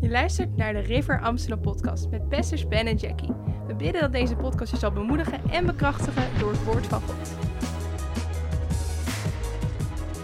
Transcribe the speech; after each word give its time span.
Je 0.00 0.08
luistert 0.08 0.56
naar 0.56 0.72
de 0.72 0.78
River 0.78 1.20
Amsterdam 1.20 1.60
podcast 1.60 2.10
met 2.10 2.28
pastors 2.28 2.68
Ben 2.68 2.86
en 2.86 2.96
Jackie. 2.96 3.32
We 3.66 3.74
bidden 3.74 4.00
dat 4.00 4.12
deze 4.12 4.36
podcast 4.36 4.70
je 4.70 4.78
zal 4.78 4.92
bemoedigen 4.92 5.40
en 5.50 5.66
bekrachtigen 5.66 6.22
door 6.38 6.50
het 6.50 6.64
woord 6.64 6.86
van 6.86 7.00
God. 7.00 7.28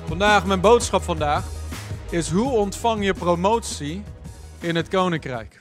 Vandaag, 0.06 0.46
mijn 0.46 0.60
boodschap 0.60 1.02
vandaag, 1.02 1.44
is 2.10 2.30
hoe 2.30 2.50
ontvang 2.50 3.04
je 3.04 3.14
promotie 3.14 4.02
in 4.60 4.76
het 4.76 4.88
koninkrijk? 4.88 5.60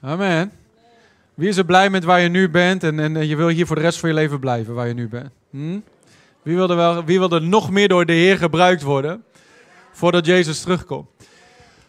Amen. 0.00 0.52
Wie 1.34 1.48
is 1.48 1.56
er 1.56 1.64
blij 1.64 1.90
met 1.90 2.04
waar 2.04 2.20
je 2.20 2.28
nu 2.28 2.50
bent 2.50 2.84
en, 2.84 2.98
en 2.98 3.26
je 3.26 3.36
wil 3.36 3.48
hier 3.48 3.66
voor 3.66 3.76
de 3.76 3.82
rest 3.82 3.98
van 3.98 4.08
je 4.08 4.14
leven 4.14 4.40
blijven 4.40 4.74
waar 4.74 4.88
je 4.88 4.94
nu 4.94 5.08
bent? 5.08 5.30
Hm? 5.50 5.78
Wie, 6.42 6.56
wil 6.56 6.70
er 6.70 6.76
wel, 6.76 7.04
wie 7.04 7.18
wil 7.18 7.30
er 7.30 7.42
nog 7.42 7.70
meer 7.70 7.88
door 7.88 8.06
de 8.06 8.12
Heer 8.12 8.38
gebruikt 8.38 8.82
worden 8.82 9.24
voordat 9.92 10.26
Jezus 10.26 10.60
terugkomt? 10.60 11.21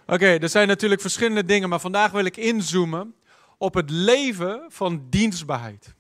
Oké, 0.08 0.26
er 0.26 0.50
zijn 0.50 0.68
natuurlijk 0.68 1.02
verschillende 1.02 1.46
dingen, 1.46 1.70
maar 1.70 1.80
vandaag 1.80 2.12
wil 2.12 2.26
ik 2.26 2.38
inzoomen 2.38 3.16
op 3.58 3.74
het 3.74 3.90
leven 3.90 4.66
van 4.70 5.06
dienstbaarheid. 5.10 5.94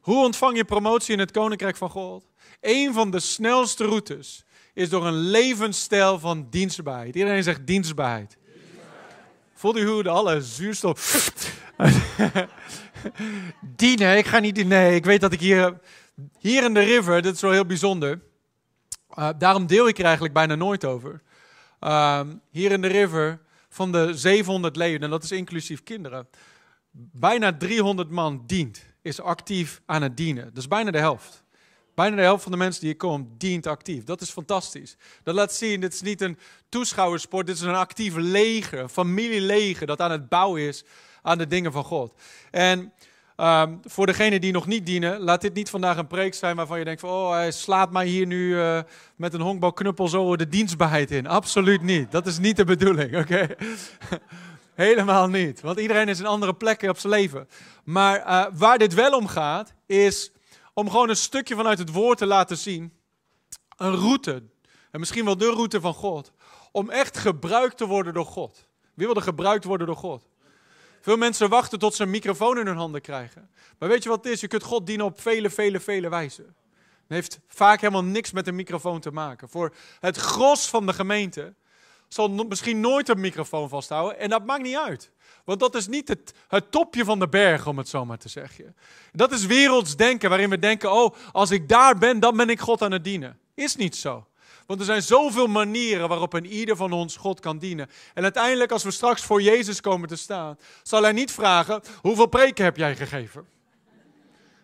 Hoe 0.00 0.24
ontvang 0.24 0.56
je 0.56 0.64
promotie 0.64 1.12
in 1.12 1.18
het 1.18 1.30
Koninkrijk 1.30 1.76
van 1.76 1.90
God? 1.90 2.24
Een 2.60 2.92
van 2.92 3.10
de 3.10 3.20
snelste 3.20 3.84
routes 3.84 4.44
is 4.74 4.88
door 4.88 5.06
een 5.06 5.18
levensstijl 5.18 6.18
van 6.18 6.46
dienstbaarheid. 6.50 7.16
Iedereen 7.16 7.42
zegt 7.42 7.66
dienstbaarheid. 7.66 8.38
Voelt 9.54 9.76
u 9.76 9.86
hoe 9.86 10.02
de 10.02 10.08
alle 10.08 10.40
zuurstof... 10.40 11.30
Dienen, 13.76 14.16
ik 14.16 14.26
ga 14.26 14.38
niet. 14.38 14.66
Nee, 14.66 14.94
ik 14.94 15.04
weet 15.04 15.20
dat 15.20 15.32
ik 15.32 15.40
hier... 15.40 15.80
Hier 16.38 16.64
in 16.64 16.74
de 16.74 16.80
river, 16.80 17.22
dit 17.22 17.34
is 17.34 17.40
wel 17.40 17.50
heel 17.50 17.66
bijzonder. 17.66 18.20
Uh, 19.18 19.28
daarom 19.38 19.66
deel 19.66 19.88
ik 19.88 19.98
er 19.98 20.04
eigenlijk 20.04 20.34
bijna 20.34 20.54
nooit 20.54 20.84
over. 20.84 21.22
Uh, 21.80 22.20
hier 22.50 22.72
in 22.72 22.80
de 22.80 22.88
river, 22.88 23.40
van 23.68 23.92
de 23.92 24.14
700 24.14 24.76
leden, 24.76 25.00
en 25.00 25.10
dat 25.10 25.22
is 25.22 25.32
inclusief 25.32 25.82
kinderen, 25.82 26.28
bijna 26.92 27.56
300 27.56 28.10
man 28.10 28.42
dient, 28.46 28.84
is 29.02 29.20
actief 29.20 29.80
aan 29.86 30.02
het 30.02 30.16
dienen. 30.16 30.44
Dat 30.44 30.56
is 30.56 30.68
bijna 30.68 30.90
de 30.90 30.98
helft. 30.98 31.44
Bijna 31.94 32.16
de 32.16 32.22
helft 32.22 32.42
van 32.42 32.52
de 32.52 32.58
mensen 32.58 32.80
die 32.80 32.90
hier 32.90 32.98
komen, 32.98 33.34
dient 33.38 33.66
actief. 33.66 34.04
Dat 34.04 34.20
is 34.20 34.30
fantastisch. 34.30 34.96
Dat 35.22 35.34
laat 35.34 35.54
zien, 35.54 35.80
dit 35.80 35.92
is 35.92 36.00
niet 36.00 36.20
een 36.20 36.38
toeschouwersport, 36.68 37.46
dit 37.46 37.56
is 37.56 37.62
een 37.62 37.74
actief 37.74 38.14
leger, 38.16 38.88
familieleger 38.88 39.86
dat 39.86 40.00
aan 40.00 40.10
het 40.10 40.28
bouwen 40.28 40.62
is 40.62 40.84
aan 41.22 41.38
de 41.38 41.46
dingen 41.46 41.72
van 41.72 41.84
God. 41.84 42.20
En 42.50 42.92
um, 43.40 43.80
voor 43.84 44.06
degenen 44.06 44.40
die 44.40 44.52
nog 44.52 44.66
niet 44.66 44.86
dienen, 44.86 45.20
laat 45.20 45.40
dit 45.40 45.54
niet 45.54 45.70
vandaag 45.70 45.96
een 45.96 46.06
preek 46.06 46.34
zijn 46.34 46.56
waarvan 46.56 46.78
je 46.78 46.84
denkt 46.84 47.04
oh, 47.04 47.30
hij 47.30 47.50
slaat 47.50 47.90
mij 47.90 48.06
hier 48.06 48.26
nu 48.26 48.54
uh, 48.54 48.80
met 49.16 49.34
een 49.34 49.40
honkbalknuppel 49.40 50.08
zo 50.08 50.36
de 50.36 50.48
dienstbaarheid 50.48 51.10
in. 51.10 51.26
Absoluut 51.26 51.82
niet. 51.82 52.10
Dat 52.10 52.26
is 52.26 52.38
niet 52.38 52.56
de 52.56 52.64
bedoeling, 52.64 53.16
oké? 53.22 53.48
Helemaal 54.74 55.28
niet. 55.28 55.60
Want 55.60 55.78
iedereen 55.78 56.08
is 56.08 56.18
in 56.18 56.26
andere 56.26 56.54
plekken 56.54 56.88
op 56.88 56.98
zijn 56.98 57.12
leven. 57.12 57.48
Maar 57.84 58.18
uh, 58.18 58.46
waar 58.52 58.78
dit 58.78 58.94
wel 58.94 59.12
om 59.12 59.26
gaat, 59.26 59.74
is 59.86 60.32
om 60.74 60.90
gewoon 60.90 61.08
een 61.08 61.16
stukje 61.16 61.54
vanuit 61.54 61.78
het 61.78 61.92
woord 61.92 62.18
te 62.18 62.26
laten 62.26 62.56
zien. 62.58 62.92
Een 63.76 63.94
route. 63.94 64.42
En 64.90 65.00
misschien 65.00 65.24
wel 65.24 65.36
de 65.36 65.50
route 65.50 65.80
van 65.80 65.94
God. 65.94 66.32
Om 66.72 66.90
echt 66.90 67.18
gebruikt 67.18 67.76
te 67.76 67.86
worden 67.86 68.14
door 68.14 68.26
God. 68.26 68.68
Wie 68.94 69.06
wil 69.06 69.16
er 69.16 69.22
gebruikt 69.22 69.64
worden 69.64 69.86
door 69.86 69.96
God? 69.96 70.28
Veel 71.00 71.16
mensen 71.16 71.48
wachten 71.48 71.78
tot 71.78 71.94
ze 71.94 72.02
een 72.02 72.10
microfoon 72.10 72.58
in 72.58 72.66
hun 72.66 72.76
handen 72.76 73.00
krijgen. 73.00 73.50
Maar 73.78 73.88
weet 73.88 74.02
je 74.02 74.08
wat 74.08 74.24
het 74.24 74.32
is? 74.32 74.40
Je 74.40 74.46
kunt 74.46 74.62
God 74.62 74.86
dienen 74.86 75.06
op 75.06 75.20
vele, 75.20 75.50
vele, 75.50 75.80
vele 75.80 76.08
wijzen. 76.08 76.44
Het 76.44 77.18
heeft 77.18 77.40
vaak 77.48 77.80
helemaal 77.80 78.04
niks 78.04 78.30
met 78.30 78.46
een 78.46 78.54
microfoon 78.54 79.00
te 79.00 79.10
maken. 79.10 79.48
Voor 79.48 79.74
het 80.00 80.16
gros 80.16 80.68
van 80.68 80.86
de 80.86 80.92
gemeente 80.92 81.54
zal 82.08 82.28
misschien 82.28 82.80
nooit 82.80 83.08
een 83.08 83.20
microfoon 83.20 83.68
vasthouden. 83.68 84.18
En 84.18 84.28
dat 84.28 84.44
maakt 84.44 84.62
niet 84.62 84.76
uit. 84.76 85.10
Want 85.44 85.60
dat 85.60 85.74
is 85.74 85.86
niet 85.86 86.08
het, 86.08 86.34
het 86.48 86.70
topje 86.70 87.04
van 87.04 87.18
de 87.18 87.28
berg, 87.28 87.66
om 87.66 87.78
het 87.78 87.88
zo 87.88 88.04
maar 88.04 88.18
te 88.18 88.28
zeggen. 88.28 88.76
Dat 89.12 89.32
is 89.32 89.46
werelds 89.46 89.96
denken, 89.96 90.28
waarin 90.28 90.50
we 90.50 90.58
denken: 90.58 90.92
oh, 90.92 91.14
als 91.32 91.50
ik 91.50 91.68
daar 91.68 91.98
ben, 91.98 92.20
dan 92.20 92.36
ben 92.36 92.48
ik 92.48 92.60
God 92.60 92.82
aan 92.82 92.92
het 92.92 93.04
dienen. 93.04 93.38
Is 93.54 93.76
niet 93.76 93.96
zo. 93.96 94.26
Want 94.70 94.82
er 94.82 94.88
zijn 94.88 95.02
zoveel 95.02 95.46
manieren 95.46 96.08
waarop 96.08 96.32
een 96.32 96.46
ieder 96.46 96.76
van 96.76 96.92
ons 96.92 97.16
God 97.16 97.40
kan 97.40 97.58
dienen. 97.58 97.90
En 98.14 98.22
uiteindelijk, 98.22 98.72
als 98.72 98.82
we 98.82 98.90
straks 98.90 99.22
voor 99.22 99.42
Jezus 99.42 99.80
komen 99.80 100.08
te 100.08 100.16
staan, 100.16 100.58
zal 100.82 101.02
hij 101.02 101.12
niet 101.12 101.32
vragen: 101.32 101.82
hoeveel 102.00 102.26
preken 102.26 102.64
heb 102.64 102.76
jij 102.76 102.96
gegeven? 102.96 103.46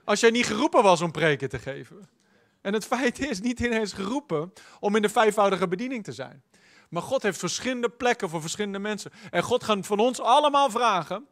Als 0.05 0.21
jij 0.21 0.31
niet 0.31 0.47
geroepen 0.47 0.83
was 0.83 1.01
om 1.01 1.11
preken 1.11 1.49
te 1.49 1.59
geven. 1.59 2.09
En 2.61 2.73
het 2.73 2.85
feit 2.85 3.19
is, 3.19 3.41
niet 3.41 3.61
ineens 3.61 3.93
geroepen 3.93 4.53
om 4.81 4.97
in 4.97 5.03
de 5.03 5.09
vijfvoudige 5.09 5.69
bediening 5.69 6.05
te 6.05 6.13
zijn. 6.13 6.43
Maar 6.89 7.03
God 7.03 7.23
heeft 7.23 7.39
verschillende 7.39 7.89
plekken 7.89 8.29
voor 8.29 8.41
verschillende 8.41 8.79
mensen. 8.79 9.11
En 9.31 9.43
God 9.43 9.65
gaat 9.65 9.87
van 9.87 9.99
ons 9.99 10.21
allemaal 10.21 10.71
vragen: 10.71 11.27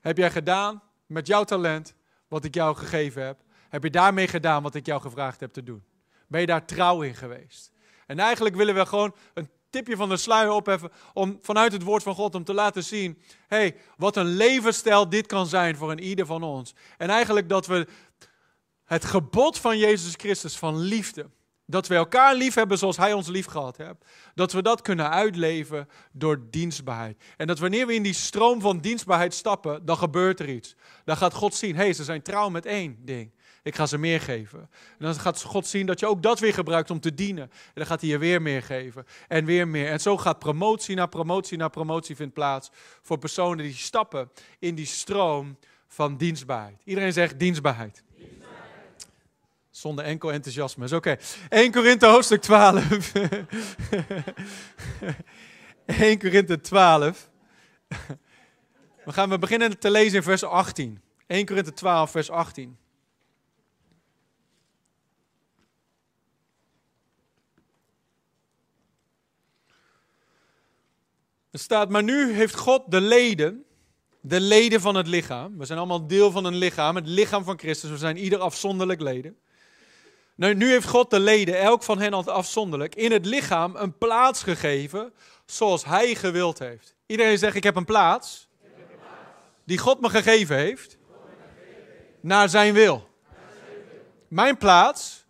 Heb 0.00 0.16
jij 0.16 0.30
gedaan 0.30 0.82
met 1.06 1.26
jouw 1.26 1.44
talent 1.44 1.94
wat 2.28 2.44
ik 2.44 2.54
jou 2.54 2.76
gegeven 2.76 3.24
heb? 3.24 3.40
Heb 3.68 3.82
je 3.82 3.90
daarmee 3.90 4.28
gedaan 4.28 4.62
wat 4.62 4.74
ik 4.74 4.86
jou 4.86 5.00
gevraagd 5.00 5.40
heb 5.40 5.52
te 5.52 5.62
doen? 5.62 5.84
Ben 6.26 6.40
je 6.40 6.46
daar 6.46 6.66
trouw 6.66 7.02
in 7.02 7.14
geweest? 7.14 7.72
En 8.06 8.18
eigenlijk 8.18 8.56
willen 8.56 8.74
we 8.74 8.86
gewoon 8.86 9.14
een 9.34 9.48
tipje 9.70 9.96
van 9.96 10.08
de 10.08 10.16
sluier 10.16 10.50
opheffen 10.50 10.90
om 11.12 11.38
vanuit 11.42 11.72
het 11.72 11.82
woord 11.82 12.02
van 12.02 12.14
God 12.14 12.34
om 12.34 12.44
te 12.44 12.54
laten 12.54 12.84
zien, 12.84 13.22
hey, 13.48 13.76
wat 13.96 14.16
een 14.16 14.36
levensstijl 14.36 15.08
dit 15.08 15.26
kan 15.26 15.46
zijn 15.46 15.76
voor 15.76 15.90
een 15.90 16.02
ieder 16.02 16.26
van 16.26 16.42
ons. 16.42 16.74
En 16.98 17.08
eigenlijk 17.08 17.48
dat 17.48 17.66
we 17.66 17.86
het 18.84 19.04
gebod 19.04 19.58
van 19.58 19.78
Jezus 19.78 20.14
Christus 20.16 20.58
van 20.58 20.78
liefde, 20.78 21.30
dat 21.66 21.86
we 21.86 21.94
elkaar 21.94 22.34
lief 22.34 22.54
hebben 22.54 22.78
zoals 22.78 22.96
Hij 22.96 23.12
ons 23.12 23.28
lief 23.28 23.46
gehad 23.46 23.76
heeft. 23.76 24.04
Dat 24.34 24.52
we 24.52 24.62
dat 24.62 24.82
kunnen 24.82 25.10
uitleven 25.10 25.88
door 26.12 26.50
dienstbaarheid. 26.50 27.22
En 27.36 27.46
dat 27.46 27.58
wanneer 27.58 27.86
we 27.86 27.94
in 27.94 28.02
die 28.02 28.12
stroom 28.12 28.60
van 28.60 28.78
dienstbaarheid 28.78 29.34
stappen, 29.34 29.84
dan 29.84 29.96
gebeurt 29.96 30.40
er 30.40 30.48
iets. 30.48 30.74
Dan 31.04 31.16
gaat 31.16 31.34
God 31.34 31.54
zien, 31.54 31.76
hé, 31.76 31.82
hey, 31.82 31.92
ze 31.92 32.04
zijn 32.04 32.22
trouw 32.22 32.48
met 32.48 32.66
één 32.66 32.98
ding. 33.00 33.33
Ik 33.64 33.74
ga 33.74 33.86
ze 33.86 33.98
meer 33.98 34.20
geven. 34.20 34.60
En 34.60 34.68
dan 34.98 35.14
gaat 35.14 35.42
God 35.42 35.66
zien 35.66 35.86
dat 35.86 36.00
je 36.00 36.06
ook 36.06 36.22
dat 36.22 36.40
weer 36.40 36.54
gebruikt 36.54 36.90
om 36.90 37.00
te 37.00 37.14
dienen. 37.14 37.44
En 37.44 37.72
dan 37.74 37.86
gaat 37.86 38.00
hij 38.00 38.10
je 38.10 38.18
weer 38.18 38.42
meer 38.42 38.62
geven. 38.62 39.06
En 39.28 39.44
weer 39.44 39.68
meer. 39.68 39.90
En 39.90 40.00
zo 40.00 40.16
gaat 40.16 40.38
promotie 40.38 40.96
na 40.96 41.06
promotie 41.06 41.58
na 41.58 41.68
promotie 41.68 42.16
vindt 42.16 42.34
plaats. 42.34 42.70
Voor 43.02 43.18
personen 43.18 43.64
die 43.64 43.74
stappen 43.74 44.30
in 44.58 44.74
die 44.74 44.86
stroom 44.86 45.58
van 45.86 46.16
dienstbaarheid. 46.16 46.80
Iedereen 46.84 47.12
zegt 47.12 47.38
dienstbaarheid. 47.38 48.02
Zonder 49.70 50.04
enkel 50.04 50.32
enthousiasme. 50.32 50.84
Is 50.84 50.92
oké. 50.92 51.16
Okay. 51.48 51.62
1 51.62 51.72
Korinthe 51.72 52.06
hoofdstuk 52.06 52.40
12. 52.40 53.12
1 55.86 56.18
Korinthe 56.24 56.60
12. 56.60 57.30
We 59.04 59.12
gaan 59.12 59.28
we 59.28 59.38
beginnen 59.38 59.78
te 59.78 59.90
lezen 59.90 60.16
in 60.16 60.22
vers 60.22 60.44
18. 60.44 61.00
1 61.26 61.46
Korinthe 61.46 61.72
12, 61.72 62.10
vers 62.10 62.30
18. 62.30 62.76
Er 71.54 71.60
staat, 71.60 71.88
maar 71.88 72.02
nu 72.02 72.32
heeft 72.32 72.54
God 72.54 72.82
de 72.86 73.00
leden, 73.00 73.64
de 74.20 74.40
leden 74.40 74.80
van 74.80 74.94
het 74.94 75.06
lichaam. 75.06 75.58
We 75.58 75.64
zijn 75.64 75.78
allemaal 75.78 76.06
deel 76.06 76.30
van 76.30 76.44
een 76.44 76.54
lichaam, 76.54 76.96
het 76.96 77.06
lichaam 77.06 77.44
van 77.44 77.58
Christus. 77.58 77.90
We 77.90 77.96
zijn 77.96 78.16
ieder 78.16 78.38
afzonderlijk 78.38 79.00
leden. 79.00 79.36
Nou, 80.34 80.54
nu 80.54 80.70
heeft 80.70 80.86
God 80.86 81.10
de 81.10 81.20
leden, 81.20 81.58
elk 81.58 81.82
van 81.82 81.98
hen 81.98 82.12
afzonderlijk, 82.12 82.94
in 82.94 83.12
het 83.12 83.26
lichaam 83.26 83.76
een 83.76 83.98
plaats 83.98 84.42
gegeven 84.42 85.12
zoals 85.46 85.84
Hij 85.84 86.14
gewild 86.14 86.58
heeft. 86.58 86.94
Iedereen 87.06 87.38
zegt, 87.38 87.56
ik 87.56 87.64
heb 87.64 87.76
een 87.76 87.84
plaats, 87.84 88.48
die 89.64 89.78
God 89.78 90.00
me 90.00 90.08
gegeven 90.08 90.56
heeft, 90.56 90.98
naar 92.20 92.48
zijn 92.48 92.74
wil. 92.74 93.08
Mijn 94.28 94.56
plaats 94.56 95.24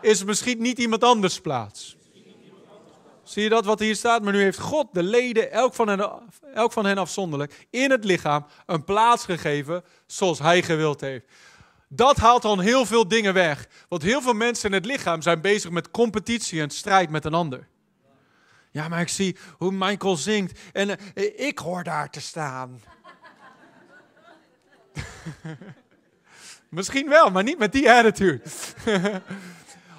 is 0.00 0.24
misschien 0.24 0.62
niet 0.62 0.78
iemand 0.78 1.04
anders 1.04 1.40
plaats. 1.40 1.96
Zie 3.32 3.42
je 3.42 3.48
dat 3.48 3.64
wat 3.64 3.78
hier 3.78 3.96
staat? 3.96 4.22
Maar 4.22 4.32
nu 4.32 4.40
heeft 4.40 4.58
God 4.58 4.86
de 4.92 5.02
leden, 5.02 5.52
elk 5.52 5.74
van, 5.74 5.88
hen, 5.88 6.10
elk 6.54 6.72
van 6.72 6.84
hen 6.84 6.98
afzonderlijk, 6.98 7.66
in 7.70 7.90
het 7.90 8.04
lichaam 8.04 8.46
een 8.66 8.84
plaats 8.84 9.24
gegeven 9.24 9.84
zoals 10.06 10.38
Hij 10.38 10.62
gewild 10.62 11.00
heeft. 11.00 11.26
Dat 11.88 12.16
haalt 12.16 12.42
dan 12.42 12.60
heel 12.60 12.86
veel 12.86 13.08
dingen 13.08 13.34
weg. 13.34 13.68
Want 13.88 14.02
heel 14.02 14.22
veel 14.22 14.32
mensen 14.32 14.68
in 14.68 14.74
het 14.74 14.86
lichaam 14.86 15.22
zijn 15.22 15.40
bezig 15.40 15.70
met 15.70 15.90
competitie 15.90 16.60
en 16.60 16.70
strijd 16.70 17.10
met 17.10 17.24
een 17.24 17.34
ander. 17.34 17.68
Ja, 18.70 18.88
maar 18.88 19.00
ik 19.00 19.08
zie 19.08 19.36
hoe 19.58 19.72
Michael 19.72 20.16
zingt 20.16 20.60
en 20.72 20.88
uh, 20.88 20.94
ik 21.36 21.58
hoor 21.58 21.82
daar 21.82 22.10
te 22.10 22.20
staan. 22.20 22.82
Misschien 26.68 27.08
wel, 27.08 27.30
maar 27.30 27.42
niet 27.42 27.58
met 27.58 27.72
die 27.72 27.90
attitude. 27.90 28.40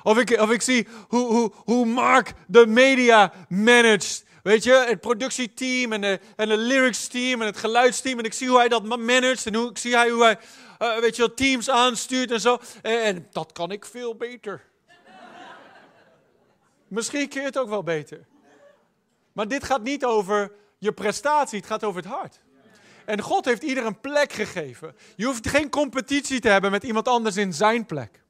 of, 0.03 0.17
ik, 0.17 0.39
of 0.39 0.51
ik 0.51 0.61
zie 0.61 0.87
hoe, 1.07 1.27
hoe, 1.27 1.51
hoe 1.55 1.85
Mark 1.85 2.33
de 2.47 2.67
media 2.67 3.33
managt. 3.49 4.23
Weet 4.43 4.63
je, 4.63 4.85
het 4.87 5.01
productieteam 5.01 5.93
en 5.93 6.01
de, 6.01 6.19
en 6.35 6.47
de 6.47 6.57
lyrics 6.57 7.07
team 7.07 7.41
en 7.41 7.47
het 7.47 7.57
geluidsteam. 7.57 8.19
En 8.19 8.25
ik 8.25 8.33
zie 8.33 8.47
hoe 8.47 8.57
hij 8.57 8.67
dat 8.67 8.83
managt 8.83 9.45
en 9.45 9.55
hoe, 9.55 9.69
ik 9.69 9.77
zie 9.77 9.95
hij, 9.95 10.09
hoe 10.09 10.23
hij 10.23 10.37
uh, 10.79 10.99
weet 10.99 11.15
je, 11.15 11.33
teams 11.33 11.69
aanstuurt 11.69 12.31
en 12.31 12.41
zo. 12.41 12.59
En, 12.81 13.01
en 13.01 13.27
dat 13.31 13.51
kan 13.51 13.71
ik 13.71 13.85
veel 13.85 14.15
beter. 14.15 14.63
Misschien 16.87 17.29
je 17.29 17.39
het 17.39 17.57
ook 17.57 17.69
wel 17.69 17.83
beter. 17.83 18.25
Maar 19.31 19.47
dit 19.47 19.63
gaat 19.63 19.83
niet 19.83 20.05
over 20.05 20.51
je 20.77 20.91
prestatie, 20.91 21.57
het 21.57 21.67
gaat 21.67 21.83
over 21.83 22.01
het 22.01 22.11
hart. 22.11 22.39
En 23.05 23.21
God 23.21 23.45
heeft 23.45 23.63
ieder 23.63 23.85
een 23.85 23.99
plek 23.99 24.33
gegeven. 24.33 24.95
Je 25.15 25.25
hoeft 25.25 25.49
geen 25.49 25.69
competitie 25.69 26.39
te 26.39 26.49
hebben 26.49 26.71
met 26.71 26.83
iemand 26.83 27.07
anders 27.07 27.37
in 27.37 27.53
zijn 27.53 27.85
plek. 27.85 28.22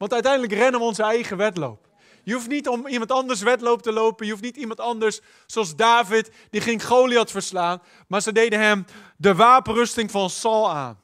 Want 0.00 0.12
uiteindelijk 0.12 0.52
rennen 0.52 0.80
we 0.80 0.86
onze 0.86 1.02
eigen 1.02 1.36
wedloop. 1.36 1.88
Je 2.22 2.32
hoeft 2.34 2.48
niet 2.48 2.68
om 2.68 2.86
iemand 2.86 3.12
anders 3.12 3.42
wedloop 3.42 3.82
te 3.82 3.92
lopen. 3.92 4.26
Je 4.26 4.32
hoeft 4.32 4.44
niet 4.44 4.56
iemand 4.56 4.80
anders, 4.80 5.20
zoals 5.46 5.76
David, 5.76 6.30
die 6.50 6.60
ging 6.60 6.86
Goliath 6.86 7.30
verslaan. 7.30 7.82
Maar 8.08 8.20
ze 8.20 8.32
deden 8.32 8.60
hem 8.60 8.84
de 9.16 9.34
wapenrusting 9.34 10.10
van 10.10 10.30
Saul 10.30 10.70
aan. 10.70 11.00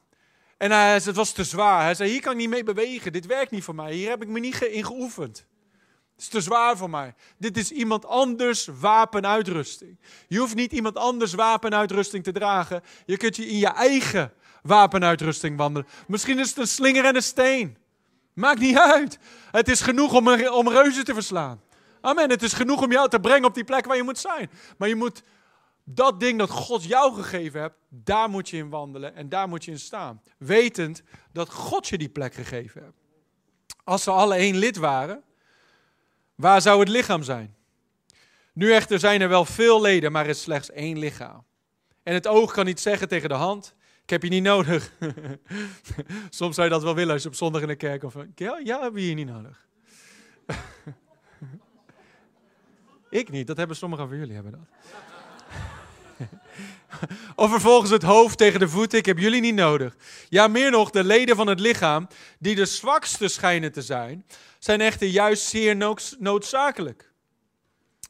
En 0.57 0.71
hij, 0.71 0.93
het 0.93 1.15
was 1.15 1.31
te 1.31 1.43
zwaar. 1.43 1.83
Hij 1.83 1.95
zei, 1.95 2.09
hier 2.09 2.21
kan 2.21 2.31
ik 2.31 2.37
niet 2.37 2.49
mee 2.49 2.63
bewegen. 2.63 3.11
Dit 3.11 3.25
werkt 3.25 3.51
niet 3.51 3.63
voor 3.63 3.75
mij. 3.75 3.93
Hier 3.93 4.09
heb 4.09 4.21
ik 4.21 4.27
me 4.27 4.39
niet 4.39 4.61
in 4.61 4.85
geoefend. 4.85 5.45
Het 6.11 6.21
is 6.21 6.27
te 6.27 6.41
zwaar 6.41 6.77
voor 6.77 6.89
mij. 6.89 7.13
Dit 7.37 7.57
is 7.57 7.71
iemand 7.71 8.05
anders 8.05 8.69
wapenuitrusting. 8.79 9.99
Je 10.27 10.39
hoeft 10.39 10.55
niet 10.55 10.71
iemand 10.71 10.95
anders 10.95 11.33
wapenuitrusting 11.33 12.23
te 12.23 12.31
dragen. 12.31 12.83
Je 13.05 13.17
kunt 13.17 13.35
je 13.35 13.45
in 13.45 13.57
je 13.57 13.67
eigen 13.67 14.33
wapenuitrusting 14.61 15.57
wandelen. 15.57 15.87
Misschien 16.07 16.39
is 16.39 16.49
het 16.49 16.57
een 16.57 16.67
slinger 16.67 17.05
en 17.05 17.15
een 17.15 17.23
steen. 17.23 17.77
Maakt 18.37 18.59
niet 18.59 18.77
uit. 18.77 19.19
Het 19.51 19.69
is 19.69 19.81
genoeg 19.81 20.13
om, 20.13 20.27
om 20.47 20.69
reuzen 20.69 21.05
te 21.05 21.13
verslaan. 21.13 21.61
Amen. 22.01 22.29
Het 22.29 22.43
is 22.43 22.53
genoeg 22.53 22.81
om 22.81 22.91
jou 22.91 23.09
te 23.09 23.19
brengen 23.19 23.47
op 23.47 23.53
die 23.53 23.63
plek 23.63 23.85
waar 23.85 23.95
je 23.95 24.03
moet 24.03 24.17
zijn. 24.17 24.49
Maar 24.77 24.87
je 24.87 24.95
moet 24.95 25.23
dat 25.83 26.19
ding 26.19 26.39
dat 26.39 26.49
God 26.49 26.83
jou 26.83 27.13
gegeven 27.13 27.61
hebt, 27.61 27.75
daar 27.89 28.29
moet 28.29 28.49
je 28.49 28.57
in 28.57 28.69
wandelen 28.69 29.15
en 29.15 29.29
daar 29.29 29.47
moet 29.47 29.65
je 29.65 29.71
in 29.71 29.79
staan. 29.79 30.21
Wetend 30.37 31.03
dat 31.31 31.49
God 31.49 31.87
je 31.87 31.97
die 31.97 32.09
plek 32.09 32.33
gegeven 32.33 32.81
hebt. 32.81 32.97
Als 33.83 34.03
ze 34.03 34.11
alle 34.11 34.35
één 34.35 34.55
lid 34.55 34.77
waren, 34.77 35.23
waar 36.35 36.61
zou 36.61 36.79
het 36.79 36.89
lichaam 36.89 37.23
zijn? 37.23 37.55
Nu 38.53 38.73
echter 38.73 38.99
zijn 38.99 39.21
er 39.21 39.29
wel 39.29 39.45
veel 39.45 39.81
leden, 39.81 40.11
maar 40.11 40.23
er 40.23 40.29
is 40.29 40.41
slechts 40.41 40.71
één 40.71 40.99
lichaam. 40.99 41.43
En 42.03 42.13
het 42.13 42.27
oog 42.27 42.53
kan 42.53 42.65
niet 42.65 42.79
zeggen 42.79 43.07
tegen 43.07 43.29
de 43.29 43.35
hand, 43.35 43.75
ik 44.07 44.13
heb 44.13 44.23
je 44.23 44.29
niet 44.29 44.43
nodig. 44.43 44.91
Soms 46.29 46.55
zou 46.55 46.67
je 46.67 46.73
dat 46.73 46.83
wel 46.83 46.95
willen 46.95 47.13
als 47.13 47.21
je 47.23 47.27
op 47.27 47.35
zondag 47.35 47.61
in 47.61 47.67
de 47.67 47.75
kerk 47.75 48.03
of 48.03 48.15
ja, 48.35 48.59
ja 48.63 48.81
hebben 48.81 48.93
we 48.93 49.01
hier 49.01 49.15
niet 49.15 49.27
nodig. 49.27 49.65
ik 53.09 53.29
niet, 53.29 53.47
dat 53.47 53.57
hebben 53.57 53.75
sommigen 53.75 54.07
van 54.07 54.17
jullie 54.17 54.33
hebben 54.33 54.51
dat. 54.51 54.67
of 57.45 57.49
vervolgens 57.49 57.91
het 57.91 58.03
hoofd 58.03 58.37
tegen 58.37 58.59
de 58.59 58.67
voeten, 58.67 58.99
ik 58.99 59.05
heb 59.05 59.17
jullie 59.17 59.41
niet 59.41 59.55
nodig. 59.55 59.95
Ja, 60.29 60.47
meer 60.47 60.71
nog, 60.71 60.89
de 60.89 61.03
leden 61.03 61.35
van 61.35 61.47
het 61.47 61.59
lichaam, 61.59 62.07
die 62.39 62.55
de 62.55 62.65
zwakste 62.65 63.27
schijnen 63.27 63.71
te 63.71 63.81
zijn, 63.81 64.25
zijn 64.59 64.81
echter 64.81 65.07
juist 65.07 65.47
zeer 65.47 65.95
noodzakelijk. 66.19 67.11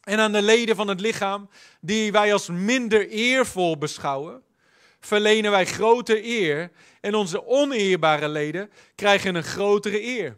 En 0.03 0.19
aan 0.19 0.31
de 0.31 0.41
leden 0.41 0.75
van 0.75 0.87
het 0.87 0.99
lichaam, 0.99 1.49
die 1.81 2.11
wij 2.11 2.33
als 2.33 2.47
minder 2.47 3.09
eervol 3.09 3.77
beschouwen, 3.77 4.45
verlenen 5.07 5.51
wij 5.51 5.65
grote 5.65 6.25
eer 6.25 6.71
en 7.01 7.15
onze 7.15 7.47
oneerbare 7.47 8.29
leden 8.29 8.71
krijgen 8.95 9.35
een 9.35 9.43
grotere 9.43 10.03
eer. 10.03 10.37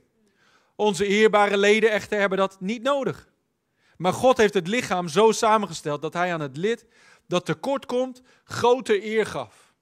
Onze 0.76 1.06
eerbare 1.06 1.58
leden 1.58 1.92
echter 1.92 2.20
hebben 2.20 2.38
dat 2.38 2.58
niet 2.60 2.82
nodig. 2.82 3.30
Maar 3.98 4.14
God 4.14 4.38
heeft 4.38 4.54
het 4.54 4.68
lichaam 4.68 5.08
zo 5.08 5.32
samengesteld 5.32 6.02
dat 6.02 6.14
hij 6.14 6.34
aan 6.34 6.42
het 6.42 6.58
lid 6.58 6.86
dat 7.28 7.46
tekort 7.46 7.86
komt 7.86 8.22
grote 8.44 9.06
eer 9.06 9.26
gaf. 9.26 9.74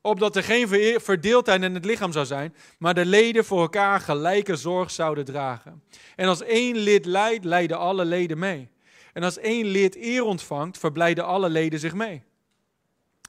Opdat 0.00 0.36
er 0.36 0.42
geen 0.42 0.68
verdeeldheid 1.00 1.62
in 1.62 1.74
het 1.74 1.84
lichaam 1.84 2.12
zou 2.12 2.26
zijn, 2.26 2.54
maar 2.78 2.94
de 2.94 3.06
leden 3.06 3.44
voor 3.44 3.60
elkaar 3.60 4.00
gelijke 4.00 4.56
zorg 4.56 4.90
zouden 4.90 5.24
dragen. 5.24 5.82
En 6.16 6.28
als 6.28 6.42
één 6.42 6.76
lid 6.76 7.04
lijdt, 7.04 7.44
lijden 7.44 7.78
alle 7.78 8.04
leden 8.04 8.38
mee. 8.38 8.70
En 9.12 9.22
als 9.22 9.38
één 9.38 9.66
lid 9.66 9.96
eer 9.96 10.22
ontvangt, 10.22 10.78
verblijden 10.78 11.24
alle 11.24 11.48
leden 11.48 11.78
zich 11.78 11.94
mee. 11.94 12.22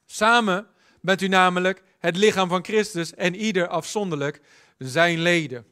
Samen 0.10 0.68
bent 1.02 1.22
u 1.22 1.28
namelijk 1.28 1.84
het 2.00 2.18
lichaam 2.18 2.50
van 2.50 2.64
Christus 2.64 3.14
en 3.14 3.36
ieder 3.36 3.68
afzonderlijk 3.68 4.42
zijn 4.78 5.20
leden. 5.20 5.66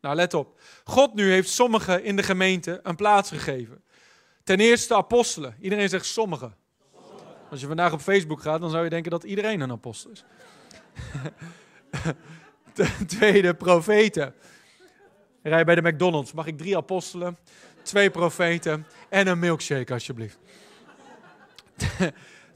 Nou, 0.00 0.14
let 0.14 0.34
op. 0.34 0.60
God 0.84 1.14
nu 1.14 1.30
heeft 1.30 1.48
sommigen 1.48 2.04
in 2.04 2.16
de 2.16 2.22
gemeente 2.22 2.80
een 2.82 2.96
plaats 2.96 3.30
gegeven. 3.30 3.82
Ten 4.44 4.60
eerste 4.60 4.94
apostelen. 4.94 5.56
Iedereen 5.60 5.88
zegt 5.88 6.06
sommigen. 6.06 6.54
Als 7.50 7.60
je 7.60 7.66
vandaag 7.66 7.92
op 7.92 8.00
Facebook 8.00 8.40
gaat, 8.40 8.60
dan 8.60 8.70
zou 8.70 8.84
je 8.84 8.90
denken 8.90 9.10
dat 9.10 9.24
iedereen 9.24 9.60
een 9.60 9.70
apostel 9.70 10.10
is. 10.10 10.24
Ten 12.74 13.06
tweede 13.06 13.54
profeten. 13.54 14.34
Rij 15.42 15.64
bij 15.64 15.74
de 15.74 15.82
McDonald's. 15.82 16.32
Mag 16.32 16.46
ik 16.46 16.58
drie 16.58 16.76
apostelen, 16.76 17.38
twee 17.82 18.10
profeten 18.10 18.86
en 19.08 19.26
een 19.26 19.38
milkshake 19.38 19.92
alsjeblieft. 19.92 20.38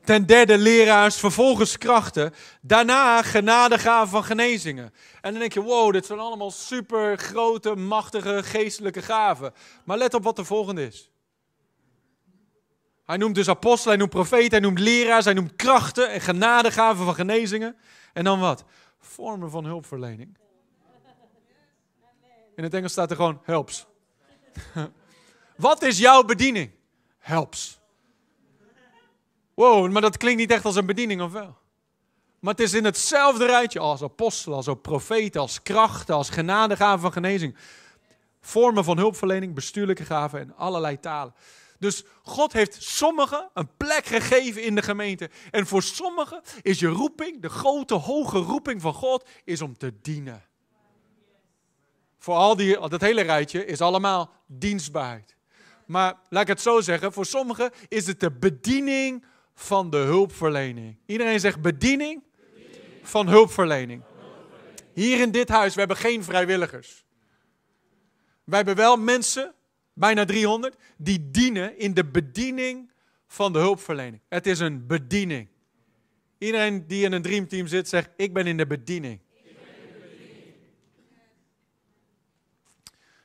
Ten 0.04 0.26
derde 0.26 0.58
leraars, 0.58 1.16
vervolgens 1.16 1.78
krachten. 1.78 2.34
Daarna 2.60 3.22
genadegaven 3.22 4.08
van 4.08 4.24
genezingen. 4.24 4.94
En 5.20 5.30
dan 5.30 5.40
denk 5.40 5.52
je, 5.52 5.62
wow, 5.62 5.92
dit 5.92 6.06
zijn 6.06 6.18
allemaal 6.18 6.50
super 6.50 7.18
grote, 7.18 7.74
machtige, 7.74 8.42
geestelijke 8.42 9.02
gaven. 9.02 9.54
Maar 9.84 9.98
let 9.98 10.14
op 10.14 10.22
wat 10.24 10.36
de 10.36 10.44
volgende 10.44 10.86
is. 10.86 11.10
Hij 13.04 13.16
noemt 13.16 13.34
dus 13.34 13.48
apostelen, 13.48 13.88
hij 13.88 13.96
noemt 13.96 14.10
profeten, 14.10 14.50
hij 14.50 14.60
noemt 14.60 14.78
leraars, 14.78 15.24
hij 15.24 15.34
noemt 15.34 15.56
krachten 15.56 16.10
en 16.10 16.20
genadegaven 16.20 17.04
van 17.04 17.14
genezingen. 17.14 17.76
En 18.12 18.24
dan 18.24 18.40
wat? 18.40 18.64
Vormen 19.00 19.50
van 19.50 19.64
hulpverlening. 19.64 20.36
In 22.56 22.62
het 22.62 22.74
Engels 22.74 22.92
staat 22.92 23.10
er 23.10 23.16
gewoon 23.16 23.40
helps. 23.42 23.86
wat 25.56 25.82
is 25.82 25.98
jouw 25.98 26.22
bediening? 26.22 26.70
Helps. 27.18 27.82
Wow, 29.54 29.90
maar 29.90 30.02
dat 30.02 30.16
klinkt 30.16 30.40
niet 30.40 30.50
echt 30.50 30.64
als 30.64 30.76
een 30.76 30.86
bediening, 30.86 31.20
of 31.22 31.32
wel? 31.32 31.56
Maar 32.38 32.54
het 32.54 32.62
is 32.62 32.74
in 32.74 32.84
hetzelfde 32.84 33.46
rijtje 33.46 33.78
als 33.78 34.02
apostelen, 34.02 34.56
als 34.56 34.68
profeten, 34.82 35.40
als 35.40 35.62
krachten, 35.62 36.14
als 36.14 36.30
genadegaven 36.30 37.00
van 37.00 37.12
genezing. 37.12 37.56
Vormen 38.40 38.84
van 38.84 38.98
hulpverlening, 38.98 39.54
bestuurlijke 39.54 40.04
gaven 40.04 40.40
en 40.40 40.56
allerlei 40.56 41.00
talen. 41.00 41.34
Dus 41.78 42.04
God 42.22 42.52
heeft 42.52 42.82
sommigen 42.82 43.50
een 43.54 43.68
plek 43.76 44.06
gegeven 44.06 44.62
in 44.62 44.74
de 44.74 44.82
gemeente. 44.82 45.30
En 45.50 45.66
voor 45.66 45.82
sommigen 45.82 46.40
is 46.62 46.78
je 46.78 46.88
roeping, 46.88 47.42
de 47.42 47.48
grote, 47.48 47.94
hoge 47.94 48.38
roeping 48.38 48.80
van 48.80 48.94
God, 48.94 49.28
is 49.44 49.60
om 49.60 49.78
te 49.78 50.00
dienen. 50.02 50.42
Voor 52.18 52.34
al 52.34 52.56
die, 52.56 52.88
dat 52.88 53.00
hele 53.00 53.22
rijtje 53.22 53.64
is 53.64 53.80
allemaal 53.80 54.32
dienstbaarheid. 54.46 55.36
Maar 55.86 56.14
laat 56.28 56.42
ik 56.42 56.48
het 56.48 56.60
zo 56.60 56.80
zeggen, 56.80 57.12
voor 57.12 57.26
sommigen 57.26 57.70
is 57.88 58.06
het 58.06 58.20
de 58.20 58.30
bediening 58.32 59.24
van 59.54 59.90
de 59.90 59.96
hulpverlening. 59.96 60.96
Iedereen 61.06 61.40
zegt 61.40 61.60
bediening, 61.60 62.22
van 63.02 63.28
hulpverlening. 63.28 64.02
Hier 64.92 65.20
in 65.20 65.30
dit 65.30 65.48
huis, 65.48 65.72
we 65.72 65.78
hebben 65.78 65.96
geen 65.96 66.24
vrijwilligers. 66.24 67.04
Wij 68.44 68.56
hebben 68.56 68.76
wel 68.76 68.96
mensen 68.96 69.54
bijna 69.92 70.24
300, 70.24 70.76
die 70.96 71.30
dienen 71.30 71.78
in 71.78 71.94
de 71.94 72.04
bediening 72.04 72.90
van 73.26 73.52
de 73.52 73.58
hulpverlening. 73.58 74.22
Het 74.28 74.46
is 74.46 74.58
een 74.58 74.86
bediening. 74.86 75.48
Iedereen 76.38 76.86
die 76.86 77.04
in 77.04 77.12
een 77.12 77.22
dreamteam 77.22 77.66
zit, 77.66 77.88
zegt: 77.88 78.10
Ik 78.16 78.32
ben 78.32 78.46
in 78.46 78.56
de 78.56 78.66
bediening. 78.66 79.20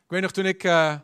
Ik 0.10 0.16
weet 0.16 0.22
nog 0.22 0.32
toen 0.32 0.46
ik 0.46 0.64
uh, 0.64 0.96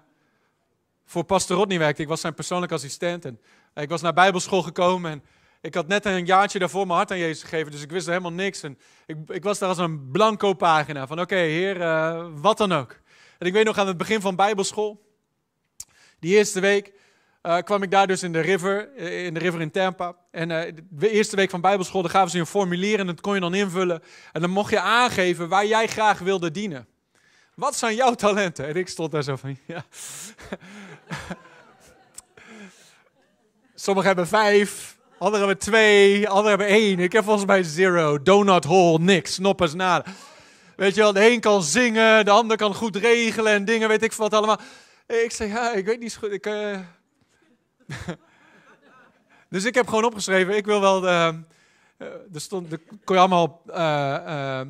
voor 1.05 1.23
Pastor 1.23 1.57
Rodney 1.57 1.79
werkte, 1.79 2.01
ik 2.01 2.07
was 2.07 2.21
zijn 2.21 2.33
persoonlijk 2.33 2.71
assistent. 2.71 3.25
En 3.25 3.39
ik 3.83 3.89
was 3.89 4.01
naar 4.01 4.13
Bijbelschool 4.13 4.61
gekomen 4.61 5.11
en 5.11 5.23
ik 5.61 5.73
had 5.73 5.87
net 5.87 6.05
een 6.05 6.25
jaartje 6.25 6.59
daarvoor 6.59 6.85
mijn 6.85 6.97
hart 6.97 7.11
aan 7.11 7.17
Jezus 7.17 7.43
gegeven, 7.43 7.71
dus 7.71 7.81
ik 7.81 7.91
wist 7.91 8.05
er 8.05 8.11
helemaal 8.11 8.33
niks. 8.33 8.63
En 8.63 8.77
ik, 9.05 9.17
ik 9.27 9.43
was 9.43 9.59
daar 9.59 9.69
als 9.69 9.77
een 9.77 10.11
blanco 10.11 10.53
pagina 10.53 11.07
van: 11.07 11.19
Oké, 11.19 11.35
Heer, 11.35 11.77
uh, 11.81 12.27
wat 12.33 12.57
dan 12.57 12.71
ook. 12.71 12.99
En 13.37 13.47
ik 13.47 13.53
weet 13.53 13.65
nog 13.65 13.77
aan 13.77 13.87
het 13.87 13.97
begin 13.97 14.21
van 14.21 14.35
Bijbelschool, 14.35 15.15
die 16.19 16.37
eerste 16.37 16.59
week 16.59 16.93
uh, 17.43 17.57
kwam 17.57 17.83
ik 17.83 17.91
daar 17.91 18.07
dus 18.07 18.23
in 18.23 18.31
de 18.31 18.39
river, 18.39 18.95
eh, 18.95 19.25
in 19.25 19.33
de 19.33 19.39
river 19.39 19.61
in 19.61 19.71
Tampa. 19.71 20.15
En 20.31 20.47
de 20.89 21.09
eerste 21.09 21.35
week 21.35 21.49
van 21.49 21.61
Bijbelschool, 21.61 22.01
daar 22.01 22.11
gaven 22.11 22.31
ze 22.31 22.39
een 22.39 22.45
formulier 22.45 22.99
en 22.99 23.05
dat 23.05 23.21
kon 23.21 23.33
je 23.33 23.39
dan 23.39 23.53
invullen. 23.53 24.01
En 24.31 24.41
dan 24.41 24.49
mocht 24.49 24.69
je 24.69 24.79
aangeven 24.79 25.49
waar 25.49 25.65
jij 25.65 25.87
graag 25.87 26.19
wilde 26.19 26.51
dienen. 26.51 26.87
Wat 27.55 27.75
zijn 27.75 27.95
jouw 27.95 28.13
talenten? 28.13 28.67
En 28.67 28.75
ik 28.75 28.87
stond 28.87 29.11
daar 29.11 29.23
zo 29.23 29.35
van, 29.35 29.57
ja. 29.67 29.85
Sommigen 33.85 34.09
hebben 34.09 34.27
vijf, 34.27 34.97
anderen 35.17 35.47
hebben 35.47 35.65
twee, 35.65 36.29
anderen 36.29 36.49
hebben 36.49 36.67
één. 36.67 36.99
Ik 36.99 37.11
heb 37.11 37.23
volgens 37.23 37.45
mij 37.45 37.63
zero, 37.63 38.21
donut 38.21 38.63
hole, 38.63 38.99
niks, 38.99 39.37
noppers, 39.37 39.73
nada. 39.73 40.11
Weet 40.75 40.95
je 40.95 41.01
wel, 41.01 41.13
de 41.13 41.31
een 41.31 41.39
kan 41.39 41.63
zingen, 41.63 42.25
de 42.25 42.31
ander 42.31 42.57
kan 42.57 42.75
goed 42.75 42.95
regelen 42.95 43.53
en 43.53 43.65
dingen, 43.65 43.87
weet 43.87 44.03
ik 44.03 44.13
wat 44.13 44.33
allemaal. 44.33 44.59
Ik 45.07 45.31
zei, 45.31 45.49
ja, 45.49 45.73
ik 45.73 45.85
weet 45.85 45.99
niet 45.99 46.11
zo 46.11 46.19
goed. 46.19 46.31
Ik, 46.31 46.45
uh... 46.45 46.79
dus 49.49 49.65
ik 49.65 49.75
heb 49.75 49.87
gewoon 49.87 50.03
opgeschreven, 50.03 50.55
ik 50.55 50.65
wil 50.65 50.81
wel 50.81 50.99
de... 50.99 51.41
Uh, 51.97 52.07
er, 52.07 52.41
stond, 52.41 52.71
er 52.71 52.79
kon 53.03 53.15
je 53.15 53.21
allemaal 53.21 53.61
uh, 53.67 54.61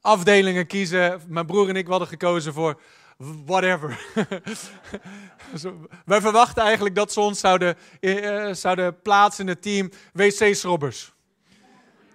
afdelingen 0.00 0.66
kiezen. 0.66 1.20
Mijn 1.28 1.46
broer 1.46 1.68
en 1.68 1.76
ik 1.76 1.86
hadden 1.86 2.08
gekozen 2.08 2.52
voor 2.52 2.80
whatever. 3.16 4.00
Wij 6.04 6.20
verwachten 6.20 6.62
eigenlijk 6.62 6.94
dat 6.94 7.12
ze 7.12 7.20
ons 7.20 7.40
zouden, 7.40 7.76
uh, 8.00 8.52
zouden 8.52 9.00
plaatsen 9.02 9.44
in 9.44 9.50
het 9.50 9.62
team 9.62 9.90
wc-schrobbers. 10.12 11.12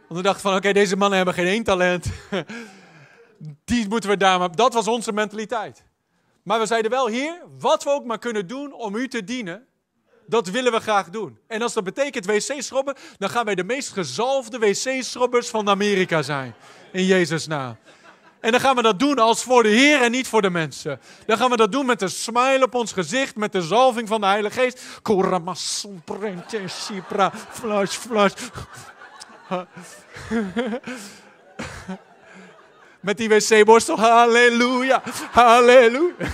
Want 0.08 0.22
we 0.22 0.22
dachten 0.22 0.42
van, 0.42 0.56
oké, 0.56 0.74
deze 0.74 0.96
mannen 0.96 1.18
hebben 1.18 1.36
geen 1.36 1.46
één 1.46 1.64
talent. 1.64 2.06
Die 3.66 3.88
moeten 3.88 4.10
we 4.10 4.18
daar 4.18 4.40
maar... 4.40 4.56
Dat 4.56 4.74
was 4.74 4.88
onze 4.88 5.12
mentaliteit. 5.12 5.84
Maar 6.44 6.60
we 6.60 6.66
zeiden 6.66 6.92
wel, 6.92 7.08
Heer, 7.08 7.42
wat 7.60 7.84
we 7.84 7.90
ook 7.90 8.06
maar 8.06 8.20
kunnen 8.20 8.48
doen 8.48 8.74
om 8.74 8.96
u 8.96 9.08
te 9.08 9.24
dienen, 9.24 9.68
dat 10.28 10.50
willen 10.50 10.72
we 10.72 10.80
graag 10.80 11.10
doen. 11.10 11.40
En 11.48 11.62
als 11.62 11.74
dat 11.74 11.84
betekent 11.84 12.26
wc-schrobben, 12.26 12.96
dan 13.18 13.30
gaan 13.30 13.46
wij 13.46 13.56
de 13.56 13.64
meest 13.64 13.92
gezalfde 13.92 14.60
wc-schrobbers 14.60 15.50
van 15.50 15.70
Amerika 15.70 16.22
zijn. 16.22 16.54
In 16.92 17.06
Jezus' 17.06 17.48
naam. 17.48 17.78
En 18.40 18.52
dan 18.52 18.60
gaan 18.60 18.76
we 18.76 18.82
dat 18.82 19.00
doen 19.00 19.20
als 19.20 19.44
voor 19.44 19.64
de 19.64 19.70
Heer 19.70 20.02
en 20.02 20.12
niet 20.12 20.28
voor 20.28 20.42
de 20.42 20.50
mensen. 20.50 21.00
Dan 21.26 21.38
gaan 21.38 21.50
we 21.50 21.58
dat 21.58 21.72
doen 21.72 21.86
met 21.86 22.02
een 22.02 22.10
smile 22.10 22.64
op 22.64 22.76
ons 22.76 22.92
gezicht, 22.92 23.36
met 23.36 23.52
de 23.52 23.62
zalving 23.62 24.08
van 24.08 24.22
de 24.22 24.28
Heilige 24.28 24.60
Geest. 24.60 24.82
Flash, 27.52 27.96
flash. 27.96 28.34
Met 33.00 33.18
die 33.18 33.30
wc-borstel, 33.30 34.00
halleluja, 34.00 35.02
halleluja. 35.32 36.14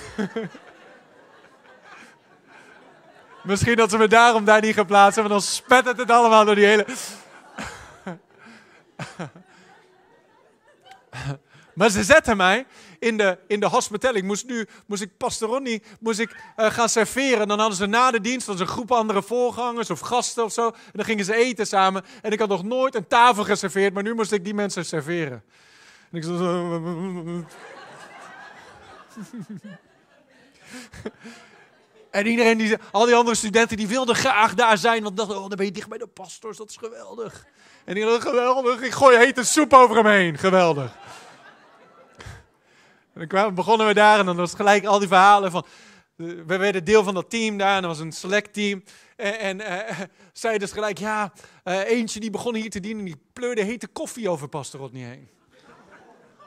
Misschien 3.44 3.76
dat 3.76 3.90
ze 3.90 3.98
me 3.98 4.08
daarom 4.08 4.46
daar 4.46 4.62
niet 4.62 4.76
gaan 4.76 4.86
plaatsen, 4.86 5.24
want 5.24 5.34
dan 5.34 5.42
spettert 5.42 5.98
het 5.98 6.12
allemaal 6.12 6.46
door 6.46 6.56
die 6.56 6.66
hele... 6.66 6.86
Maar 11.76 11.90
ze 11.90 12.04
zetten 12.04 12.38
mij 12.38 12.66
in 13.00 13.18
de, 13.18 13.38
in 13.48 13.60
de. 13.60 13.84
Ik 14.14 14.24
moest 14.24 14.48
nu, 14.48 14.68
moest 14.86 15.02
ik 15.02 15.18
pastoroni, 15.18 15.82
moest 16.00 16.20
ik 16.20 16.36
uh, 16.58 16.72
gaan 16.72 16.90
serveren. 16.90 17.48
Dan 17.48 17.60
hadden 17.60 17.78
ze 17.78 17.86
na 17.86 18.12
de 18.12 18.22
dienst, 18.22 18.48
was 18.48 18.60
een 18.60 18.68
groep 18.68 18.92
andere 18.92 19.24
voorgangers 19.24 19.90
of 19.90 20.00
gasten 20.00 20.44
of 20.44 20.54
zo. 20.54 20.66
En 20.68 20.92
dan 20.92 21.06
gingen 21.06 21.26
ze 21.26 21.36
eten 21.36 21.68
samen. 21.68 22.06
En 22.22 22.32
ik 22.32 22.40
had 22.40 22.50
nog 22.50 22.64
nooit 22.64 22.96
een 22.96 23.08
tafel 23.08 23.44
geserveerd, 23.44 23.94
maar 23.94 24.04
nu 24.04 24.14
moest 24.14 24.32
ik 24.32 24.44
die 24.44 24.54
mensen 24.54 24.86
serveren. 24.86 25.44
En 26.12 26.18
ik 26.18 26.24
zo... 26.24 27.46
En 32.16 32.28
iedereen, 32.28 32.58
die, 32.58 32.78
al 32.92 33.06
die 33.06 33.16
andere 33.16 33.36
studenten, 33.36 33.78
die 33.78 33.88
wilden 33.88 34.16
graag 34.16 34.54
daar 34.54 34.78
zijn. 34.78 35.04
Want 35.04 35.18
dachten, 35.18 35.36
oh, 35.36 35.48
dan 35.48 35.58
ben 35.58 35.66
je 35.66 35.72
dicht 35.72 35.90
bij 35.90 35.98
de 35.98 36.08
pastors, 36.08 36.58
dat 36.58 36.70
is 36.70 36.78
geweldig. 36.78 37.46
En 37.84 37.94
die 37.94 38.06
dachten, 38.06 38.22
geweldig, 38.22 38.82
ik 38.82 38.92
gooi 38.92 39.18
hete 39.18 39.44
soep 39.44 39.74
over 39.74 39.96
hem 39.96 40.06
heen. 40.06 40.38
Geweldig. 40.38 40.92
En 43.16 43.28
dan 43.28 43.54
begonnen 43.54 43.88
we 43.88 43.94
daar 43.94 44.20
en 44.20 44.26
dan 44.26 44.36
was 44.36 44.54
gelijk 44.54 44.86
al 44.86 45.00
die 45.00 45.08
verhalen 45.08 45.52
van... 45.52 45.66
We 46.16 46.58
werden 46.58 46.84
deel 46.84 47.04
van 47.04 47.14
dat 47.14 47.30
team 47.30 47.58
daar 47.58 47.76
en 47.76 47.82
dat 47.82 47.92
was 47.92 48.00
een 48.00 48.12
select 48.12 48.54
team. 48.54 48.84
En, 49.16 49.40
en 49.40 49.60
uh, 49.72 50.00
zei 50.34 50.58
dus 50.58 50.72
gelijk, 50.72 50.98
ja, 50.98 51.34
uh, 51.64 51.90
eentje 51.90 52.20
die 52.20 52.30
begon 52.30 52.56
hier 52.56 52.70
te 52.70 52.80
dienen, 52.80 53.06
die 53.06 53.22
pleurde 53.34 53.62
hete 53.62 53.88
koffie 53.88 54.30
over 54.30 54.48
Pastor 54.48 54.80
Rodney 54.80 55.04
heen. 55.04 55.30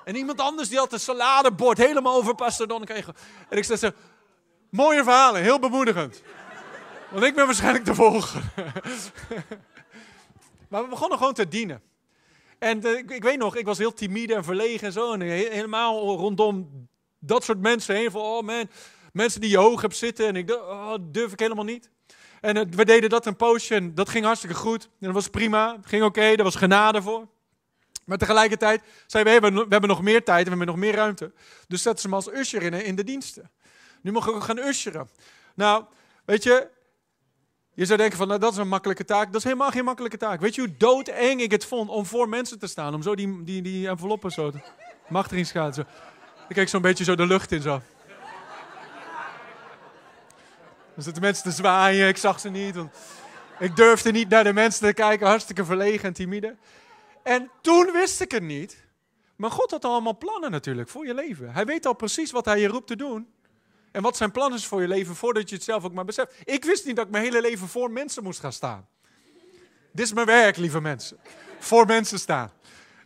En 0.05 0.17
iemand 0.17 0.41
anders 0.41 0.69
die 0.69 0.79
had 0.79 0.93
een 0.93 1.01
saladebord 1.01 1.79
helemaal 1.79 2.17
over 2.17 2.35
Pastor 2.35 2.67
Don. 2.67 2.85
En 2.85 3.59
ik 3.59 3.65
zei 3.65 3.79
zo, 3.79 3.91
mooie 4.71 5.03
verhalen, 5.03 5.43
heel 5.43 5.59
bemoedigend. 5.59 6.23
Want 7.11 7.25
ik 7.25 7.35
ben 7.35 7.47
waarschijnlijk 7.47 7.85
de 7.85 7.95
volgende. 7.95 8.47
maar 10.69 10.83
we 10.83 10.89
begonnen 10.89 11.19
gewoon 11.19 11.35
te 11.35 11.49
dienen. 11.49 11.83
En 12.59 12.87
uh, 12.87 12.99
ik, 12.99 13.23
weet 13.23 13.39
nog, 13.39 13.57
ik 13.57 13.65
was 13.65 13.79
heel 13.79 13.93
timide 13.93 14.35
en 14.35 14.45
verlegen 14.45 14.87
en 14.87 14.93
zo. 14.93 15.13
En 15.13 15.21
helemaal 15.21 16.17
rondom 16.17 16.89
dat 17.19 17.45
soort 17.45 17.61
mensen 17.61 17.95
heen. 17.95 18.11
Van, 18.11 18.21
oh 18.21 18.43
man, 18.43 18.69
mensen 19.13 19.41
die 19.41 19.51
je 19.51 19.57
hoog 19.57 19.81
hebt 19.81 19.97
zitten. 19.97 20.27
En 20.27 20.37
ik 20.37 20.51
oh, 20.51 20.95
durf 21.01 21.33
ik 21.33 21.41
helemaal 21.41 21.65
niet. 21.65 21.91
En 22.41 22.57
uh, 22.57 22.63
we 22.71 22.85
deden 22.85 23.11
dat 23.11 23.27
een 23.27 23.37
poosje 23.37 23.75
en 23.75 23.95
dat 23.95 24.09
ging 24.09 24.25
hartstikke 24.25 24.57
goed. 24.57 24.85
En 24.85 24.91
dat 24.99 25.13
was 25.15 25.29
prima, 25.29 25.79
ging 25.83 26.03
oké, 26.03 26.21
okay, 26.21 26.37
was 26.37 26.55
genade 26.55 27.03
voor. 27.03 27.29
Maar 28.05 28.19
tegelijkertijd 28.19 28.83
zeiden 29.07 29.43
we, 29.43 29.51
we 29.51 29.67
hebben 29.69 29.89
nog 29.89 30.03
meer 30.03 30.25
tijd 30.25 30.39
en 30.39 30.53
we 30.53 30.57
hebben 30.57 30.67
nog 30.67 30.77
meer 30.77 30.95
ruimte. 30.95 31.33
Dus 31.67 31.83
zetten 31.83 32.03
ze 32.03 32.09
me 32.09 32.15
als 32.15 32.33
usher 32.33 32.63
in, 32.63 32.73
in 32.73 32.95
de 32.95 33.05
diensten. 33.05 33.51
Nu 34.03 34.11
ik 34.11 34.29
ook 34.29 34.43
gaan 34.43 34.59
usheren. 34.59 35.09
Nou, 35.55 35.85
weet 36.25 36.43
je, 36.43 36.69
je 37.79 37.87
zou 37.87 37.99
denken 37.99 38.19
van, 38.19 38.29
nou, 38.29 38.41
dat 38.41 38.53
is 38.53 38.59
een 38.59 38.69
makkelijke 38.69 39.05
taak. 39.05 39.27
Dat 39.27 39.35
is 39.35 39.45
helemaal 39.45 39.71
geen 39.71 39.85
makkelijke 39.85 40.17
taak. 40.17 40.41
Weet 40.41 40.55
je 40.55 40.61
hoe 40.61 40.77
doodeng 40.77 41.41
ik 41.41 41.51
het 41.51 41.65
vond 41.65 41.91
om 41.91 42.07
voor 42.07 42.29
mensen 42.29 42.59
te 42.59 42.67
staan? 42.67 42.95
Om 42.95 43.03
zo 43.03 43.15
die, 43.15 43.45
die, 43.45 43.89
enveloppen 43.89 44.31
zo 44.31 44.51
te... 44.51 44.59
Mag 45.09 45.31
erin 45.31 45.47
gaan. 45.47 45.75
Zo. 45.75 45.81
Ik 46.49 46.55
kijk 46.55 46.69
zo'n 46.69 46.83
beetje 46.83 47.05
zo 47.05 47.15
de 47.15 47.27
lucht 47.27 47.53
in 47.53 47.63
zo. 47.63 47.81
Dan 50.95 51.03
zitten 51.03 51.23
mensen 51.23 51.45
te 51.45 51.51
zwaaien, 51.51 52.09
ik 52.09 52.17
zag 52.17 52.41
ze 52.41 52.49
niet. 52.49 52.75
Want 52.75 52.91
ik 53.59 53.77
durfde 53.77 54.11
niet 54.11 54.29
naar 54.29 54.45
de 54.45 54.53
mensen 54.53 54.87
te 54.87 54.95
kijken, 54.95 55.27
hartstikke 55.27 55.65
verlegen 55.65 56.09
en 56.09 56.13
timide. 56.13 56.57
En 57.23 57.51
toen 57.61 57.93
wist 57.93 58.21
ik 58.21 58.31
het 58.31 58.43
niet. 58.43 58.87
Maar 59.37 59.51
God 59.51 59.71
had 59.71 59.85
allemaal 59.85 60.19
plannen 60.19 60.51
natuurlijk 60.51 60.89
voor 60.89 61.07
je 61.07 61.15
leven. 61.15 61.53
Hij 61.53 61.65
weet 61.65 61.87
al 61.87 61.95
precies 61.95 62.31
wat 62.31 62.45
hij 62.45 62.61
je 62.61 62.69
roept 62.69 62.87
te 62.87 62.97
doen. 62.97 63.29
En 63.93 64.03
wat 64.03 64.17
zijn 64.17 64.31
plannen 64.31 64.61
voor 64.61 64.81
je 64.81 64.89
leven 64.89 65.15
voordat 65.15 65.49
je 65.49 65.55
het 65.55 65.65
zelf 65.65 65.85
ook 65.85 65.93
maar 65.93 66.05
beseft. 66.05 66.35
Ik 66.45 66.65
wist 66.65 66.87
niet 66.87 66.97
dat 66.97 67.05
ik 67.05 67.11
mijn 67.11 67.25
hele 67.25 67.41
leven 67.41 67.69
voor 67.69 67.91
mensen 67.91 68.23
moest 68.23 68.41
gaan 68.41 68.53
staan. 68.53 68.89
Dit 69.93 70.07
is 70.07 70.13
mijn 70.13 70.27
werk, 70.27 70.57
lieve 70.57 70.81
mensen. 70.81 71.19
Voor 71.59 71.87
mensen 71.87 72.19
staan. 72.19 72.53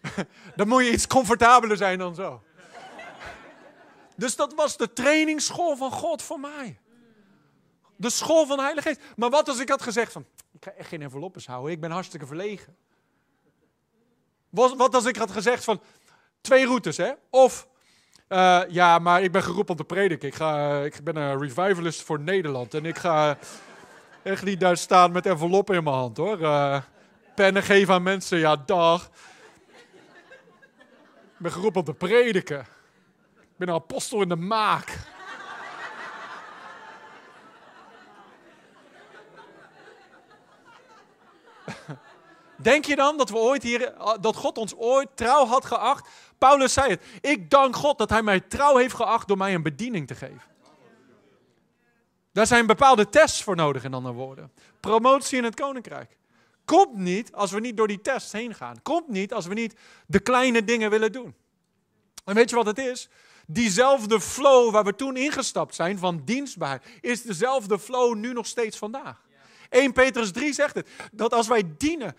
Dan 0.57 0.69
moet 0.69 0.85
je 0.85 0.93
iets 0.93 1.07
comfortabeler 1.07 1.77
zijn 1.77 1.99
dan 1.99 2.15
zo. 2.15 2.43
Dus 4.17 4.37
dat 4.37 4.55
was 4.55 4.77
de 4.77 4.93
trainingsschool 4.93 5.77
van 5.77 5.91
God 5.91 6.23
voor 6.23 6.41
mij. 6.41 6.81
De 7.97 8.11
school 8.11 8.47
van 8.47 8.57
de 8.57 8.63
Heilige 8.63 8.89
Geest. 8.89 9.01
Maar 9.17 9.31
wat 9.31 9.49
als 9.49 9.59
ik 9.59 9.69
had 9.69 9.83
gezegd 9.83 10.13
van, 10.13 10.27
ik 10.53 10.65
ga 10.65 10.71
echt 10.71 10.89
geen 10.89 11.03
enveloppes 11.03 11.47
houden, 11.47 11.73
ik 11.73 11.81
ben 11.81 11.91
hartstikke 11.91 12.27
verlegen. 12.27 12.77
Wat, 14.51 14.95
als 14.95 15.05
ik 15.05 15.17
had 15.17 15.31
gezegd 15.31 15.65
van, 15.65 15.81
twee 16.41 16.67
routes 16.67 16.97
hè, 16.97 17.13
of 17.31 17.69
uh, 18.33 18.61
ja, 18.69 18.99
maar 18.99 19.23
ik 19.23 19.33
ben 19.33 19.43
geroepen 19.43 19.71
om 19.71 19.77
te 19.77 19.85
prediken. 19.85 20.29
Ik, 20.29 20.35
ga, 20.35 20.81
ik 20.81 21.05
ben 21.05 21.17
een 21.17 21.39
revivalist 21.39 22.03
voor 22.03 22.21
Nederland. 22.21 22.75
En 22.75 22.85
ik 22.85 22.99
ga 22.99 23.39
echt 24.23 24.45
niet 24.45 24.61
daar 24.61 24.77
staan 24.77 25.13
met 25.13 25.27
enveloppen 25.27 25.75
in 25.77 25.85
mijn 25.85 25.97
hand 25.97 26.17
hoor. 26.17 26.41
Uh, 26.41 26.81
pennen 27.35 27.63
geven 27.63 27.95
aan 27.95 28.03
mensen, 28.03 28.39
ja 28.39 28.57
dag. 28.57 29.11
Ik 31.23 31.39
ben 31.39 31.53
geroepen 31.53 31.81
om 31.81 31.87
te 31.87 31.95
prediken. 31.95 32.61
Ik 33.41 33.57
ben 33.57 33.69
een 33.69 33.75
apostel 33.75 34.23
in 34.23 34.29
de 34.29 34.37
maak. 34.37 34.99
Denk 42.57 42.85
je 42.85 42.97
dan 42.97 43.17
dat 43.17 43.31
we 43.31 43.37
ooit 43.37 43.63
hier, 43.63 43.93
dat 44.21 44.37
God 44.37 44.59
ons 44.59 44.75
ooit 44.77 45.09
trouw 45.15 45.47
had 45.47 45.65
geacht 45.65 46.09
Paulus 46.49 46.73
zei 46.73 46.91
het. 46.91 47.03
Ik 47.21 47.51
dank 47.51 47.77
God 47.77 47.99
dat 47.99 48.11
hij 48.11 48.23
mij 48.23 48.41
trouw 48.41 48.77
heeft 48.77 48.95
geacht 48.95 49.29
door 49.29 49.37
mij 49.37 49.55
een 49.55 49.63
bediening 49.63 50.07
te 50.07 50.15
geven. 50.15 50.43
Daar 52.33 52.47
zijn 52.47 52.67
bepaalde 52.67 53.09
tests 53.09 53.43
voor 53.43 53.57
nodig, 53.57 53.85
in 53.85 53.95
andere 53.95 54.15
woorden. 54.15 54.53
Promotie 54.81 55.39
in 55.39 55.45
het 55.45 55.55
koninkrijk. 55.55 56.17
Komt 56.65 56.97
niet 56.97 57.33
als 57.33 57.51
we 57.51 57.61
niet 57.61 57.77
door 57.77 57.89
die 57.89 58.01
tests 58.01 58.33
heen 58.33 58.55
gaan. 58.55 58.83
Komt 58.83 59.09
niet 59.09 59.33
als 59.33 59.47
we 59.47 59.55
niet 59.55 59.75
de 60.07 60.21
kleine 60.21 60.65
dingen 60.65 60.91
willen 60.91 61.13
doen. 61.13 61.35
En 62.25 62.35
weet 62.35 62.51
je 62.51 62.57
wat 62.57 62.67
het 62.67 62.79
is? 62.79 63.09
Diezelfde 63.47 64.21
flow 64.21 64.73
waar 64.73 64.85
we 64.85 64.95
toen 64.95 65.17
ingestapt 65.17 65.75
zijn 65.75 65.99
van 65.99 66.23
dienstbaar, 66.25 66.83
is 67.01 67.23
dezelfde 67.23 67.79
flow 67.79 68.15
nu 68.15 68.33
nog 68.33 68.47
steeds 68.47 68.79
vandaag. 68.79 69.23
1 69.73 69.93
Petrus 69.93 70.33
3 70.33 70.53
zegt 70.53 70.75
het. 70.75 70.89
Dat 71.13 71.33
als 71.33 71.49
wij 71.49 71.63
dienen, 71.77 72.17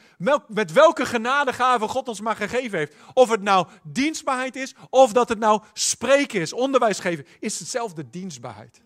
met 0.48 0.72
welke 0.72 1.06
genadegave 1.06 1.88
God 1.88 2.08
ons 2.08 2.22
maar 2.22 2.36
gegeven 2.36 2.78
heeft. 2.78 2.96
Of 3.14 3.30
het 3.30 3.42
nou 3.42 3.68
dienstbaarheid 3.84 4.56
is, 4.56 4.76
of 4.90 5.14
dat 5.14 5.30
het 5.30 5.40
nou 5.40 5.62
spreken 5.74 6.42
is, 6.42 6.54
onderwijs 6.54 7.00
geven. 7.00 7.26
Is 7.40 7.60
hetzelfde 7.60 8.10
dienstbaarheid. 8.10 8.82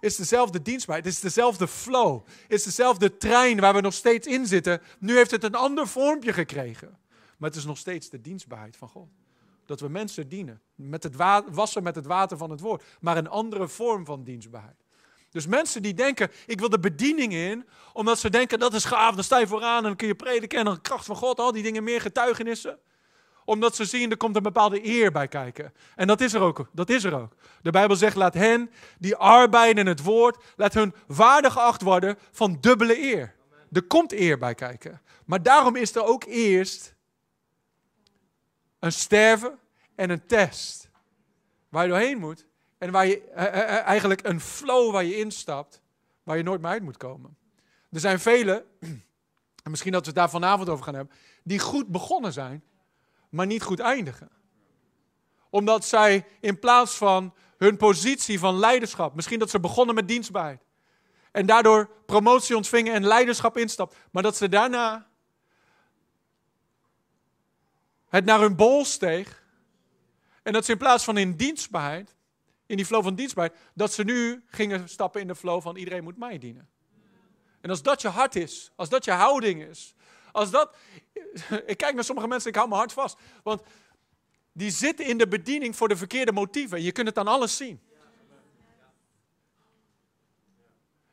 Is 0.00 0.16
dezelfde 0.16 0.62
dienstbaarheid. 0.62 1.06
Is 1.06 1.20
dezelfde 1.20 1.68
flow. 1.68 2.26
Is 2.48 2.62
dezelfde 2.62 3.16
trein 3.16 3.60
waar 3.60 3.74
we 3.74 3.80
nog 3.80 3.94
steeds 3.94 4.26
in 4.26 4.46
zitten. 4.46 4.82
Nu 4.98 5.16
heeft 5.16 5.30
het 5.30 5.44
een 5.44 5.54
ander 5.54 5.88
vormpje 5.88 6.32
gekregen. 6.32 6.98
Maar 7.36 7.48
het 7.48 7.58
is 7.58 7.64
nog 7.64 7.78
steeds 7.78 8.10
de 8.10 8.20
dienstbaarheid 8.20 8.76
van 8.76 8.88
God. 8.88 9.08
Dat 9.66 9.80
we 9.80 9.88
mensen 9.88 10.28
dienen. 10.28 10.60
Met 10.74 11.02
het 11.02 11.16
wassen 11.50 11.82
met 11.82 11.94
het 11.94 12.06
water 12.06 12.36
van 12.36 12.50
het 12.50 12.60
woord. 12.60 12.84
Maar 13.00 13.16
een 13.16 13.28
andere 13.28 13.68
vorm 13.68 14.04
van 14.04 14.24
dienstbaarheid. 14.24 14.81
Dus 15.32 15.46
mensen 15.46 15.82
die 15.82 15.94
denken, 15.94 16.30
ik 16.46 16.60
wil 16.60 16.68
de 16.68 16.78
bediening 16.78 17.32
in, 17.32 17.68
omdat 17.92 18.18
ze 18.18 18.30
denken, 18.30 18.58
dat 18.58 18.74
is 18.74 18.84
gaaf, 18.84 19.14
dan 19.14 19.24
sta 19.24 19.38
je 19.38 19.46
vooraan 19.46 19.76
en 19.76 19.82
dan 19.82 19.96
kun 19.96 20.06
je 20.06 20.14
prediken 20.14 20.58
en 20.58 20.64
dan 20.64 20.80
kracht 20.80 21.04
van 21.04 21.16
God, 21.16 21.38
al 21.38 21.52
die 21.52 21.62
dingen, 21.62 21.84
meer 21.84 22.00
getuigenissen. 22.00 22.78
Omdat 23.44 23.76
ze 23.76 23.84
zien, 23.84 24.10
er 24.10 24.16
komt 24.16 24.36
een 24.36 24.42
bepaalde 24.42 24.86
eer 24.86 25.12
bij 25.12 25.28
kijken. 25.28 25.74
En 25.96 26.06
dat 26.06 26.20
is 26.20 26.34
er 26.34 26.40
ook. 26.40 26.68
Dat 26.72 26.90
is 26.90 27.04
er 27.04 27.14
ook. 27.14 27.34
De 27.62 27.70
Bijbel 27.70 27.96
zegt, 27.96 28.16
laat 28.16 28.34
hen 28.34 28.70
die 28.98 29.16
arbeiden 29.16 29.84
in 29.84 29.86
het 29.86 30.02
woord, 30.02 30.44
laat 30.56 30.74
hun 30.74 30.94
waardig 31.06 31.52
geacht 31.52 31.82
worden 31.82 32.18
van 32.30 32.58
dubbele 32.60 32.98
eer. 32.98 33.34
Er 33.72 33.82
komt 33.82 34.12
eer 34.12 34.38
bij 34.38 34.54
kijken. 34.54 35.00
Maar 35.24 35.42
daarom 35.42 35.76
is 35.76 35.94
er 35.94 36.04
ook 36.04 36.24
eerst 36.24 36.94
een 38.78 38.92
sterven 38.92 39.58
en 39.94 40.10
een 40.10 40.26
test. 40.26 40.90
Waar 41.68 41.82
je 41.82 41.88
doorheen 41.88 42.18
moet 42.18 42.46
En 42.82 42.90
waar 42.90 43.06
je 43.06 43.22
eh, 43.22 43.46
eh, 43.46 43.54
eh, 43.54 43.86
eigenlijk 43.86 44.26
een 44.26 44.40
flow 44.40 44.92
waar 44.92 45.04
je 45.04 45.16
instapt, 45.16 45.82
waar 46.22 46.36
je 46.36 46.42
nooit 46.42 46.60
meer 46.60 46.70
uit 46.70 46.82
moet 46.82 46.96
komen. 46.96 47.36
Er 47.90 48.00
zijn 48.00 48.20
velen, 48.20 48.64
en 49.64 49.70
misschien 49.70 49.92
dat 49.92 50.00
we 50.00 50.06
het 50.06 50.16
daar 50.16 50.30
vanavond 50.30 50.68
over 50.68 50.84
gaan 50.84 50.94
hebben, 50.94 51.16
die 51.42 51.58
goed 51.58 51.86
begonnen 51.86 52.32
zijn, 52.32 52.64
maar 53.28 53.46
niet 53.46 53.62
goed 53.62 53.80
eindigen. 53.80 54.30
Omdat 55.50 55.84
zij 55.84 56.26
in 56.40 56.58
plaats 56.58 56.96
van 56.96 57.34
hun 57.56 57.76
positie 57.76 58.38
van 58.38 58.58
leiderschap, 58.58 59.14
misschien 59.14 59.38
dat 59.38 59.50
ze 59.50 59.60
begonnen 59.60 59.94
met 59.94 60.08
dienstbaarheid, 60.08 60.64
en 61.32 61.46
daardoor 61.46 61.90
promotie 62.06 62.56
ontvingen 62.56 62.94
en 62.94 63.06
leiderschap 63.06 63.56
instapt, 63.56 63.96
maar 64.10 64.22
dat 64.22 64.36
ze 64.36 64.48
daarna 64.48 65.08
het 68.08 68.24
naar 68.24 68.40
hun 68.40 68.56
bol 68.56 68.84
steeg. 68.84 69.42
En 70.42 70.52
dat 70.52 70.64
ze 70.64 70.72
in 70.72 70.78
plaats 70.78 71.04
van 71.04 71.16
in 71.16 71.36
dienstbaarheid, 71.36 72.16
in 72.72 72.78
die 72.78 72.86
flow 72.86 73.02
van 73.02 73.14
dienstbaarheid, 73.14 73.58
dat 73.74 73.92
ze 73.92 74.04
nu 74.04 74.44
gingen 74.46 74.88
stappen 74.88 75.20
in 75.20 75.26
de 75.26 75.34
flow 75.34 75.62
van 75.62 75.76
iedereen 75.76 76.02
moet 76.02 76.16
mij 76.16 76.38
dienen. 76.38 76.68
En 77.60 77.70
als 77.70 77.82
dat 77.82 78.02
je 78.02 78.08
hart 78.08 78.36
is, 78.36 78.72
als 78.76 78.88
dat 78.88 79.04
je 79.04 79.10
houding 79.10 79.62
is, 79.62 79.94
als 80.32 80.50
dat. 80.50 80.76
Ik 81.66 81.76
kijk 81.76 81.94
naar 81.94 82.04
sommige 82.04 82.28
mensen, 82.28 82.48
ik 82.48 82.56
hou 82.56 82.68
mijn 82.68 82.80
hart 82.80 82.92
vast. 82.92 83.16
Want 83.42 83.62
die 84.52 84.70
zitten 84.70 85.06
in 85.06 85.18
de 85.18 85.28
bediening 85.28 85.76
voor 85.76 85.88
de 85.88 85.96
verkeerde 85.96 86.32
motieven. 86.32 86.82
Je 86.82 86.92
kunt 86.92 87.06
het 87.08 87.18
aan 87.18 87.26
alles 87.26 87.56
zien. 87.56 87.80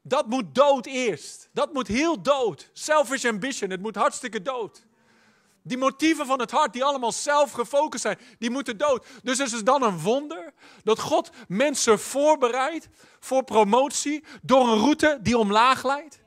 Dat 0.02 0.28
moet 0.28 0.56
dood 0.56 0.86
eerst. 0.86 1.50
Dat 1.52 1.74
moet 1.74 1.88
heel 1.88 2.22
dood. 2.22 2.70
Selfish 2.74 3.26
ambition, 3.26 3.70
het 3.70 3.82
moet 3.82 3.96
hartstikke 3.96 4.42
dood. 4.42 4.86
Die 5.70 5.78
motieven 5.78 6.26
van 6.26 6.40
het 6.40 6.52
hart, 6.52 6.74
die 6.74 6.84
allemaal 6.84 7.12
zelf 7.12 7.52
gefocust 7.52 8.02
zijn, 8.02 8.20
die 8.40 8.50
moeten 8.50 8.78
dood. 8.78 9.06
Dus 9.24 9.40
is 9.40 9.52
het 9.52 9.66
dan 9.66 9.84
een 9.84 10.00
wonder 10.00 10.54
dat 10.84 11.00
God 11.00 11.30
mensen 11.48 12.00
voorbereidt 12.00 12.88
voor 13.20 13.44
promotie 13.44 14.24
door 14.42 14.68
een 14.68 14.80
route 14.80 15.20
die 15.22 15.38
omlaag 15.38 15.84
leidt? 15.84 16.20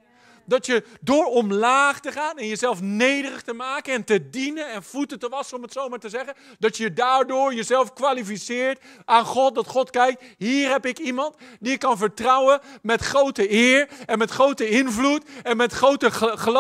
Dat 0.47 0.67
je 0.67 0.85
door 1.01 1.25
omlaag 1.25 2.01
te 2.01 2.13
gaan 2.13 2.39
en 2.39 2.47
jezelf 2.47 2.81
nederig 2.81 3.43
te 3.43 3.53
maken 3.53 3.93
en 3.93 4.05
te 4.05 4.31
dienen 4.31 4.73
en 4.73 4.83
voeten 4.83 5.19
te 5.19 5.29
wassen, 5.29 5.57
om 5.57 5.63
het 5.63 5.73
zo 5.73 5.89
maar 5.89 5.99
te 5.99 6.09
zeggen. 6.09 6.35
Dat 6.59 6.77
je 6.77 6.93
daardoor 6.93 7.55
jezelf 7.55 7.93
kwalificeert 7.93 8.83
aan 9.05 9.25
God. 9.25 9.55
Dat 9.55 9.67
God 9.67 9.91
kijkt, 9.91 10.23
hier 10.39 10.71
heb 10.71 10.87
ik 10.87 10.99
iemand 10.99 11.35
die 11.61 11.73
ik 11.73 11.79
kan 11.79 11.99
vertrouwen 11.99 12.61
met 12.83 13.01
grote 13.01 13.53
eer 13.53 13.89
en 14.07 14.19
met 14.19 14.31
grote 14.31 14.69
invloed 14.69 15.25
en 15.43 15.57
met 15.57 15.73
grote, 15.73 16.11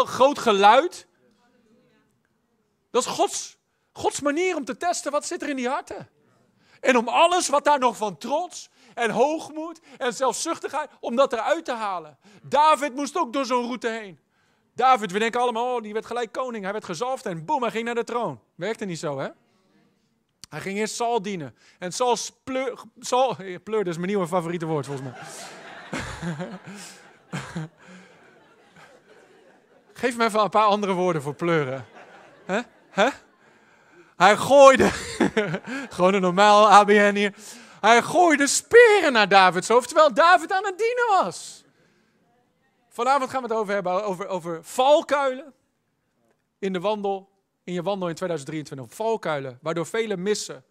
groot 0.06 0.38
geluid. 0.38 1.06
Dat 2.92 3.02
is 3.02 3.08
Gods, 3.08 3.58
Gods 3.92 4.20
manier 4.20 4.56
om 4.56 4.64
te 4.64 4.76
testen 4.76 5.12
wat 5.12 5.26
zit 5.26 5.42
er 5.42 5.48
in 5.48 5.56
die 5.56 5.68
harten. 5.68 6.08
En 6.80 6.96
om 6.96 7.08
alles 7.08 7.48
wat 7.48 7.64
daar 7.64 7.78
nog 7.78 7.96
van 7.96 8.18
trots 8.18 8.70
en 8.94 9.10
hoogmoed 9.10 9.80
en 9.98 10.14
zelfzuchtigheid, 10.14 10.90
om 11.00 11.16
dat 11.16 11.32
eruit 11.32 11.64
te 11.64 11.72
halen. 11.72 12.18
David 12.42 12.94
moest 12.94 13.16
ook 13.16 13.32
door 13.32 13.44
zo'n 13.44 13.64
route 13.64 13.88
heen. 13.88 14.20
David, 14.74 15.12
we 15.12 15.18
denken 15.18 15.40
allemaal, 15.40 15.74
oh, 15.74 15.82
die 15.82 15.92
werd 15.92 16.06
gelijk 16.06 16.32
koning. 16.32 16.62
Hij 16.62 16.72
werd 16.72 16.84
gezalfd 16.84 17.26
en 17.26 17.44
boem, 17.44 17.62
hij 17.62 17.70
ging 17.70 17.84
naar 17.84 17.94
de 17.94 18.04
troon. 18.04 18.40
Werkte 18.54 18.84
niet 18.84 18.98
zo, 18.98 19.18
hè? 19.18 19.28
Hij 20.48 20.60
ging 20.60 20.78
eerst 20.78 20.94
Saul 20.94 21.22
dienen. 21.22 21.56
En 21.78 21.92
Saul 21.92 22.16
pleur, 22.44 22.82
Saul, 22.98 23.36
pleur, 23.36 23.84
dat 23.84 23.86
is 23.86 23.96
mijn 23.96 24.08
nieuwe 24.08 24.26
favoriete 24.26 24.66
woord 24.66 24.86
volgens 24.86 25.08
mij. 25.08 25.18
Geef 29.92 30.16
me 30.16 30.24
even 30.24 30.40
een 30.40 30.50
paar 30.50 30.66
andere 30.66 30.92
woorden 30.92 31.22
voor 31.22 31.34
pleuren. 31.34 31.86
Hè? 32.44 32.60
Hè? 32.92 33.08
Hij 34.16 34.36
gooide, 34.36 34.90
gewoon 35.96 36.14
een 36.14 36.20
normaal 36.20 36.70
ABN 36.70 37.14
hier. 37.14 37.34
Hij 37.80 38.02
gooide 38.02 38.46
speren 38.46 39.12
naar 39.12 39.28
Davids 39.28 39.68
hoofd, 39.68 39.88
terwijl 39.88 40.14
David 40.14 40.52
aan 40.52 40.64
het 40.64 40.78
dienen 40.78 41.06
was. 41.08 41.64
Vanavond 42.88 43.30
gaan 43.30 43.42
we 43.42 43.48
het 43.48 43.56
over 43.56 43.74
hebben, 43.74 44.04
over, 44.04 44.26
over 44.26 44.64
valkuilen 44.64 45.52
in 46.58 46.72
de 46.72 46.80
wandel, 46.80 47.28
in 47.64 47.72
je 47.72 47.82
wandel 47.82 48.08
in 48.08 48.14
2023. 48.14 48.96
Valkuilen, 48.96 49.58
waardoor 49.62 49.86
velen 49.86 50.22
missen 50.22 50.64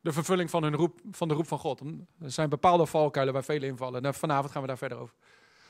de 0.00 0.12
vervulling 0.12 0.50
van, 0.50 0.62
hun 0.62 0.74
roep, 0.74 1.00
van 1.10 1.28
de 1.28 1.34
roep 1.34 1.46
van 1.46 1.58
God. 1.58 1.80
Er 2.20 2.30
zijn 2.30 2.48
bepaalde 2.48 2.86
valkuilen 2.86 3.34
waar 3.34 3.44
velen 3.44 3.68
invallen. 3.68 4.02
Nou, 4.02 4.14
vanavond 4.14 4.52
gaan 4.52 4.62
we 4.62 4.68
daar 4.68 4.78
verder 4.78 4.98
over. 4.98 5.14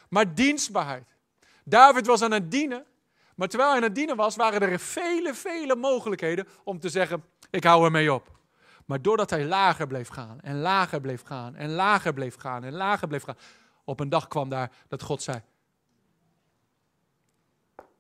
Maar 0.09 0.35
dienstbaarheid. 0.35 1.17
David 1.65 2.07
was 2.07 2.23
aan 2.23 2.33
het 2.33 2.51
dienen 2.51 2.87
maar 3.35 3.49
terwijl 3.49 3.71
hij 3.71 3.79
aan 3.79 3.87
het 3.87 3.95
dienen 3.95 4.17
was, 4.17 4.37
waren 4.37 4.61
er 4.61 4.79
vele, 4.79 5.35
vele 5.35 5.77
mogelijkheden 5.77 6.49
om 6.65 6.79
te 6.79 6.89
zeggen: 6.89 7.25
Ik 7.51 7.65
hou 7.65 7.85
ermee 7.85 8.13
op. 8.13 8.41
Maar 8.87 9.03
doordat 9.03 9.31
hij 9.31 9.45
lager 9.45 9.87
bleef 9.87 10.09
gaan 10.09 10.41
en 10.41 10.61
lager 10.61 11.01
bleef 11.01 11.23
gaan 11.23 11.55
en 11.57 11.71
lager 11.71 12.13
bleef 12.13 12.35
gaan 12.35 12.65
en 12.65 12.73
lager 12.73 13.09
bleef 13.09 13.23
gaan, 13.23 13.37
op 13.85 14.01
een 14.01 14.09
dag 14.09 14.29
kwam 14.29 14.49
daar 14.49 14.73
dat 14.89 15.03
God 15.03 15.23
zei: 15.23 15.43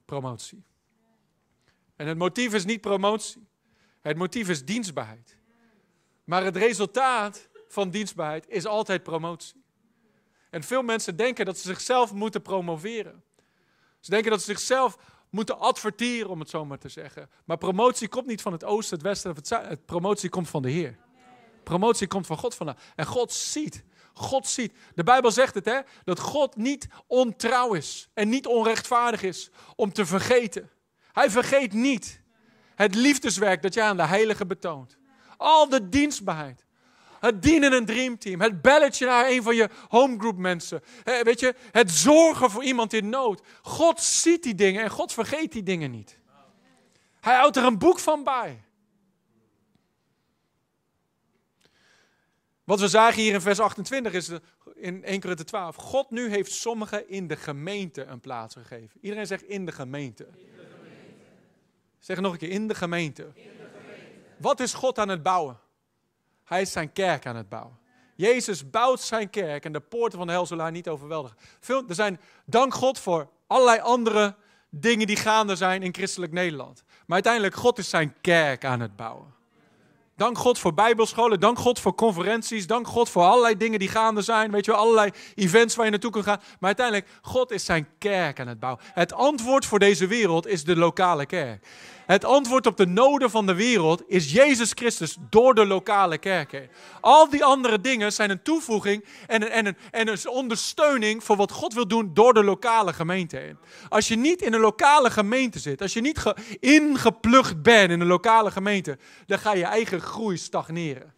Promotie. 0.04 0.64
En 1.96 2.06
het 2.06 2.18
motief 2.18 2.54
is 2.54 2.64
niet 2.64 2.80
promotie. 2.80 3.46
Het 4.00 4.16
motief 4.16 4.48
is 4.48 4.64
dienstbaarheid. 4.64 5.36
Maar 6.24 6.44
het 6.44 6.56
resultaat 6.56 7.48
van 7.68 7.90
dienstbaarheid 7.90 8.48
is 8.48 8.66
altijd 8.66 9.02
promotie. 9.02 9.64
En 10.50 10.62
veel 10.62 10.82
mensen 10.82 11.16
denken 11.16 11.44
dat 11.44 11.58
ze 11.58 11.68
zichzelf 11.68 12.12
moeten 12.12 12.42
promoveren. 12.42 13.22
Ze 14.00 14.10
denken 14.10 14.30
dat 14.30 14.40
ze 14.40 14.46
zichzelf 14.46 14.98
moeten 15.32 15.58
adverteren, 15.58 16.30
om 16.30 16.40
het 16.40 16.50
zo 16.50 16.64
maar 16.64 16.78
te 16.78 16.88
zeggen. 16.88 17.30
Maar 17.44 17.58
promotie 17.58 18.08
komt 18.08 18.26
niet 18.26 18.42
van 18.42 18.52
het 18.52 18.64
oosten, 18.64 18.96
het 18.96 19.06
westen 19.06 19.30
of 19.30 19.36
het 19.36 19.46
zuiden. 19.46 19.84
Promotie 19.84 20.28
komt 20.28 20.48
van 20.48 20.62
de 20.62 20.70
Heer. 20.70 20.98
Promotie 21.62 22.06
komt 22.06 22.26
van 22.26 22.38
God 22.38 22.54
vandaan. 22.54 22.78
En 22.94 23.06
God 23.06 23.32
ziet. 23.32 23.84
God 24.12 24.46
ziet. 24.46 24.72
De 24.94 25.02
Bijbel 25.02 25.30
zegt 25.30 25.54
het, 25.54 25.64
hè? 25.64 25.80
Dat 26.04 26.20
God 26.20 26.56
niet 26.56 26.88
ontrouw 27.06 27.72
is 27.72 28.08
en 28.14 28.28
niet 28.28 28.46
onrechtvaardig 28.46 29.22
is 29.22 29.50
om 29.76 29.92
te 29.92 30.06
vergeten. 30.06 30.70
Hij 31.12 31.30
vergeet 31.30 31.72
niet 31.72 32.22
het 32.74 32.94
liefdeswerk 32.94 33.62
dat 33.62 33.74
jij 33.74 33.84
aan 33.84 33.96
de 33.96 34.06
heilige 34.06 34.46
betoont. 34.46 34.98
Al 35.36 35.68
de 35.68 35.88
dienstbaarheid. 35.88 36.64
Het 37.22 37.42
dienen 37.42 37.72
een 37.72 37.84
dreamteam. 37.84 38.40
Het 38.40 38.62
belletje 38.62 39.06
naar 39.06 39.30
een 39.30 39.42
van 39.42 39.54
je 39.54 39.68
homegroup 39.88 40.36
mensen. 40.36 40.82
weet 41.22 41.40
je, 41.40 41.54
het 41.70 41.90
zorgen 41.90 42.50
voor 42.50 42.64
iemand 42.64 42.92
in 42.92 43.08
nood. 43.08 43.42
God 43.62 44.00
ziet 44.00 44.42
die 44.42 44.54
dingen 44.54 44.82
en 44.82 44.90
God 44.90 45.12
vergeet 45.12 45.52
die 45.52 45.62
dingen 45.62 45.90
niet. 45.90 46.18
Hij 47.20 47.34
houdt 47.34 47.56
er 47.56 47.64
een 47.64 47.78
boek 47.78 47.98
van 47.98 48.24
bij. 48.24 48.64
Wat 52.64 52.80
we 52.80 52.88
zagen 52.88 53.22
hier 53.22 53.34
in 53.34 53.40
vers 53.40 53.60
28 53.60 54.12
is 54.12 54.28
in 54.74 55.04
1 55.04 55.20
Korinther 55.20 55.46
12. 55.46 55.76
God 55.76 56.10
nu 56.10 56.28
heeft 56.28 56.52
sommigen 56.52 57.08
in 57.08 57.26
de 57.26 57.36
gemeente 57.36 58.04
een 58.04 58.20
plaats 58.20 58.54
gegeven. 58.54 59.00
Iedereen 59.00 59.26
zegt 59.26 59.42
in 59.42 59.66
de 59.66 59.72
gemeente. 59.72 60.24
In 60.24 60.32
de 60.32 60.66
gemeente. 60.76 61.24
Zeg 61.98 62.20
nog 62.20 62.32
een 62.32 62.38
keer, 62.38 62.50
in 62.50 62.68
de 62.68 62.74
in 62.74 62.74
de 62.74 62.74
gemeente. 62.74 63.32
Wat 64.36 64.60
is 64.60 64.74
God 64.74 64.98
aan 64.98 65.08
het 65.08 65.22
bouwen? 65.22 65.60
Hij 66.52 66.60
is 66.60 66.72
zijn 66.72 66.92
kerk 66.92 67.26
aan 67.26 67.36
het 67.36 67.48
bouwen. 67.48 67.78
Jezus 68.14 68.70
bouwt 68.70 69.00
zijn 69.00 69.30
kerk 69.30 69.64
en 69.64 69.72
de 69.72 69.80
poorten 69.80 70.18
van 70.18 70.26
de 70.26 70.32
hel 70.32 70.46
zullen 70.46 70.62
haar 70.62 70.72
niet 70.72 70.88
overweldigen. 70.88 71.36
Er 71.88 71.94
zijn, 71.94 72.20
dank 72.44 72.74
God 72.74 72.98
voor 72.98 73.28
allerlei 73.46 73.80
andere 73.80 74.34
dingen 74.70 75.06
die 75.06 75.16
gaande 75.16 75.56
zijn 75.56 75.82
in 75.82 75.94
christelijk 75.94 76.32
Nederland. 76.32 76.82
Maar 76.86 77.14
uiteindelijk, 77.14 77.54
God 77.54 77.78
is 77.78 77.88
zijn 77.88 78.14
kerk 78.20 78.64
aan 78.64 78.80
het 78.80 78.96
bouwen. 78.96 79.34
Dank 80.16 80.38
God 80.38 80.58
voor 80.58 80.74
bijbelscholen, 80.74 81.40
dank 81.40 81.58
God 81.58 81.80
voor 81.80 81.94
conferenties, 81.94 82.66
dank 82.66 82.86
God 82.86 83.08
voor 83.08 83.22
allerlei 83.22 83.56
dingen 83.56 83.78
die 83.78 83.88
gaande 83.88 84.22
zijn. 84.22 84.50
Weet 84.50 84.64
je 84.64 84.70
wel, 84.70 84.80
allerlei 84.80 85.10
events 85.34 85.74
waar 85.74 85.84
je 85.84 85.90
naartoe 85.90 86.10
kan 86.10 86.22
gaan. 86.22 86.40
Maar 86.40 86.76
uiteindelijk, 86.76 87.08
God 87.22 87.50
is 87.50 87.64
zijn 87.64 87.88
kerk 87.98 88.40
aan 88.40 88.48
het 88.48 88.60
bouwen. 88.60 88.84
Het 88.94 89.12
antwoord 89.12 89.66
voor 89.66 89.78
deze 89.78 90.06
wereld 90.06 90.46
is 90.46 90.64
de 90.64 90.76
lokale 90.76 91.26
kerk. 91.26 91.66
Het 92.12 92.24
antwoord 92.24 92.66
op 92.66 92.76
de 92.76 92.86
noden 92.86 93.30
van 93.30 93.46
de 93.46 93.54
wereld 93.54 94.02
is 94.06 94.32
Jezus 94.32 94.72
Christus 94.74 95.16
door 95.30 95.54
de 95.54 95.66
lokale 95.66 96.18
kerk 96.18 96.68
Al 97.00 97.30
die 97.30 97.44
andere 97.44 97.80
dingen 97.80 98.12
zijn 98.12 98.30
een 98.30 98.42
toevoeging 98.42 99.04
en 99.26 99.42
een, 99.42 99.50
en, 99.50 99.66
een, 99.66 99.76
en 99.90 100.08
een 100.08 100.28
ondersteuning 100.28 101.24
voor 101.24 101.36
wat 101.36 101.50
God 101.50 101.74
wil 101.74 101.88
doen 101.88 102.10
door 102.14 102.34
de 102.34 102.44
lokale 102.44 102.92
gemeente 102.92 103.56
Als 103.88 104.08
je 104.08 104.16
niet 104.16 104.42
in 104.42 104.52
een 104.52 104.60
lokale 104.60 105.10
gemeente 105.10 105.58
zit, 105.58 105.82
als 105.82 105.92
je 105.92 106.00
niet 106.00 106.18
ge, 106.18 106.36
ingeplucht 106.60 107.62
bent 107.62 107.90
in 107.90 108.00
een 108.00 108.06
lokale 108.06 108.50
gemeente, 108.50 108.98
dan 109.26 109.38
ga 109.38 109.54
je 109.54 109.64
eigen 109.64 110.00
groei 110.00 110.36
stagneren. 110.36 111.14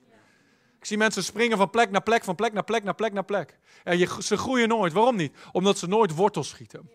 Ik 0.79 0.87
zie 0.87 0.99
mensen 0.99 1.25
springen 1.25 1.57
van 1.57 1.71
plek 1.71 1.91
naar 1.91 2.03
plek, 2.03 2.25
van 2.25 2.35
plek 2.35 2.53
naar 2.53 2.65
plek, 2.65 2.85
naar 2.85 2.95
plek 2.95 3.13
naar 3.13 3.25
plek. 3.25 3.59
En 3.85 3.99
je, 3.99 4.09
ze 4.19 4.37
groeien 4.37 4.69
nooit. 4.69 4.93
Waarom 4.93 5.17
niet? 5.17 5.37
Omdat 5.53 5.79
ze 5.79 5.87
nooit 5.87 6.15
wortels 6.15 6.49
schieten. 6.49 6.91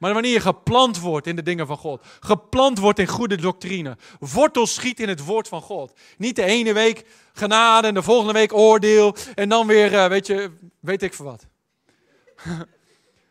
Maar 0.00 0.12
wanneer 0.12 0.32
je 0.32 0.40
geplant 0.40 1.00
wordt 1.00 1.26
in 1.26 1.36
de 1.36 1.42
dingen 1.42 1.66
van 1.66 1.76
God, 1.76 2.04
geplant 2.20 2.78
wordt 2.78 2.98
in 2.98 3.06
goede 3.06 3.36
doctrine, 3.36 3.96
wortel 4.18 4.66
schiet 4.66 5.00
in 5.00 5.08
het 5.08 5.24
woord 5.24 5.48
van 5.48 5.62
God. 5.62 5.92
Niet 6.16 6.36
de 6.36 6.44
ene 6.44 6.72
week 6.72 7.06
genade 7.32 7.86
en 7.86 7.94
de 7.94 8.02
volgende 8.02 8.32
week 8.32 8.52
oordeel 8.52 9.14
en 9.34 9.48
dan 9.48 9.66
weer, 9.66 9.94
eh, 9.94 10.06
weet 10.06 10.26
je, 10.26 10.50
weet 10.80 11.02
ik 11.02 11.14
voor 11.14 11.26
wat. 11.26 11.46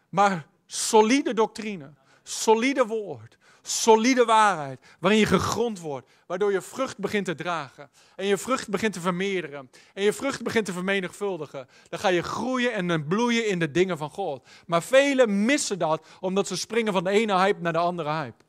maar 0.09 0.47
solide 0.65 1.33
doctrine, 1.33 1.93
solide 2.23 2.85
woord, 2.85 3.37
solide 3.69 4.25
waarheid, 4.25 4.79
waarin 4.99 5.19
je 5.19 5.25
gegrond 5.25 5.79
wordt, 5.79 6.09
waardoor 6.25 6.51
je 6.51 6.61
vrucht 6.61 6.97
begint 6.97 7.25
te 7.25 7.35
dragen. 7.35 7.89
En 8.15 8.25
je 8.25 8.37
vrucht 8.37 8.69
begint 8.69 8.93
te 8.93 8.99
vermeerderen. 8.99 9.69
En 9.93 10.03
je 10.03 10.13
vrucht 10.13 10.43
begint 10.43 10.65
te 10.65 10.73
vermenigvuldigen. 10.73 11.67
Dan 11.89 11.99
ga 11.99 12.07
je 12.07 12.21
groeien 12.21 12.73
en 12.73 13.07
bloeien 13.07 13.47
in 13.47 13.59
de 13.59 13.71
dingen 13.71 13.97
van 13.97 14.09
God. 14.09 14.47
Maar 14.65 14.83
velen 14.83 15.45
missen 15.45 15.79
dat, 15.79 16.05
omdat 16.19 16.47
ze 16.47 16.57
springen 16.57 16.93
van 16.93 17.03
de 17.03 17.09
ene 17.09 17.37
hype 17.37 17.61
naar 17.61 17.73
de 17.73 17.79
andere 17.79 18.09
hype. 18.09 18.43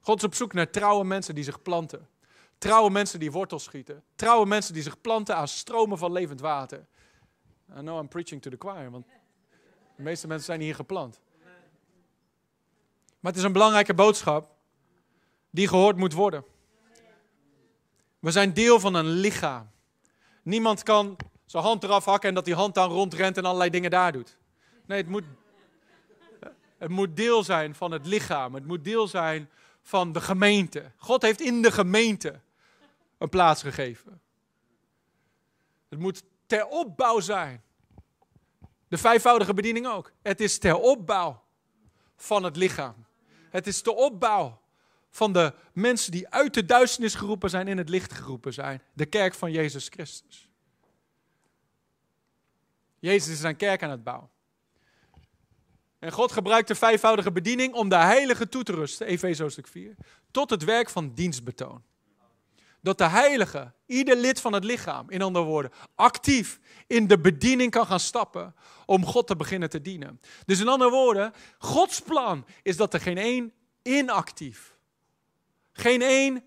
God 0.00 0.16
is 0.16 0.24
op 0.24 0.34
zoek 0.34 0.52
naar 0.52 0.70
trouwe 0.70 1.04
mensen 1.04 1.34
die 1.34 1.44
zich 1.44 1.62
planten. 1.62 2.08
Trouwe 2.58 2.90
mensen 2.90 3.20
die 3.20 3.32
wortels 3.32 3.64
schieten. 3.64 4.02
Trouwe 4.14 4.46
mensen 4.46 4.74
die 4.74 4.82
zich 4.82 5.00
planten 5.00 5.36
aan 5.36 5.48
stromen 5.48 5.98
van 5.98 6.12
levend 6.12 6.40
water. 6.40 6.86
I 7.76 7.80
know 7.80 7.98
I'm 7.98 8.08
preaching 8.08 8.42
to 8.42 8.50
the 8.50 8.56
choir, 8.58 8.90
want 8.90 9.06
de 9.96 10.02
meeste 10.02 10.26
mensen 10.26 10.46
zijn 10.46 10.60
hier 10.60 10.74
geplant. 10.74 11.20
Maar 13.20 13.32
het 13.32 13.40
is 13.40 13.46
een 13.46 13.52
belangrijke 13.52 13.94
boodschap 13.94 14.50
die 15.50 15.68
gehoord 15.68 15.96
moet 15.96 16.12
worden. 16.12 16.44
We 18.18 18.30
zijn 18.30 18.52
deel 18.52 18.80
van 18.80 18.94
een 18.94 19.08
lichaam. 19.08 19.70
Niemand 20.42 20.82
kan 20.82 21.16
zijn 21.46 21.62
hand 21.62 21.84
eraf 21.84 22.04
hakken 22.04 22.28
en 22.28 22.34
dat 22.34 22.44
die 22.44 22.54
hand 22.54 22.74
dan 22.74 22.90
rondrent 22.90 23.36
en 23.36 23.44
allerlei 23.44 23.70
dingen 23.70 23.90
daar 23.90 24.12
doet. 24.12 24.36
Nee, 24.86 24.98
het 24.98 25.08
moet, 25.08 25.24
het 26.78 26.90
moet 26.90 27.16
deel 27.16 27.44
zijn 27.44 27.74
van 27.74 27.90
het 27.90 28.06
lichaam. 28.06 28.54
Het 28.54 28.66
moet 28.66 28.84
deel 28.84 29.08
zijn 29.08 29.50
van 29.82 30.12
de 30.12 30.20
gemeente. 30.20 30.90
God 30.96 31.22
heeft 31.22 31.40
in 31.40 31.62
de 31.62 31.72
gemeente 31.72 32.40
een 33.18 33.28
plaats 33.28 33.62
gegeven. 33.62 34.20
Het 35.88 35.98
moet 35.98 36.22
ter 36.46 36.66
opbouw 36.66 37.20
zijn. 37.20 37.62
De 38.88 38.98
vijfvoudige 38.98 39.54
bediening 39.54 39.86
ook. 39.86 40.12
Het 40.22 40.40
is 40.40 40.58
ter 40.58 40.76
opbouw 40.76 41.42
van 42.16 42.42
het 42.42 42.56
lichaam. 42.56 43.06
Het 43.50 43.66
is 43.66 43.82
de 43.82 43.94
opbouw 43.94 44.60
van 45.10 45.32
de 45.32 45.54
mensen 45.72 46.12
die 46.12 46.28
uit 46.28 46.54
de 46.54 46.64
duisternis 46.64 47.14
geroepen 47.14 47.50
zijn 47.50 47.68
in 47.68 47.78
het 47.78 47.88
licht 47.88 48.12
geroepen 48.12 48.52
zijn. 48.52 48.82
De 48.92 49.06
kerk 49.06 49.34
van 49.34 49.52
Jezus 49.52 49.88
Christus. 49.88 50.50
Jezus 52.98 53.32
is 53.32 53.40
zijn 53.40 53.56
kerk 53.56 53.82
aan 53.82 53.90
het 53.90 54.04
bouwen. 54.04 54.28
En 55.98 56.12
God 56.12 56.32
gebruikt 56.32 56.68
de 56.68 56.74
vijfvoudige 56.74 57.32
bediening 57.32 57.74
om 57.74 57.88
de 57.88 57.96
heilige 57.96 58.48
toe 58.48 58.62
te 58.62 58.72
rusten, 58.72 59.06
Efeze 59.06 59.42
hoofdstuk 59.42 59.66
4, 59.66 59.94
tot 60.30 60.50
het 60.50 60.64
werk 60.64 60.90
van 60.90 61.14
dienstbetoon. 61.14 61.82
Dat 62.88 62.98
de 62.98 63.16
heilige, 63.16 63.72
ieder 63.86 64.16
lid 64.16 64.40
van 64.40 64.52
het 64.52 64.64
lichaam, 64.64 65.10
in 65.10 65.22
andere 65.22 65.44
woorden, 65.44 65.72
actief 65.94 66.60
in 66.86 67.06
de 67.06 67.18
bediening 67.18 67.70
kan 67.70 67.86
gaan 67.86 68.00
stappen 68.00 68.54
om 68.86 69.06
God 69.06 69.26
te 69.26 69.36
beginnen 69.36 69.70
te 69.70 69.82
dienen. 69.82 70.20
Dus 70.44 70.60
in 70.60 70.68
andere 70.68 70.90
woorden, 70.90 71.32
Gods 71.58 72.00
plan 72.00 72.46
is 72.62 72.76
dat 72.76 72.94
er 72.94 73.00
geen 73.00 73.18
één 73.18 73.52
inactief, 73.82 74.76
geen 75.72 76.02
één 76.02 76.44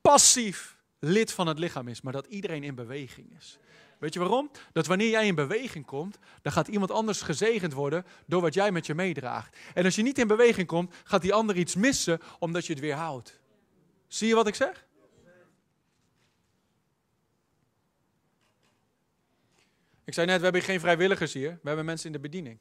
passief 0.00 0.76
lid 0.98 1.32
van 1.32 1.46
het 1.46 1.58
lichaam 1.58 1.88
is, 1.88 2.00
maar 2.00 2.12
dat 2.12 2.26
iedereen 2.26 2.64
in 2.64 2.74
beweging 2.74 3.36
is. 3.38 3.58
Weet 3.98 4.12
je 4.12 4.18
waarom? 4.18 4.50
Dat 4.72 4.86
wanneer 4.86 5.10
jij 5.10 5.26
in 5.26 5.34
beweging 5.34 5.86
komt, 5.86 6.18
dan 6.42 6.52
gaat 6.52 6.68
iemand 6.68 6.90
anders 6.90 7.22
gezegend 7.22 7.72
worden 7.72 8.04
door 8.26 8.40
wat 8.40 8.54
jij 8.54 8.72
met 8.72 8.86
je 8.86 8.94
meedraagt. 8.94 9.56
En 9.74 9.84
als 9.84 9.94
je 9.94 10.02
niet 10.02 10.18
in 10.18 10.26
beweging 10.26 10.66
komt, 10.66 10.94
gaat 11.04 11.22
die 11.22 11.34
ander 11.34 11.56
iets 11.56 11.74
missen 11.74 12.20
omdat 12.38 12.66
je 12.66 12.72
het 12.72 12.82
weer 12.82 12.94
houdt. 12.94 13.40
Zie 14.08 14.28
je 14.28 14.34
wat 14.34 14.46
ik 14.46 14.54
zeg? 14.54 14.85
Ik 20.06 20.14
zei 20.14 20.26
net, 20.26 20.36
we 20.36 20.42
hebben 20.42 20.62
geen 20.62 20.80
vrijwilligers 20.80 21.32
hier. 21.32 21.50
We 21.50 21.68
hebben 21.68 21.84
mensen 21.84 22.06
in 22.06 22.12
de 22.12 22.18
bediening. 22.18 22.58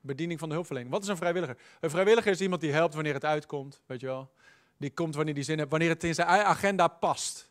Bediening 0.00 0.38
van 0.38 0.48
de 0.48 0.54
hulpverlening. 0.54 0.94
Wat 0.94 1.02
is 1.02 1.08
een 1.08 1.16
vrijwilliger? 1.16 1.56
Een 1.80 1.90
vrijwilliger 1.90 2.32
is 2.32 2.40
iemand 2.40 2.60
die 2.60 2.72
helpt 2.72 2.94
wanneer 2.94 3.14
het 3.14 3.24
uitkomt, 3.24 3.82
weet 3.86 4.00
je 4.00 4.06
wel. 4.06 4.30
Die 4.76 4.90
komt 4.90 5.14
wanneer 5.14 5.34
die 5.34 5.42
zin 5.42 5.58
heeft, 5.58 5.70
wanneer 5.70 5.88
het 5.88 6.04
in 6.04 6.14
zijn 6.14 6.28
agenda 6.28 6.88
past. 6.88 7.50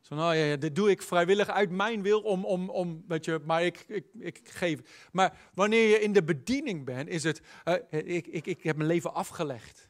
Zo, 0.00 0.14
nou 0.14 0.34
ja, 0.34 0.56
dit 0.56 0.74
doe 0.74 0.90
ik 0.90 1.02
vrijwillig 1.02 1.48
uit 1.48 1.70
mijn 1.70 2.02
wil, 2.02 2.20
om, 2.20 2.44
om, 2.44 2.70
om, 2.70 3.04
weet 3.08 3.24
je, 3.24 3.40
maar 3.44 3.64
ik, 3.64 3.84
ik, 3.88 4.06
ik 4.18 4.40
geef. 4.44 5.08
Maar 5.12 5.38
wanneer 5.54 5.88
je 5.88 6.00
in 6.00 6.12
de 6.12 6.22
bediening 6.22 6.84
bent, 6.84 7.08
is 7.08 7.22
het, 7.22 7.40
uh, 7.64 7.74
ik, 7.90 8.26
ik, 8.26 8.46
ik 8.46 8.62
heb 8.62 8.76
mijn 8.76 8.88
leven 8.88 9.14
afgelegd. 9.14 9.85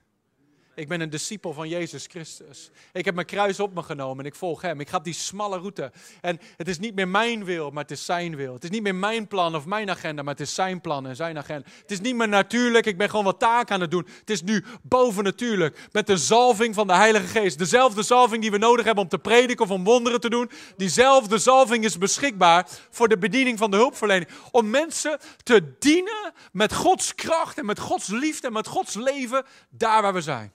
Ik 0.76 0.88
ben 0.88 1.00
een 1.00 1.10
discipel 1.10 1.52
van 1.52 1.68
Jezus 1.68 2.06
Christus. 2.06 2.70
Ik 2.92 3.04
heb 3.04 3.14
mijn 3.14 3.26
kruis 3.26 3.60
op 3.60 3.74
me 3.74 3.82
genomen 3.82 4.24
en 4.24 4.30
ik 4.30 4.34
volg 4.34 4.62
Hem. 4.62 4.80
Ik 4.80 4.88
ga 4.88 4.96
op 4.96 5.04
die 5.04 5.14
smalle 5.14 5.58
route. 5.58 5.92
En 6.20 6.40
het 6.56 6.68
is 6.68 6.78
niet 6.78 6.94
meer 6.94 7.08
mijn 7.08 7.44
wil, 7.44 7.70
maar 7.70 7.82
het 7.82 7.90
is 7.90 8.04
Zijn 8.04 8.36
wil. 8.36 8.52
Het 8.52 8.64
is 8.64 8.70
niet 8.70 8.82
meer 8.82 8.94
mijn 8.94 9.26
plan 9.26 9.54
of 9.54 9.66
mijn 9.66 9.90
agenda, 9.90 10.22
maar 10.22 10.32
het 10.32 10.42
is 10.42 10.54
Zijn 10.54 10.80
plan 10.80 11.06
en 11.06 11.16
Zijn 11.16 11.38
agenda. 11.38 11.68
Het 11.80 11.90
is 11.90 12.00
niet 12.00 12.14
meer 12.14 12.28
natuurlijk, 12.28 12.86
ik 12.86 12.98
ben 12.98 13.10
gewoon 13.10 13.24
wat 13.24 13.38
taak 13.38 13.70
aan 13.70 13.80
het 13.80 13.90
doen. 13.90 14.06
Het 14.20 14.30
is 14.30 14.42
nu 14.42 14.64
bovennatuurlijk. 14.82 15.88
Met 15.92 16.06
de 16.06 16.16
zalving 16.16 16.74
van 16.74 16.86
de 16.86 16.94
Heilige 16.94 17.26
Geest. 17.26 17.58
Dezelfde 17.58 18.02
zalving 18.02 18.42
die 18.42 18.50
we 18.50 18.58
nodig 18.58 18.84
hebben 18.84 19.04
om 19.04 19.10
te 19.10 19.18
prediken 19.18 19.64
of 19.64 19.70
om 19.70 19.84
wonderen 19.84 20.20
te 20.20 20.30
doen. 20.30 20.50
Diezelfde 20.76 21.38
zalving 21.38 21.84
is 21.84 21.98
beschikbaar 21.98 22.68
voor 22.90 23.08
de 23.08 23.18
bediening 23.18 23.58
van 23.58 23.70
de 23.70 23.76
hulpverlening. 23.76 24.30
Om 24.50 24.70
mensen 24.70 25.18
te 25.42 25.76
dienen 25.78 26.32
met 26.52 26.74
Gods 26.74 27.14
kracht 27.14 27.58
en 27.58 27.66
met 27.66 27.78
Gods 27.78 28.08
liefde 28.08 28.46
en 28.46 28.52
met 28.52 28.66
Gods 28.66 28.94
leven 28.94 29.44
daar 29.70 30.02
waar 30.02 30.14
we 30.14 30.20
zijn. 30.20 30.52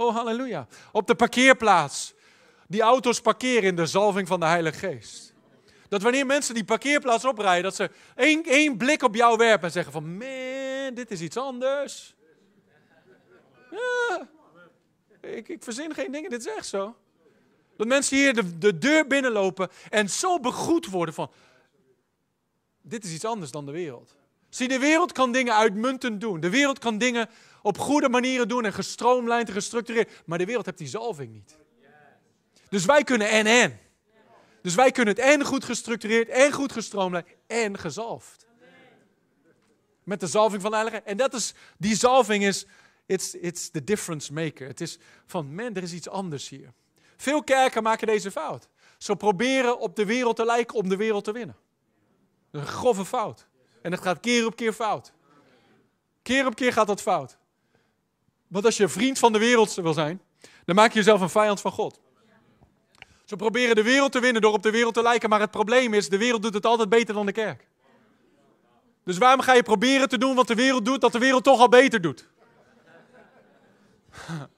Oh, 0.00 0.14
halleluja. 0.14 0.66
Op 0.92 1.06
de 1.06 1.14
parkeerplaats. 1.14 2.14
Die 2.68 2.80
auto's 2.80 3.20
parkeren 3.20 3.62
in 3.62 3.76
de 3.76 3.86
zalving 3.86 4.28
van 4.28 4.40
de 4.40 4.46
Heilige 4.46 4.78
Geest. 4.78 5.34
Dat 5.88 6.02
wanneer 6.02 6.26
mensen 6.26 6.54
die 6.54 6.64
parkeerplaats 6.64 7.24
oprijden, 7.24 7.62
dat 7.62 7.74
ze 7.74 7.90
één, 8.16 8.44
één 8.44 8.76
blik 8.76 9.02
op 9.02 9.14
jou 9.14 9.36
werpen 9.36 9.66
en 9.66 9.72
zeggen 9.72 9.92
van, 9.92 10.16
man, 10.16 10.94
dit 10.94 11.10
is 11.10 11.20
iets 11.20 11.36
anders. 11.36 12.14
Ja, 13.70 14.28
ik, 15.20 15.48
ik 15.48 15.62
verzin 15.62 15.94
geen 15.94 16.12
dingen, 16.12 16.30
dit 16.30 16.46
is 16.46 16.54
echt 16.54 16.66
zo. 16.66 16.96
Dat 17.76 17.86
mensen 17.86 18.16
hier 18.16 18.34
de, 18.34 18.58
de 18.58 18.78
deur 18.78 19.06
binnenlopen 19.06 19.68
en 19.88 20.10
zo 20.10 20.38
begroet 20.38 20.86
worden 20.86 21.14
van, 21.14 21.30
dit 22.82 23.04
is 23.04 23.12
iets 23.12 23.24
anders 23.24 23.50
dan 23.50 23.66
de 23.66 23.72
wereld. 23.72 24.16
Zie, 24.48 24.68
de 24.68 24.78
wereld 24.78 25.12
kan 25.12 25.32
dingen 25.32 25.54
uitmuntend 25.54 26.20
doen. 26.20 26.40
De 26.40 26.50
wereld 26.50 26.78
kan 26.78 26.98
dingen 26.98 27.28
op 27.62 27.78
goede 27.78 28.08
manieren 28.08 28.48
doen 28.48 28.64
en 28.64 28.72
gestroomlijnd 28.72 29.48
en 29.48 29.54
gestructureerd. 29.54 30.22
Maar 30.26 30.38
de 30.38 30.44
wereld 30.44 30.66
heeft 30.66 30.78
die 30.78 30.88
zalving 30.88 31.32
niet. 31.32 31.56
Dus 32.68 32.84
wij 32.84 33.04
kunnen 33.04 33.28
en 33.28 33.46
en. 33.46 33.78
Dus 34.62 34.74
wij 34.74 34.90
kunnen 34.90 35.14
het 35.14 35.24
en 35.24 35.44
goed 35.44 35.64
gestructureerd 35.64 36.28
en 36.28 36.52
goed 36.52 36.72
gestroomlijnd 36.72 37.26
en 37.46 37.78
gezalfd. 37.78 38.46
Met 40.04 40.20
de 40.20 40.26
zalving 40.26 40.62
van 40.62 40.70
de 40.70 40.76
En 41.04 41.16
dat 41.16 41.34
is, 41.34 41.54
die 41.78 41.96
zalving 41.96 42.44
is, 42.44 42.66
it's, 43.06 43.34
it's 43.34 43.70
the 43.70 43.84
difference 43.84 44.32
maker. 44.32 44.66
Het 44.66 44.80
is 44.80 44.98
van, 45.26 45.54
man, 45.54 45.74
er 45.74 45.82
is 45.82 45.92
iets 45.92 46.08
anders 46.08 46.48
hier. 46.48 46.72
Veel 47.16 47.44
kerken 47.44 47.82
maken 47.82 48.06
deze 48.06 48.30
fout. 48.30 48.68
Ze 48.98 49.16
proberen 49.16 49.78
op 49.78 49.96
de 49.96 50.04
wereld 50.04 50.36
te 50.36 50.44
lijken 50.44 50.76
om 50.76 50.88
de 50.88 50.96
wereld 50.96 51.24
te 51.24 51.32
winnen. 51.32 51.56
Een 52.50 52.66
grove 52.66 53.04
fout. 53.04 53.46
En 53.82 53.92
het 53.92 54.00
gaat 54.00 54.20
keer 54.20 54.46
op 54.46 54.56
keer 54.56 54.72
fout. 54.72 55.12
Keer 56.22 56.46
op 56.46 56.54
keer 56.54 56.72
gaat 56.72 56.86
dat 56.86 57.02
fout. 57.02 57.38
Want 58.50 58.64
als 58.64 58.76
je 58.76 58.88
vriend 58.88 59.18
van 59.18 59.32
de 59.32 59.38
wereld 59.38 59.74
wil 59.74 59.92
zijn, 59.92 60.20
dan 60.64 60.74
maak 60.74 60.92
je 60.92 60.98
jezelf 60.98 61.20
een 61.20 61.30
vijand 61.30 61.60
van 61.60 61.72
God. 61.72 62.00
Ze 63.24 63.36
proberen 63.36 63.74
de 63.74 63.82
wereld 63.82 64.12
te 64.12 64.20
winnen 64.20 64.42
door 64.42 64.52
op 64.52 64.62
de 64.62 64.70
wereld 64.70 64.94
te 64.94 65.02
lijken, 65.02 65.28
maar 65.28 65.40
het 65.40 65.50
probleem 65.50 65.94
is, 65.94 66.08
de 66.08 66.18
wereld 66.18 66.42
doet 66.42 66.54
het 66.54 66.66
altijd 66.66 66.88
beter 66.88 67.14
dan 67.14 67.26
de 67.26 67.32
kerk. 67.32 67.66
Dus 69.04 69.18
waarom 69.18 69.40
ga 69.40 69.52
je 69.52 69.62
proberen 69.62 70.08
te 70.08 70.18
doen 70.18 70.34
wat 70.34 70.46
de 70.46 70.54
wereld 70.54 70.84
doet, 70.84 71.00
dat 71.00 71.12
de 71.12 71.18
wereld 71.18 71.44
toch 71.44 71.60
al 71.60 71.68
beter 71.68 72.00
doet? 72.00 72.26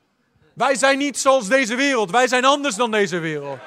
Wij 0.55 0.74
zijn 0.74 0.98
niet 0.98 1.18
zoals 1.18 1.48
deze 1.48 1.74
wereld, 1.74 2.11
wij 2.11 2.28
zijn 2.28 2.44
anders 2.44 2.74
dan 2.74 2.90
deze 2.90 3.18
wereld. 3.18 3.59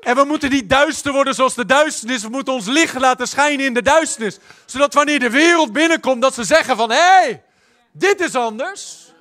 En 0.00 0.16
we 0.16 0.24
moeten 0.24 0.50
niet 0.50 0.70
duister 0.70 1.12
worden 1.12 1.34
zoals 1.34 1.54
de 1.54 1.66
duisternis. 1.66 2.22
We 2.22 2.28
moeten 2.28 2.52
ons 2.52 2.66
licht 2.66 2.98
laten 2.98 3.28
schijnen 3.28 3.66
in 3.66 3.74
de 3.74 3.82
duisternis. 3.82 4.38
Zodat 4.64 4.94
wanneer 4.94 5.18
de 5.18 5.30
wereld 5.30 5.72
binnenkomt, 5.72 6.22
dat 6.22 6.34
ze 6.34 6.44
zeggen 6.44 6.76
van... 6.76 6.90
Hé, 6.90 6.96
hey, 6.96 7.42
dit 7.96 8.20
is 8.20 8.34
anders. 8.34 9.12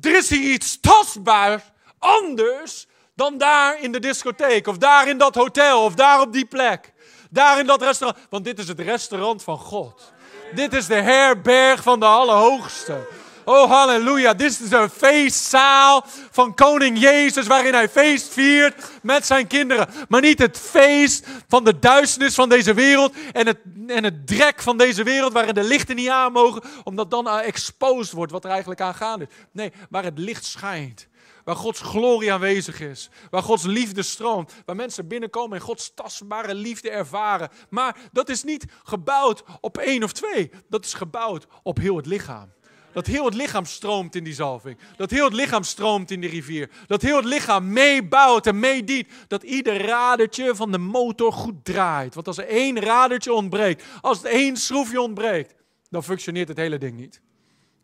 Er 0.00 0.16
is 0.16 0.30
hier 0.30 0.52
iets 0.52 0.80
tastbaar 0.80 1.72
anders 1.98 2.86
dan 3.14 3.38
daar 3.38 3.80
in 3.80 3.92
de 3.92 4.00
discotheek. 4.00 4.66
Of 4.66 4.78
daar 4.78 5.08
in 5.08 5.18
dat 5.18 5.34
hotel. 5.34 5.84
Of 5.84 5.94
daar 5.94 6.20
op 6.20 6.32
die 6.32 6.44
plek. 6.44 6.92
Daar 7.30 7.58
in 7.58 7.66
dat 7.66 7.82
restaurant. 7.82 8.26
Want 8.30 8.44
dit 8.44 8.58
is 8.58 8.68
het 8.68 8.80
restaurant 8.80 9.42
van 9.42 9.58
God. 9.58 10.12
Dit 10.54 10.72
is 10.72 10.86
de 10.86 10.94
herberg 10.94 11.82
van 11.82 12.00
de 12.00 12.06
Allerhoogste. 12.06 13.06
Oh, 13.44 13.70
halleluja. 13.70 14.34
Dit 14.34 14.60
is 14.60 14.70
een 14.70 14.90
feestzaal 14.90 16.04
van 16.30 16.54
koning 16.54 16.98
Jezus 16.98 17.46
waarin 17.46 17.74
hij 17.74 17.88
feest 17.88 18.32
viert 18.32 18.90
met 19.02 19.26
zijn 19.26 19.46
kinderen. 19.46 19.88
Maar 20.08 20.20
niet 20.20 20.38
het 20.38 20.58
feest 20.58 21.26
van 21.48 21.64
de 21.64 21.78
duisternis 21.78 22.34
van 22.34 22.48
deze 22.48 22.74
wereld 22.74 23.14
en 23.32 23.46
het, 23.46 23.58
en 23.86 24.04
het 24.04 24.26
drek 24.26 24.62
van 24.62 24.76
deze 24.76 25.02
wereld 25.02 25.32
waarin 25.32 25.54
de 25.54 25.62
lichten 25.62 25.96
niet 25.96 26.08
aan 26.08 26.32
mogen, 26.32 26.62
omdat 26.84 27.10
dan 27.10 27.28
exposed 27.28 28.12
wordt 28.12 28.32
wat 28.32 28.44
er 28.44 28.50
eigenlijk 28.50 28.80
aan 28.80 28.94
gaande 28.94 29.26
is. 29.30 29.34
Nee, 29.52 29.72
waar 29.90 30.04
het 30.04 30.18
licht 30.18 30.44
schijnt 30.44 31.08
waar 31.44 31.56
Gods 31.56 31.80
glorie 31.80 32.32
aanwezig 32.32 32.80
is, 32.80 33.10
waar 33.30 33.42
Gods 33.42 33.64
liefde 33.64 34.02
stroomt, 34.02 34.52
waar 34.64 34.76
mensen 34.76 35.08
binnenkomen 35.08 35.58
en 35.58 35.64
Gods 35.64 35.92
tastbare 35.94 36.54
liefde 36.54 36.90
ervaren. 36.90 37.48
Maar 37.68 37.96
dat 38.12 38.28
is 38.28 38.42
niet 38.42 38.64
gebouwd 38.84 39.42
op 39.60 39.78
één 39.78 40.02
of 40.02 40.12
twee, 40.12 40.50
dat 40.68 40.84
is 40.84 40.94
gebouwd 40.94 41.46
op 41.62 41.78
heel 41.78 41.96
het 41.96 42.06
lichaam. 42.06 42.52
Dat 42.94 43.06
heel 43.06 43.24
het 43.24 43.34
lichaam 43.34 43.64
stroomt 43.64 44.14
in 44.14 44.24
die 44.24 44.34
zalving. 44.34 44.78
Dat 44.96 45.10
heel 45.10 45.24
het 45.24 45.34
lichaam 45.34 45.62
stroomt 45.62 46.10
in 46.10 46.20
die 46.20 46.30
rivier. 46.30 46.70
Dat 46.86 47.02
heel 47.02 47.16
het 47.16 47.24
lichaam 47.24 47.72
meebouwt 47.72 48.46
en 48.46 48.58
meedient. 48.58 49.08
Dat 49.28 49.42
ieder 49.42 49.86
radertje 49.86 50.54
van 50.54 50.72
de 50.72 50.78
motor 50.78 51.32
goed 51.32 51.64
draait. 51.64 52.14
Want 52.14 52.26
als 52.26 52.38
er 52.38 52.48
één 52.48 52.80
radertje 52.80 53.32
ontbreekt, 53.32 53.84
als 54.00 54.24
er 54.24 54.30
één 54.30 54.56
schroefje 54.56 55.00
ontbreekt, 55.00 55.54
dan 55.90 56.04
functioneert 56.04 56.48
het 56.48 56.56
hele 56.56 56.78
ding 56.78 56.96
niet. 56.96 57.20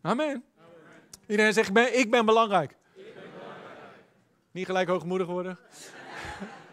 Amen. 0.01 0.43
Iedereen 1.27 1.53
zegt, 1.53 1.67
ik 1.67 1.73
ben, 1.73 1.99
ik 1.99 2.11
ben 2.11 2.25
belangrijk. 2.25 2.75
Niet 4.51 4.65
gelijk 4.65 4.89
hoogmoedig 4.89 5.27
worden. 5.27 5.57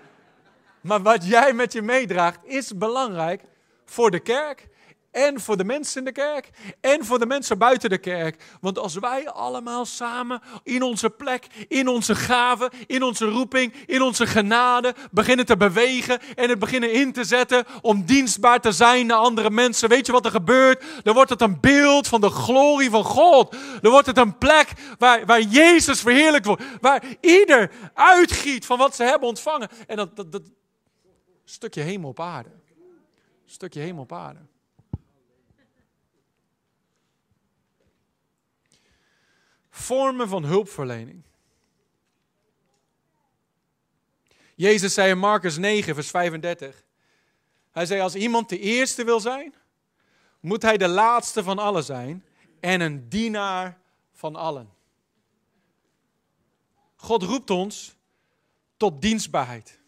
maar 0.88 1.02
wat 1.02 1.26
jij 1.26 1.52
met 1.52 1.72
je 1.72 1.82
meedraagt 1.82 2.44
is 2.44 2.76
belangrijk 2.76 3.42
voor 3.84 4.10
de 4.10 4.20
kerk 4.20 4.68
en 5.10 5.40
voor 5.40 5.56
de 5.56 5.64
mensen 5.64 5.98
in 5.98 6.04
de 6.04 6.12
kerk. 6.12 6.50
En 6.80 7.04
voor 7.04 7.18
de 7.18 7.26
mensen 7.26 7.58
buiten 7.58 7.90
de 7.90 7.98
kerk. 7.98 8.42
Want 8.60 8.78
als 8.78 8.94
wij 8.94 9.28
allemaal 9.30 9.84
samen 9.84 10.40
in 10.62 10.82
onze 10.82 11.10
plek, 11.10 11.46
in 11.68 11.88
onze 11.88 12.14
gaven, 12.14 12.70
in 12.86 13.02
onze 13.02 13.26
roeping, 13.26 13.74
in 13.86 14.02
onze 14.02 14.26
genade 14.26 14.94
beginnen 15.10 15.46
te 15.46 15.56
bewegen. 15.56 16.20
En 16.34 16.48
het 16.48 16.58
beginnen 16.58 16.92
in 16.92 17.12
te 17.12 17.24
zetten 17.24 17.64
om 17.80 18.04
dienstbaar 18.04 18.60
te 18.60 18.72
zijn 18.72 19.06
naar 19.06 19.18
andere 19.18 19.50
mensen. 19.50 19.88
Weet 19.88 20.06
je 20.06 20.12
wat 20.12 20.24
er 20.24 20.30
gebeurt? 20.30 20.84
Dan 21.02 21.14
wordt 21.14 21.30
het 21.30 21.40
een 21.40 21.60
beeld 21.60 22.08
van 22.08 22.20
de 22.20 22.30
glorie 22.30 22.90
van 22.90 23.04
God. 23.04 23.56
Dan 23.80 23.92
wordt 23.92 24.06
het 24.06 24.18
een 24.18 24.38
plek 24.38 24.72
waar, 24.98 25.26
waar 25.26 25.40
Jezus 25.40 26.00
verheerlijkt 26.00 26.46
wordt. 26.46 26.62
Waar 26.80 27.04
ieder 27.20 27.70
uitgiet 27.94 28.66
van 28.66 28.78
wat 28.78 28.96
ze 28.96 29.02
hebben 29.02 29.28
ontvangen. 29.28 29.68
En 29.86 29.96
dat, 29.96 30.16
dat, 30.16 30.32
dat 30.32 30.42
stukje 31.44 31.80
hemel 31.80 32.08
op 32.08 32.20
aarde. 32.20 32.50
Stukje 33.44 33.80
hemel 33.80 34.02
op 34.02 34.12
aarde. 34.12 34.40
Vormen 39.78 40.28
van 40.28 40.44
hulpverlening. 40.44 41.22
Jezus 44.54 44.94
zei 44.94 45.10
in 45.10 45.18
Marcus 45.18 45.56
9, 45.56 45.94
vers 45.94 46.10
35. 46.10 46.84
Hij 47.70 47.86
zei, 47.86 48.00
als 48.00 48.14
iemand 48.14 48.48
de 48.48 48.58
eerste 48.58 49.04
wil 49.04 49.20
zijn, 49.20 49.54
moet 50.40 50.62
hij 50.62 50.76
de 50.76 50.88
laatste 50.88 51.42
van 51.42 51.58
allen 51.58 51.84
zijn 51.84 52.24
en 52.60 52.80
een 52.80 53.08
dienaar 53.08 53.80
van 54.12 54.36
allen. 54.36 54.72
God 56.96 57.22
roept 57.22 57.50
ons 57.50 57.96
tot 58.76 59.02
dienstbaarheid. 59.02 59.78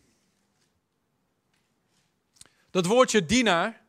Dat 2.71 2.87
woordje 2.87 3.25
dienaar 3.25 3.83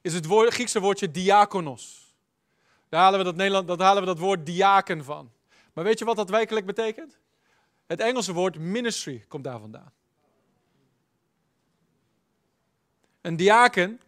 is 0.00 0.14
het 0.14 0.26
Griekse 0.26 0.80
woordje 0.80 1.10
diakonos. 1.10 2.07
Daar 2.88 3.00
halen, 3.00 3.18
we 3.18 3.24
dat 3.24 3.36
Nederland, 3.36 3.68
dat 3.68 3.80
halen 3.80 4.02
we 4.02 4.08
dat 4.08 4.18
woord 4.18 4.46
diaken 4.46 5.04
van. 5.04 5.32
Maar 5.72 5.84
weet 5.84 5.98
je 5.98 6.04
wat 6.04 6.16
dat 6.16 6.30
werkelijk 6.30 6.66
betekent? 6.66 7.18
Het 7.86 8.00
Engelse 8.00 8.32
woord 8.32 8.58
ministry 8.58 9.24
komt 9.28 9.44
daar 9.44 9.60
vandaan. 9.60 9.92
Een 13.20 13.36
diaken 13.36 14.00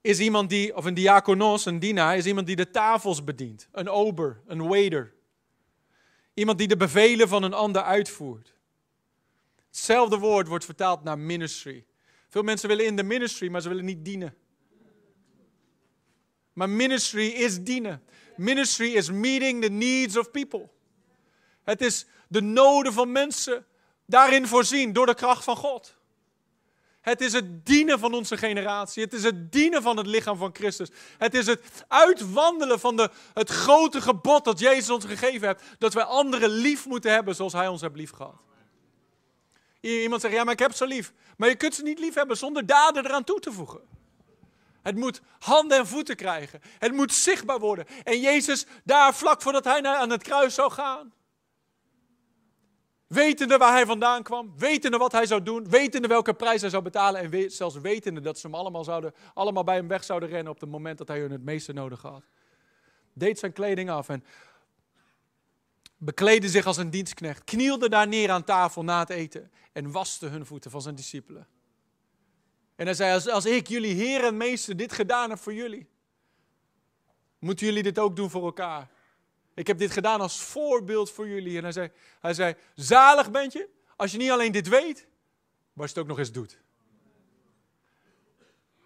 is 0.00 0.18
iemand 0.18 0.48
die, 0.48 0.76
of 0.76 0.84
een 0.84 0.94
diakonos, 0.94 1.64
een 1.64 1.78
dienaar, 1.78 2.16
is 2.16 2.26
iemand 2.26 2.46
die 2.46 2.56
de 2.56 2.70
tafels 2.70 3.24
bedient. 3.24 3.68
Een 3.72 3.88
ober, 3.88 4.40
een 4.46 4.68
waiter. 4.68 5.14
Iemand 6.34 6.58
die 6.58 6.68
de 6.68 6.76
bevelen 6.76 7.28
van 7.28 7.42
een 7.42 7.54
ander 7.54 7.82
uitvoert. 7.82 8.54
Hetzelfde 9.66 10.18
woord 10.18 10.48
wordt 10.48 10.64
vertaald 10.64 11.02
naar 11.02 11.18
ministry. 11.18 11.84
Veel 12.28 12.42
mensen 12.42 12.68
willen 12.68 12.86
in 12.86 12.96
de 12.96 13.02
ministry, 13.02 13.48
maar 13.48 13.60
ze 13.60 13.68
willen 13.68 13.84
niet 13.84 14.04
dienen. 14.04 14.34
Maar 16.56 16.70
ministry 16.70 17.26
is 17.26 17.62
dienen. 17.62 18.02
Ministry 18.36 18.94
is 18.94 19.10
meeting 19.10 19.62
the 19.62 19.68
needs 19.68 20.16
of 20.16 20.30
people. 20.30 20.68
Het 21.64 21.80
is 21.80 22.06
de 22.28 22.40
noden 22.40 22.92
van 22.92 23.12
mensen 23.12 23.66
daarin 24.06 24.46
voorzien 24.46 24.92
door 24.92 25.06
de 25.06 25.14
kracht 25.14 25.44
van 25.44 25.56
God. 25.56 25.96
Het 27.00 27.20
is 27.20 27.32
het 27.32 27.66
dienen 27.66 27.98
van 27.98 28.14
onze 28.14 28.36
generatie. 28.36 29.02
Het 29.02 29.12
is 29.12 29.22
het 29.22 29.52
dienen 29.52 29.82
van 29.82 29.96
het 29.96 30.06
lichaam 30.06 30.36
van 30.36 30.54
Christus. 30.54 30.88
Het 31.18 31.34
is 31.34 31.46
het 31.46 31.84
uitwandelen 31.88 32.80
van 32.80 32.96
de, 32.96 33.10
het 33.34 33.50
grote 33.50 34.00
gebod 34.00 34.44
dat 34.44 34.58
Jezus 34.58 34.90
ons 34.90 35.04
gegeven 35.04 35.46
heeft. 35.46 35.62
Dat 35.78 35.94
wij 35.94 36.04
anderen 36.04 36.50
lief 36.50 36.86
moeten 36.86 37.12
hebben 37.12 37.34
zoals 37.34 37.52
Hij 37.52 37.68
ons 37.68 37.80
heeft 37.80 37.96
lief 37.96 38.10
gehad. 38.10 38.40
Iemand 39.80 40.20
zegt, 40.20 40.34
ja 40.34 40.44
maar 40.44 40.52
ik 40.52 40.58
heb 40.58 40.72
ze 40.72 40.86
lief. 40.86 41.12
Maar 41.36 41.48
je 41.48 41.56
kunt 41.56 41.74
ze 41.74 41.82
niet 41.82 41.98
lief 41.98 42.14
hebben 42.14 42.36
zonder 42.36 42.66
daden 42.66 43.04
eraan 43.04 43.24
toe 43.24 43.40
te 43.40 43.52
voegen. 43.52 43.80
Het 44.86 44.96
moet 44.96 45.20
handen 45.38 45.78
en 45.78 45.86
voeten 45.86 46.16
krijgen. 46.16 46.60
Het 46.78 46.92
moet 46.92 47.12
zichtbaar 47.12 47.58
worden. 47.58 47.86
En 48.04 48.20
Jezus, 48.20 48.66
daar 48.84 49.14
vlak 49.14 49.42
voordat 49.42 49.64
hij 49.64 49.80
naar, 49.80 49.96
aan 49.96 50.10
het 50.10 50.22
kruis 50.22 50.54
zou 50.54 50.72
gaan. 50.72 51.12
Wetende 53.06 53.56
waar 53.56 53.72
hij 53.72 53.86
vandaan 53.86 54.22
kwam, 54.22 54.52
wetende 54.58 54.96
wat 54.96 55.12
hij 55.12 55.26
zou 55.26 55.42
doen, 55.42 55.70
wetende 55.70 56.08
welke 56.08 56.34
prijs 56.34 56.60
hij 56.60 56.70
zou 56.70 56.82
betalen 56.82 57.32
en 57.32 57.50
zelfs 57.50 57.76
wetende 57.76 58.20
dat 58.20 58.38
ze 58.38 58.46
hem 58.46 58.56
allemaal, 58.56 58.84
zouden, 58.84 59.14
allemaal 59.34 59.64
bij 59.64 59.76
hem 59.76 59.88
weg 59.88 60.04
zouden 60.04 60.28
rennen 60.28 60.52
op 60.52 60.60
het 60.60 60.70
moment 60.70 60.98
dat 60.98 61.08
hij 61.08 61.20
hun 61.20 61.30
het 61.30 61.44
meeste 61.44 61.72
nodig 61.72 62.02
had. 62.02 62.24
Deed 63.12 63.38
zijn 63.38 63.52
kleding 63.52 63.90
af 63.90 64.08
en 64.08 64.24
bekleedde 65.96 66.48
zich 66.48 66.66
als 66.66 66.76
een 66.76 66.90
dienstknecht, 66.90 67.44
knielde 67.44 67.88
daar 67.88 68.08
neer 68.08 68.30
aan 68.30 68.44
tafel 68.44 68.84
na 68.84 68.98
het 68.98 69.10
eten 69.10 69.50
en 69.72 69.90
waste 69.90 70.26
hun 70.26 70.46
voeten 70.46 70.70
van 70.70 70.82
zijn 70.82 70.94
discipelen. 70.94 71.46
En 72.76 72.84
hij 72.86 72.94
zei, 72.94 73.30
als, 73.30 73.46
ik, 73.46 73.68
jullie 73.68 73.94
Heer 73.94 74.24
en 74.24 74.36
Meester, 74.36 74.76
dit 74.76 74.92
gedaan 74.92 75.30
heb 75.30 75.38
voor 75.38 75.54
jullie, 75.54 75.88
moeten 77.38 77.66
jullie 77.66 77.82
dit 77.82 77.98
ook 77.98 78.16
doen 78.16 78.30
voor 78.30 78.44
elkaar. 78.44 78.88
Ik 79.54 79.66
heb 79.66 79.78
dit 79.78 79.90
gedaan 79.90 80.20
als 80.20 80.40
voorbeeld 80.40 81.10
voor 81.10 81.28
jullie. 81.28 81.56
En 81.56 81.62
hij 81.62 81.72
zei, 81.72 81.90
hij 82.20 82.34
zei 82.34 82.54
zalig 82.74 83.30
bent 83.30 83.52
je 83.52 83.68
als 83.96 84.12
je 84.12 84.18
niet 84.18 84.30
alleen 84.30 84.52
dit 84.52 84.68
weet, 84.68 85.06
maar 85.72 85.82
als 85.82 85.92
je 85.92 85.98
het 85.98 85.98
ook 85.98 86.06
nog 86.06 86.18
eens 86.18 86.32
doet. 86.32 86.60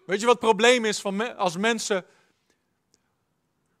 Weet 0.05 0.19
je 0.19 0.25
wat 0.25 0.35
het 0.35 0.45
probleem 0.45 0.85
is 0.85 0.99
van 0.99 1.37
als 1.37 1.57
mensen 1.57 2.05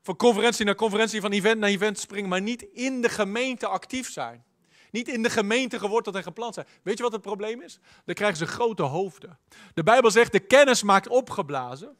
van 0.01 0.15
conferentie 0.15 0.65
naar 0.65 0.75
conferentie, 0.75 1.21
van 1.21 1.31
event 1.31 1.59
naar 1.59 1.69
event 1.69 1.99
springen, 1.99 2.29
maar 2.29 2.41
niet 2.41 2.61
in 2.61 3.01
de 3.01 3.09
gemeente 3.09 3.67
actief 3.67 4.11
zijn? 4.11 4.45
Niet 4.91 5.07
in 5.07 5.23
de 5.23 5.29
gemeente 5.29 5.79
geworteld 5.79 6.15
en 6.15 6.23
geplant 6.23 6.53
zijn. 6.53 6.67
Weet 6.83 6.97
je 6.97 7.03
wat 7.03 7.11
het 7.11 7.21
probleem 7.21 7.61
is? 7.61 7.79
Dan 8.05 8.15
krijgen 8.15 8.37
ze 8.37 8.45
grote 8.45 8.83
hoofden. 8.83 9.39
De 9.73 9.83
Bijbel 9.83 10.11
zegt, 10.11 10.31
de 10.31 10.39
kennis 10.39 10.83
maakt 10.83 11.07
opgeblazen, 11.07 11.97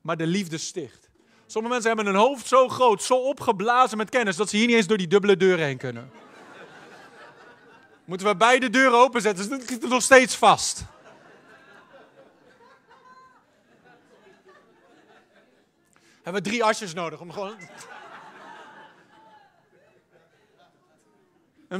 maar 0.00 0.16
de 0.16 0.26
liefde 0.26 0.58
sticht. 0.58 1.10
Sommige 1.46 1.74
mensen 1.74 1.94
hebben 1.94 2.14
een 2.14 2.20
hoofd 2.20 2.46
zo 2.46 2.68
groot, 2.68 3.02
zo 3.02 3.16
opgeblazen 3.16 3.96
met 3.96 4.10
kennis, 4.10 4.36
dat 4.36 4.48
ze 4.48 4.56
hier 4.56 4.66
niet 4.66 4.76
eens 4.76 4.86
door 4.86 4.96
die 4.96 5.06
dubbele 5.06 5.36
deuren 5.36 5.64
heen 5.64 5.78
kunnen. 5.78 6.10
Moeten 8.04 8.26
we 8.26 8.36
beide 8.36 8.70
deuren 8.70 8.98
openzetten, 8.98 9.48
dus 9.48 9.68
zit 9.68 9.82
het 9.82 9.90
nog 9.90 10.02
steeds 10.02 10.36
vast. 10.36 10.84
Hebben 16.22 16.42
we 16.42 16.48
drie 16.48 16.64
asjes 16.64 16.94
nodig 16.94 17.20
om 17.20 17.32
gewoon... 17.32 17.56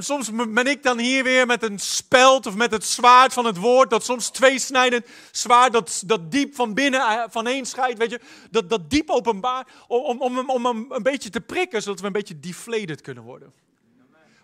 Soms 0.03 0.31
ben 0.49 0.67
ik 0.67 0.83
dan 0.83 0.99
hier 0.99 1.25
weer 1.25 1.47
met 1.47 1.63
een 1.63 1.79
speld 1.79 2.47
of 2.47 2.55
met 2.55 2.71
het 2.71 2.85
zwaard 2.85 3.33
van 3.33 3.45
het 3.45 3.57
woord, 3.57 3.91
dat 3.91 4.05
soms 4.05 4.31
tweesnijdend 4.31 5.07
zwaard, 5.31 5.73
dat, 5.73 6.03
dat 6.07 6.31
diep 6.31 6.55
van 6.55 6.75
binnen 6.75 7.01
eh, 7.01 7.23
van 7.29 7.47
één 7.47 7.67
scheidt, 7.67 7.99
weet 7.99 8.11
je, 8.11 8.21
dat, 8.51 8.71
dat 8.71 8.91
diep 8.91 9.11
openbaar, 9.11 9.67
om, 9.89 10.21
om, 10.21 10.39
om, 10.39 10.51
om 10.51 10.67
hem 10.67 10.87
een 10.89 11.03
beetje 11.03 11.31
te 11.31 11.41
prikken, 11.41 11.83
zodat 11.83 12.01
we 12.01 12.07
een 12.07 12.13
beetje 12.13 12.41
deflated 12.41 13.01
kunnen 13.01 13.25
worden. 13.25 13.53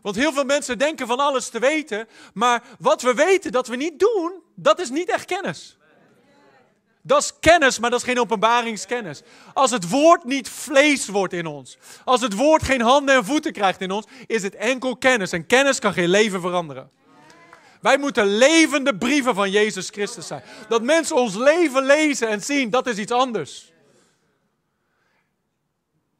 Want 0.00 0.16
heel 0.16 0.32
veel 0.32 0.44
mensen 0.44 0.78
denken 0.78 1.06
van 1.06 1.18
alles 1.18 1.48
te 1.48 1.58
weten, 1.58 2.08
maar 2.34 2.62
wat 2.78 3.02
we 3.02 3.14
weten 3.14 3.52
dat 3.52 3.66
we 3.66 3.76
niet 3.76 3.98
doen, 3.98 4.32
dat 4.54 4.80
is 4.80 4.90
niet 4.90 5.08
echt 5.08 5.24
kennis. 5.24 5.76
Dat 7.04 7.22
is 7.22 7.32
kennis, 7.40 7.78
maar 7.78 7.90
dat 7.90 7.98
is 7.98 8.04
geen 8.06 8.20
openbaringskennis. 8.20 9.22
Als 9.54 9.70
het 9.70 9.88
woord 9.88 10.24
niet 10.24 10.48
vlees 10.48 11.08
wordt 11.08 11.32
in 11.32 11.46
ons, 11.46 11.78
als 12.04 12.20
het 12.20 12.34
woord 12.34 12.62
geen 12.62 12.80
handen 12.80 13.14
en 13.14 13.24
voeten 13.24 13.52
krijgt 13.52 13.80
in 13.80 13.90
ons, 13.90 14.06
is 14.26 14.42
het 14.42 14.54
enkel 14.54 14.96
kennis. 14.96 15.32
En 15.32 15.46
kennis 15.46 15.78
kan 15.78 15.92
geen 15.92 16.08
leven 16.08 16.40
veranderen. 16.40 16.90
Wij 17.80 17.98
moeten 17.98 18.26
levende 18.26 18.96
brieven 18.96 19.34
van 19.34 19.50
Jezus 19.50 19.88
Christus 19.88 20.26
zijn. 20.26 20.42
Dat 20.68 20.82
mensen 20.82 21.16
ons 21.16 21.34
leven 21.34 21.84
lezen 21.84 22.28
en 22.28 22.42
zien, 22.42 22.70
dat 22.70 22.86
is 22.86 22.98
iets 22.98 23.12
anders. 23.12 23.72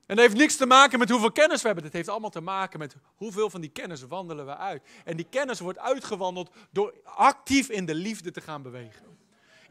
En 0.07 0.17
dat 0.17 0.27
heeft 0.27 0.39
niks 0.39 0.57
te 0.57 0.67
maken 0.67 0.99
met 0.99 1.11
hoeveel 1.11 1.33
kennis 1.33 1.61
we 1.61 1.67
hebben. 1.67 1.85
Het 1.85 1.93
heeft 1.93 2.09
allemaal 2.09 2.31
te 2.31 2.41
maken 2.41 2.79
met 2.79 2.97
hoeveel 3.17 3.51
van 3.51 3.61
die 3.61 3.71
kennis 3.71 4.03
wandelen 4.03 4.47
we 4.47 4.57
uit. 4.57 4.83
En 5.05 5.17
die 5.17 5.27
kennis 5.31 5.61
wordt 5.61 5.79
uitgewandeld 5.79 6.51
door 6.71 6.95
actief 7.05 7.69
in 7.69 7.87
de 7.87 7.95
liefde 7.95 8.31
te 8.31 8.41
gaan 8.41 8.63
bewegen 8.63 9.12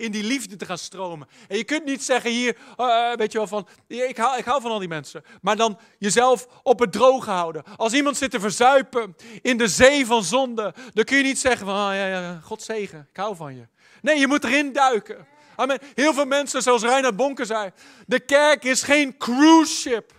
in 0.02 0.12
die 0.12 0.24
liefde 0.24 0.56
te 0.56 0.66
gaan 0.66 0.78
stromen. 0.78 1.28
En 1.48 1.58
je 1.58 1.64
kunt 1.64 1.86
niet 1.86 2.04
zeggen 2.04 2.32
hier, 2.32 2.58
uh, 2.78 3.14
weet 3.14 3.32
je 3.32 3.38
wel, 3.38 3.48
van 3.48 3.68
ik 3.88 4.18
hou, 4.18 4.38
ik 4.38 4.46
hou 4.46 4.62
van 4.62 4.72
al 4.72 4.80
die 4.80 4.88
mensen. 4.88 5.24
Maar 5.42 5.56
dan 5.56 5.80
jezelf 5.98 6.48
op 6.64 6.80
het 6.80 6.92
droge 6.92 7.30
houden. 7.30 7.64
Als 7.78 7.94
iemand 7.94 8.18
zit 8.18 8.32
te 8.32 8.40
verzuipen 8.40 9.16
in 9.42 9.58
de 9.58 9.68
zee 9.68 10.06
van 10.06 10.24
zonde, 10.24 10.74
dan 10.94 11.04
kun 11.04 11.18
je 11.18 11.24
niet 11.24 11.40
zeggen 11.40 11.66
van, 11.66 11.76
oh, 11.76 11.96
ja, 11.96 12.08
ja, 12.08 12.40
God 12.44 12.62
zegen, 12.62 13.08
ik 13.12 13.18
hou 13.18 13.36
van 13.36 13.56
je. 13.56 13.68
Nee, 14.02 14.20
je 14.20 14.28
moet 14.28 14.44
erin 14.44 14.74
duiken. 14.74 15.28
Amen. 15.56 15.80
Heel 15.94 16.14
veel 16.14 16.26
mensen, 16.26 16.62
zoals 16.62 16.82
Reinhard 16.82 17.16
Bonker 17.16 17.46
zei, 17.46 17.72
de 18.08 18.20
kerk 18.20 18.64
is 18.64 18.84
geen 18.84 19.18
cruise 19.18 19.74
ship. 19.74 20.14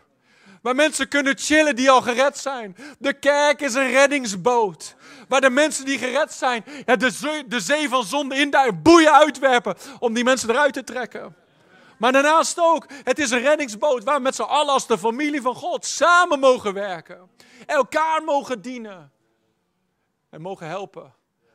Waar 0.62 0.74
mensen 0.74 1.08
kunnen 1.08 1.38
chillen 1.38 1.76
die 1.76 1.90
al 1.90 2.02
gered 2.02 2.38
zijn. 2.38 2.76
De 2.98 3.12
kerk 3.12 3.60
is 3.60 3.74
een 3.74 3.90
reddingsboot. 3.90 4.96
Waar 5.28 5.40
de 5.40 5.50
mensen 5.50 5.84
die 5.84 5.98
gered 5.98 6.32
zijn, 6.32 6.64
de, 6.84 7.10
zee, 7.10 7.46
de 7.46 7.60
zee 7.60 7.88
van 7.88 8.04
zonde 8.04 8.34
in 8.34 8.50
daar 8.50 8.82
boeien 8.82 9.12
uitwerpen. 9.12 9.76
Om 9.98 10.14
die 10.14 10.24
mensen 10.24 10.50
eruit 10.50 10.72
te 10.72 10.84
trekken. 10.84 11.36
Maar 11.98 12.12
daarnaast 12.12 12.58
ook, 12.58 12.86
het 13.04 13.18
is 13.18 13.30
een 13.30 13.40
reddingsboot 13.40 14.04
waar 14.04 14.16
we 14.16 14.22
met 14.22 14.34
z'n 14.34 14.42
allen 14.42 14.72
als 14.72 14.86
de 14.86 14.98
familie 14.98 15.42
van 15.42 15.54
God 15.54 15.84
samen 15.86 16.38
mogen 16.38 16.74
werken. 16.74 17.30
Elkaar 17.66 18.24
mogen 18.24 18.62
dienen. 18.62 19.12
En 20.30 20.40
mogen 20.40 20.66
helpen. 20.66 21.14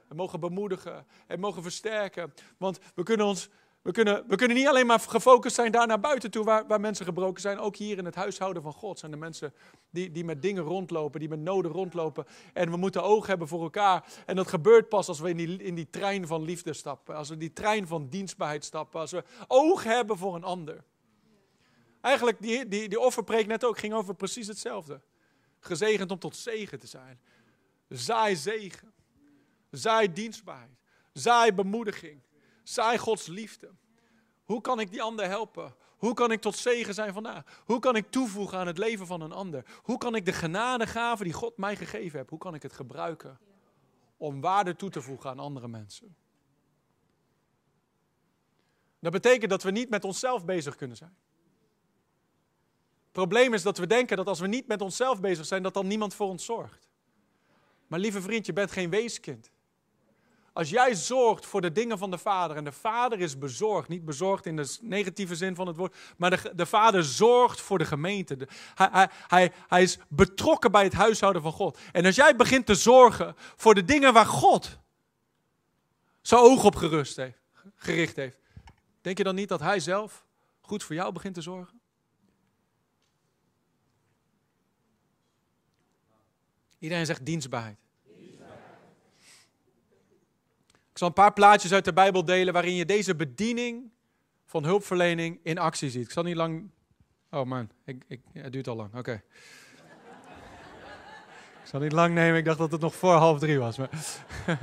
En 0.10 0.16
mogen 0.16 0.40
bemoedigen. 0.40 1.08
En 1.28 1.40
mogen 1.40 1.62
versterken. 1.62 2.34
Want 2.58 2.80
we 2.96 3.04
kunnen 3.04 3.26
ons 3.26 3.50
we 3.88 3.94
kunnen, 3.94 4.24
we 4.28 4.36
kunnen 4.36 4.58
niet 4.58 4.68
alleen 4.68 4.86
maar 4.86 5.00
gefocust 5.00 5.56
zijn 5.56 5.72
daar 5.72 5.88
naar 5.88 6.00
buiten 6.00 6.32
toe, 6.32 6.46
waar, 6.46 6.68
waar 6.68 6.80
mensen 6.80 7.06
gebroken 7.06 7.42
zijn. 7.42 7.60
Ook 7.60 7.76
hier 7.76 7.98
in 7.98 8.06
het 8.06 8.16
huishouden 8.16 8.62
van 8.62 8.74
God 8.74 9.00
zijn 9.00 9.12
er 9.12 9.18
mensen 9.18 9.54
die, 9.90 10.12
die 10.12 10.24
met 10.24 10.42
dingen 10.42 10.64
rondlopen, 10.64 11.20
die 11.20 11.30
met 11.30 11.40
noden 11.40 11.72
rondlopen. 11.72 12.26
En 12.54 12.72
we 12.72 12.78
moeten 12.78 13.04
oog 13.04 13.28
hebben 13.28 13.48
voor 13.48 13.62
elkaar. 13.62 14.06
En 14.26 14.36
dat 14.36 14.48
gebeurt 14.48 14.90
pas 14.90 15.08
als 15.08 15.20
we 15.20 15.30
in 15.30 15.38
die, 15.38 15.64
in 15.64 15.76
die 15.76 15.90
trein 15.90 16.28
van 16.28 16.44
liefde 16.44 16.74
stappen. 16.74 17.16
Als 17.16 17.30
we 17.30 17.38
die 17.38 17.54
trein 17.54 17.88
van 17.88 18.10
dienstbaarheid 18.10 18.66
stappen. 18.66 19.00
Als 19.00 19.12
we 19.12 19.24
oog 19.48 19.84
hebben 19.84 20.18
voor 20.18 20.36
een 20.36 20.44
ander. 20.44 20.84
Eigenlijk, 22.02 22.42
die, 22.42 22.68
die, 22.68 22.90
die 22.90 23.00
offerpreek 23.00 23.48
net 23.48 23.66
ook 23.66 23.78
ging 23.78 23.94
over 23.94 24.16
precies 24.16 24.48
hetzelfde. 24.48 25.02
Gezegend 25.60 26.12
om 26.12 26.20
tot 26.20 26.36
zegen 26.36 26.80
te 26.80 26.88
zijn. 26.88 27.20
Zaai 27.90 28.36
zegen. 28.36 28.94
Zaai 29.72 30.14
dienstbaarheid. 30.14 30.78
Zaai 31.14 31.54
bemoediging. 31.54 32.26
Zaai 32.68 32.98
Gods 32.98 33.28
liefde. 33.28 33.70
Hoe 34.44 34.62
kan 34.62 34.80
ik 34.80 34.92
die 34.92 35.02
ander 35.02 35.28
helpen? 35.28 35.76
Hoe 35.98 36.14
kan 36.14 36.32
ik 36.32 36.42
tot 36.42 36.56
zegen 36.56 36.94
zijn 36.94 37.14
vandaag? 37.14 37.62
Hoe 37.66 37.80
kan 37.80 37.96
ik 37.96 38.12
toevoegen 38.12 38.58
aan 38.58 38.68
het 38.68 38.78
leven 38.78 39.08
van 39.08 39.22
een 39.22 39.32
ander? 39.32 39.66
Hoe 39.84 39.98
kan 39.98 40.16
ik 40.16 40.26
de 40.26 40.34
genadegaven 40.34 41.26
die 41.26 41.34
God 41.34 41.58
mij 41.58 41.76
gegeven 41.76 42.18
heeft, 42.18 42.30
hoe 42.30 42.40
kan 42.40 42.56
ik 42.56 42.64
het 42.64 42.74
gebruiken 42.74 43.40
om 44.18 44.42
waarde 44.42 44.76
toe 44.76 44.90
te 44.90 45.02
voegen 45.02 45.30
aan 45.30 45.40
andere 45.40 45.68
mensen? 45.68 46.16
Dat 49.00 49.12
betekent 49.12 49.50
dat 49.50 49.64
we 49.64 49.72
niet 49.72 49.90
met 49.90 50.04
onszelf 50.04 50.46
bezig 50.46 50.76
kunnen 50.76 50.98
zijn. 50.98 51.18
Het 53.04 53.12
probleem 53.12 53.54
is 53.54 53.64
dat 53.64 53.78
we 53.78 53.88
denken 53.88 54.18
dat 54.18 54.28
als 54.28 54.40
we 54.40 54.48
niet 54.48 54.68
met 54.68 54.82
onszelf 54.82 55.22
bezig 55.22 55.46
zijn, 55.46 55.64
dat 55.64 55.74
dan 55.74 55.88
niemand 55.88 56.14
voor 56.14 56.28
ons 56.28 56.46
zorgt. 56.46 56.90
Maar 57.88 58.00
lieve 58.00 58.22
vriend, 58.22 58.46
je 58.46 58.54
bent 58.54 58.72
geen 58.72 58.90
weeskind. 58.90 59.52
Als 60.58 60.70
jij 60.70 60.96
zorgt 60.96 61.46
voor 61.46 61.62
de 61.62 61.72
dingen 61.72 61.98
van 61.98 62.12
de 62.12 62.18
Vader, 62.18 62.58
en 62.58 62.64
de 62.64 62.72
Vader 62.72 63.20
is 63.20 63.38
bezorgd, 63.38 63.88
niet 63.88 64.06
bezorgd 64.06 64.46
in 64.46 64.56
de 64.56 64.78
negatieve 64.82 65.36
zin 65.36 65.56
van 65.56 65.68
het 65.68 65.76
woord, 65.76 65.96
maar 66.18 66.30
de, 66.30 66.52
de 66.56 66.66
Vader 66.66 67.04
zorgt 67.04 67.62
voor 67.62 67.78
de 67.78 67.86
gemeente. 67.86 68.48
hij, 68.76 68.90
hij, 68.92 69.10
hij, 69.28 69.52
hij 69.68 69.82
is 69.82 69.98
betrokken 70.08 70.72
bij 70.72 70.84
het 70.84 70.94
huishouden 70.94 71.42
van 71.42 71.52
God. 71.52 71.80
En 71.92 72.06
als 72.06 72.16
jij 72.16 72.36
begint 72.36 72.66
te 72.66 72.76
zorgen 72.76 73.36
voor 73.38 73.76
de 73.76 73.86
dingen 73.86 74.14
waar 74.14 74.26
God 74.26 74.78
zijn 76.22 76.42
oog 76.42 76.64
op 76.64 76.76
gerust 76.76 77.16
heeft, 77.16 77.42
gericht 77.76 78.16
heeft, 78.16 78.38
denk 79.02 79.18
je 79.18 79.24
dan 79.24 79.36
niet 79.36 79.50
dat 79.50 79.60
Hij 79.60 79.80
zelf 79.80 80.26
goed 80.62 80.84
voor 80.84 80.96
jou 80.96 81.14
begint 81.14 81.34
te 81.34 81.42
zorgen? 81.42 81.82
Iedereen 86.80 87.06
zegt 87.06 87.26
dienstbaarheid. 87.26 87.87
Ik 90.98 91.04
zal 91.04 91.12
een 91.12 91.24
paar 91.24 91.34
plaatjes 91.34 91.74
uit 91.74 91.86
de 91.86 91.94
Bijbel 91.94 92.26
delen 92.26 92.54
waarin 92.54 92.74
je 92.74 92.86
deze 92.86 93.16
bediening 93.16 93.92
van 94.46 94.64
hulpverlening 94.64 95.40
in 95.44 95.58
actie 95.58 95.90
ziet. 95.90 96.04
Ik 96.04 96.12
zal 96.12 96.24
niet 96.24 96.36
lang. 96.36 96.70
Oh 97.32 97.46
man, 97.46 97.70
ik, 97.86 98.04
ik, 98.08 98.22
het 98.34 98.52
duurt 98.52 98.68
al 98.68 98.76
lang. 98.76 98.96
Oké. 98.96 99.12
ik 101.64 101.68
zal 101.68 101.80
niet 101.80 101.92
lang 101.92 102.14
nemen. 102.14 102.38
Ik 102.38 102.46
dacht 102.46 102.58
dat 102.58 102.72
het 102.72 102.82
nog 102.82 102.96
voor 102.96 103.14
half 103.14 103.40
drie 103.40 103.60
was. 103.60 103.78
Maar... 103.78 103.90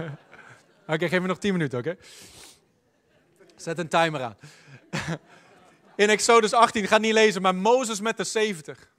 oké, 0.94 1.08
geef 1.08 1.20
me 1.20 1.26
nog 1.26 1.38
tien 1.38 1.52
minuten, 1.52 1.78
oké? 1.78 1.96
Zet 3.56 3.78
een 3.78 3.88
timer 3.88 4.22
aan. 4.22 4.36
in 5.96 6.08
Exodus 6.08 6.52
18, 6.52 6.82
ik 6.82 6.88
ga 6.88 6.98
niet 6.98 7.12
lezen, 7.12 7.42
maar 7.42 7.54
Mozes 7.54 8.00
met 8.00 8.16
de 8.16 8.24
70. 8.24 8.93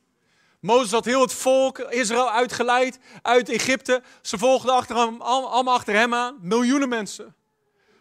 Mozes 0.65 0.91
had 0.91 1.05
heel 1.05 1.21
het 1.21 1.33
volk 1.33 1.79
Israël 1.79 2.31
uitgeleid 2.31 2.99
uit 3.21 3.49
Egypte. 3.49 4.03
Ze 4.21 4.37
volgden 4.37 4.73
achter 4.73 4.95
hem, 4.95 5.21
allemaal 5.21 5.75
achter 5.75 5.93
hem 5.93 6.13
aan, 6.13 6.37
miljoenen 6.41 6.89
mensen. 6.89 7.35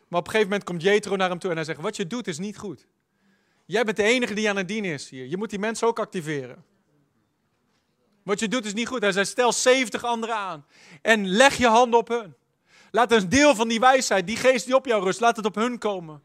Maar 0.08 0.20
op 0.20 0.26
een 0.26 0.30
gegeven 0.30 0.48
moment 0.50 0.64
komt 0.68 0.82
Jethro 0.82 1.16
naar 1.16 1.28
hem 1.28 1.38
toe 1.38 1.50
en 1.50 1.56
hij 1.56 1.64
zegt: 1.64 1.80
Wat 1.80 1.96
je 1.96 2.06
doet 2.06 2.26
is 2.26 2.38
niet 2.38 2.58
goed. 2.58 2.86
Jij 3.66 3.84
bent 3.84 3.96
de 3.96 4.02
enige 4.02 4.34
die 4.34 4.48
aan 4.48 4.56
het 4.56 4.68
dienen 4.68 4.90
is 4.90 5.10
hier. 5.10 5.26
Je 5.26 5.36
moet 5.36 5.50
die 5.50 5.58
mensen 5.58 5.86
ook 5.86 5.98
activeren. 5.98 6.64
Wat 8.22 8.40
je 8.40 8.48
doet 8.48 8.64
is 8.64 8.74
niet 8.74 8.88
goed. 8.88 9.02
Hij 9.02 9.12
zei: 9.12 9.24
Stel 9.24 9.52
70 9.52 10.04
anderen 10.04 10.36
aan 10.36 10.66
en 11.02 11.28
leg 11.28 11.56
je 11.56 11.66
handen 11.66 11.98
op 11.98 12.08
hun. 12.08 12.34
Laat 12.90 13.12
een 13.12 13.28
deel 13.28 13.54
van 13.54 13.68
die 13.68 13.80
wijsheid, 13.80 14.26
die 14.26 14.36
geest 14.36 14.64
die 14.64 14.74
op 14.74 14.86
jou 14.86 15.04
rust, 15.04 15.20
laat 15.20 15.36
het 15.36 15.46
op 15.46 15.54
hun 15.54 15.78
komen. 15.78 16.22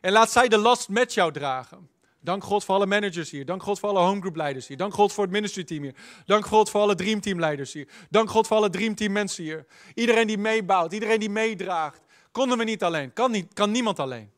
En 0.00 0.12
laat 0.12 0.30
zij 0.30 0.48
de 0.48 0.58
last 0.58 0.88
met 0.88 1.14
jou 1.14 1.32
dragen. 1.32 1.88
Dank 2.28 2.44
God 2.44 2.64
voor 2.64 2.74
alle 2.74 2.86
managers 2.86 3.30
hier. 3.30 3.44
Dank 3.44 3.62
God 3.62 3.78
voor 3.78 3.88
alle 3.88 3.98
homegroupleiders 3.98 4.66
hier. 4.66 4.76
Dank 4.76 4.94
God 4.94 5.12
voor 5.12 5.24
het 5.24 5.32
ministry 5.32 5.64
team 5.64 5.82
hier. 5.82 5.94
Dank 6.26 6.46
God 6.46 6.70
voor 6.70 6.80
alle 6.80 6.94
dreamteamleiders 6.94 7.72
hier. 7.72 7.88
Dank 8.10 8.30
God 8.30 8.46
voor 8.46 8.56
alle 8.56 8.70
dreamteam 8.70 9.12
mensen 9.12 9.44
hier. 9.44 9.66
Iedereen 9.94 10.26
die 10.26 10.38
meebouwt, 10.38 10.92
iedereen 10.92 11.20
die 11.20 11.30
meedraagt. 11.30 12.00
Konden 12.32 12.58
we 12.58 12.64
niet 12.64 12.82
alleen. 12.82 13.12
Kan, 13.12 13.30
niet, 13.30 13.54
kan 13.54 13.70
niemand 13.70 13.98
alleen. 13.98 14.30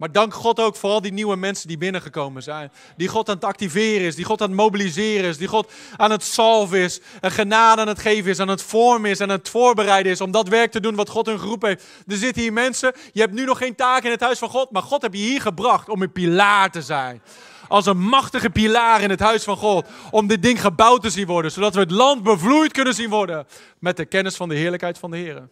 Maar 0.00 0.12
dank 0.12 0.34
God 0.34 0.60
ook 0.60 0.76
voor 0.76 0.90
al 0.90 1.00
die 1.00 1.12
nieuwe 1.12 1.36
mensen 1.36 1.68
die 1.68 1.78
binnengekomen 1.78 2.42
zijn. 2.42 2.72
Die 2.96 3.08
God 3.08 3.28
aan 3.28 3.34
het 3.34 3.44
activeren 3.44 4.06
is, 4.06 4.14
die 4.14 4.24
God 4.24 4.40
aan 4.40 4.48
het 4.48 4.56
mobiliseren 4.56 5.28
is, 5.28 5.38
die 5.38 5.48
God 5.48 5.72
aan 5.96 6.10
het 6.10 6.22
salven 6.22 6.78
is, 6.78 7.00
een 7.20 7.30
genade 7.30 7.80
aan 7.80 7.88
het 7.88 7.98
geven 7.98 8.30
is, 8.30 8.40
aan 8.40 8.48
het 8.48 8.62
vormen 8.62 9.10
is, 9.10 9.20
aan 9.20 9.28
het 9.28 9.48
voorbereiden 9.48 10.12
is 10.12 10.20
om 10.20 10.30
dat 10.30 10.48
werk 10.48 10.70
te 10.70 10.80
doen 10.80 10.94
wat 10.94 11.08
God 11.08 11.26
hun 11.26 11.38
geroepen 11.38 11.68
heeft. 11.68 11.84
Er 12.06 12.16
zitten 12.16 12.42
hier 12.42 12.52
mensen, 12.52 12.92
je 13.12 13.20
hebt 13.20 13.32
nu 13.32 13.44
nog 13.44 13.58
geen 13.58 13.74
taak 13.74 14.02
in 14.02 14.10
het 14.10 14.20
huis 14.20 14.38
van 14.38 14.48
God, 14.48 14.70
maar 14.70 14.82
God 14.82 15.02
heb 15.02 15.14
je 15.14 15.20
hier 15.20 15.40
gebracht 15.40 15.88
om 15.88 16.02
een 16.02 16.12
pilaar 16.12 16.70
te 16.70 16.82
zijn. 16.82 17.22
Als 17.68 17.86
een 17.86 18.00
machtige 18.00 18.50
pilaar 18.50 19.00
in 19.00 19.10
het 19.10 19.20
huis 19.20 19.44
van 19.44 19.56
God. 19.56 19.86
Om 20.10 20.26
dit 20.26 20.42
ding 20.42 20.60
gebouwd 20.60 21.02
te 21.02 21.10
zien 21.10 21.26
worden, 21.26 21.52
zodat 21.52 21.74
we 21.74 21.80
het 21.80 21.90
land 21.90 22.22
bevloeid 22.22 22.72
kunnen 22.72 22.94
zien 22.94 23.10
worden 23.10 23.46
met 23.78 23.96
de 23.96 24.04
kennis 24.04 24.36
van 24.36 24.48
de 24.48 24.54
heerlijkheid 24.54 24.98
van 24.98 25.10
de 25.10 25.16
Heer. 25.16 25.48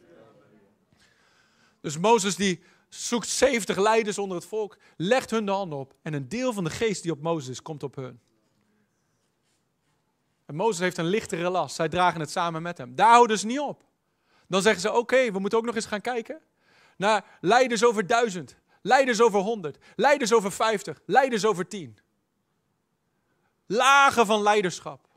Dus 1.80 1.98
Mozes 1.98 2.36
die 2.36 2.60
zoekt 2.88 3.28
70 3.28 3.76
leiders 3.76 4.18
onder 4.18 4.36
het 4.36 4.46
volk, 4.46 4.78
legt 4.96 5.30
hun 5.30 5.46
de 5.46 5.52
handen 5.52 5.78
op 5.78 5.94
en 6.02 6.14
een 6.14 6.28
deel 6.28 6.52
van 6.52 6.64
de 6.64 6.70
geest 6.70 7.02
die 7.02 7.12
op 7.12 7.20
Mozes 7.20 7.48
is, 7.48 7.62
komt 7.62 7.82
op 7.82 7.94
hun. 7.94 8.20
En 10.46 10.54
Mozes 10.54 10.78
heeft 10.78 10.98
een 10.98 11.04
lichtere 11.04 11.50
last, 11.50 11.74
zij 11.74 11.88
dragen 11.88 12.20
het 12.20 12.30
samen 12.30 12.62
met 12.62 12.78
hem. 12.78 12.94
Daar 12.94 13.10
houden 13.10 13.38
ze 13.38 13.46
niet 13.46 13.60
op. 13.60 13.84
Dan 14.46 14.62
zeggen 14.62 14.80
ze, 14.80 14.92
oké, 14.92 15.32
we 15.32 15.38
moeten 15.38 15.58
ook 15.58 15.64
nog 15.64 15.74
eens 15.74 15.86
gaan 15.86 16.00
kijken 16.00 16.40
naar 16.96 17.38
leiders 17.40 17.84
over 17.84 18.06
duizend, 18.06 18.56
leiders 18.82 19.20
over 19.20 19.40
honderd, 19.40 19.78
leiders 19.96 20.32
over 20.32 20.52
vijftig, 20.52 21.00
leiders 21.06 21.44
over 21.44 21.68
tien. 21.68 21.98
Lagen 23.66 24.26
van 24.26 24.42
leiderschap. 24.42 25.07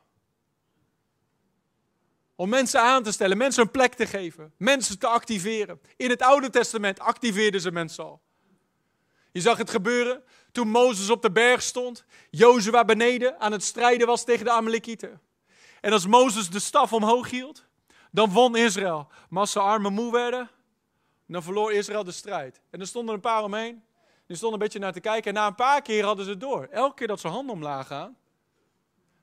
Om 2.42 2.50
mensen 2.50 2.82
aan 2.82 3.04
te 3.04 3.12
stellen, 3.12 3.38
mensen 3.38 3.64
een 3.64 3.72
plek 3.72 3.94
te 3.94 4.06
geven, 4.06 4.54
mensen 4.58 5.00
te 5.00 5.08
activeren. 5.08 5.82
In 5.98 6.10
het 6.10 6.22
Oude 6.22 6.50
Testament 6.50 7.00
activeerden 7.00 7.62
ze 7.62 7.72
mensen 7.72 8.04
al. 8.04 8.22
Je 9.32 9.42
zag 9.42 9.58
het 9.58 9.70
gebeuren 9.70 10.24
toen 10.52 10.68
Mozes 10.68 11.10
op 11.10 11.22
de 11.22 11.32
berg 11.32 11.62
stond, 11.62 12.06
Jozua 12.30 12.86
beneden 12.86 13.40
aan 13.40 13.52
het 13.52 13.64
strijden 13.64 14.08
was 14.08 14.24
tegen 14.24 14.46
de 14.46 14.52
Amalekieten. 14.52 15.22
En 15.82 15.92
als 15.92 16.08
Mozes 16.08 16.50
de 16.50 16.60
staf 16.60 16.94
omhoog 16.94 17.30
hield, 17.30 17.66
dan 18.12 18.32
won 18.32 18.56
Israël. 18.56 19.08
Maar 19.30 19.42
als 19.42 19.52
ze 19.52 19.60
armen 19.60 19.94
moe 19.94 20.12
werden, 20.12 20.50
dan 21.28 21.44
verloor 21.44 21.74
Israël 21.74 22.04
de 22.04 22.12
strijd. 22.12 22.62
En 22.70 22.80
er 22.80 22.88
stonden 22.88 23.16
een 23.16 23.22
paar 23.22 23.44
omheen, 23.44 23.84
die 24.28 24.36
stonden 24.36 24.60
een 24.60 24.66
beetje 24.66 24.80
naar 24.80 24.94
te 24.94 25.00
kijken. 25.00 25.28
En 25.28 25.34
na 25.34 25.48
een 25.48 25.56
paar 25.56 25.82
keer 25.82 26.04
hadden 26.04 26.26
ze 26.26 26.32
het 26.32 26.40
door. 26.40 26.68
Elke 26.72 26.96
keer 26.96 27.08
dat 27.08 27.20
ze 27.20 27.28
handen 27.28 27.56
omlaag 27.56 27.88
gaan, 27.88 28.18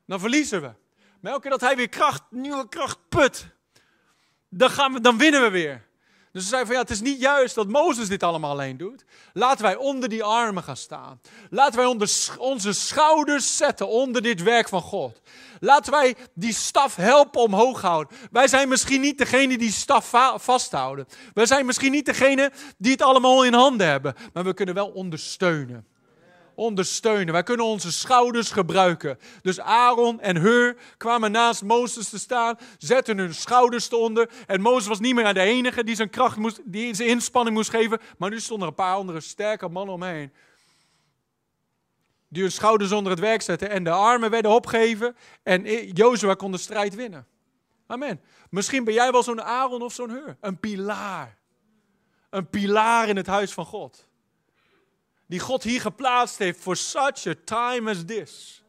dan 0.06 0.20
verliezen 0.20 0.60
we. 0.60 0.72
Maar 1.20 1.32
elke 1.32 1.42
keer 1.42 1.58
dat 1.58 1.68
hij 1.68 1.76
weer 1.76 1.88
kracht, 1.88 2.22
nieuwe 2.30 2.68
kracht 2.68 2.98
put, 3.08 3.46
dan, 4.48 4.70
gaan 4.70 4.92
we, 4.92 5.00
dan 5.00 5.18
winnen 5.18 5.42
we 5.42 5.50
weer. 5.50 5.86
Dus 6.32 6.42
ze 6.42 6.48
zeiden 6.48 6.72
van 6.72 6.76
ja, 6.76 6.82
het 6.82 6.92
is 6.92 7.10
niet 7.10 7.20
juist 7.20 7.54
dat 7.54 7.68
Mozes 7.68 8.08
dit 8.08 8.22
allemaal 8.22 8.50
alleen 8.50 8.76
doet. 8.76 9.04
Laten 9.32 9.64
wij 9.64 9.76
onder 9.76 10.08
die 10.08 10.24
armen 10.24 10.62
gaan 10.62 10.76
staan. 10.76 11.20
Laten 11.50 11.76
wij 11.76 12.08
onze 12.38 12.72
schouders 12.72 13.56
zetten 13.56 13.88
onder 13.88 14.22
dit 14.22 14.42
werk 14.42 14.68
van 14.68 14.82
God. 14.82 15.20
Laten 15.60 15.92
wij 15.92 16.16
die 16.34 16.52
staf 16.52 16.96
helpen 16.96 17.40
omhoog 17.40 17.80
houden. 17.80 18.16
Wij 18.30 18.48
zijn 18.48 18.68
misschien 18.68 19.00
niet 19.00 19.18
degene 19.18 19.58
die 19.58 19.72
staf 19.72 20.10
vasthouden. 20.36 21.06
Wij 21.34 21.46
zijn 21.46 21.66
misschien 21.66 21.92
niet 21.92 22.06
degene 22.06 22.52
die 22.76 22.92
het 22.92 23.02
allemaal 23.02 23.44
in 23.44 23.54
handen 23.54 23.86
hebben. 23.86 24.14
Maar 24.32 24.44
we 24.44 24.54
kunnen 24.54 24.74
wel 24.74 24.88
ondersteunen 24.88 25.86
ondersteunen. 26.58 27.32
Wij 27.32 27.42
kunnen 27.42 27.66
onze 27.66 27.92
schouders 27.92 28.50
gebruiken. 28.50 29.18
Dus 29.42 29.60
Aaron 29.60 30.20
en 30.20 30.36
Hur 30.36 30.76
kwamen 30.96 31.30
naast 31.30 31.62
Mozes 31.62 32.08
te 32.08 32.18
staan, 32.18 32.58
zetten 32.78 33.18
hun 33.18 33.34
schouders 33.34 33.90
eronder. 33.90 34.30
En 34.46 34.60
Mozes 34.60 34.86
was 34.86 35.00
niet 35.00 35.14
meer 35.14 35.34
de 35.34 35.40
enige 35.40 35.84
die 35.84 35.94
zijn 35.94 36.10
kracht 36.10 36.36
moest, 36.36 36.60
die 36.64 36.94
zijn 36.94 37.08
inspanning 37.08 37.56
moest 37.56 37.70
geven. 37.70 38.00
Maar 38.18 38.30
nu 38.30 38.40
stonden 38.40 38.68
er 38.68 38.68
een 38.68 38.84
paar 38.84 38.94
andere 38.94 39.20
sterke 39.20 39.68
mannen 39.68 39.94
omheen. 39.94 40.32
Die 42.28 42.42
hun 42.42 42.52
schouders 42.52 42.92
onder 42.92 43.12
het 43.12 43.20
werk 43.20 43.42
zetten 43.42 43.70
en 43.70 43.84
de 43.84 43.90
armen 43.90 44.30
werden 44.30 44.50
opgegeven. 44.50 45.16
En 45.42 45.86
Jozua 45.86 46.34
kon 46.34 46.52
de 46.52 46.58
strijd 46.58 46.94
winnen. 46.94 47.26
Amen. 47.86 48.20
Misschien 48.50 48.84
ben 48.84 48.94
jij 48.94 49.12
wel 49.12 49.22
zo'n 49.22 49.42
Aaron 49.42 49.82
of 49.82 49.92
zo'n 49.92 50.10
Hur. 50.10 50.36
Een 50.40 50.58
pilaar. 50.60 51.38
Een 52.30 52.48
pilaar 52.48 53.08
in 53.08 53.16
het 53.16 53.26
huis 53.26 53.52
van 53.52 53.64
God 53.64 54.07
die 55.28 55.40
God 55.40 55.62
hier 55.62 55.80
geplaatst 55.80 56.38
heeft 56.38 56.60
voor 56.60 56.76
such 56.76 57.26
a 57.26 57.34
time 57.44 57.90
as 57.90 58.04
this. 58.06 58.62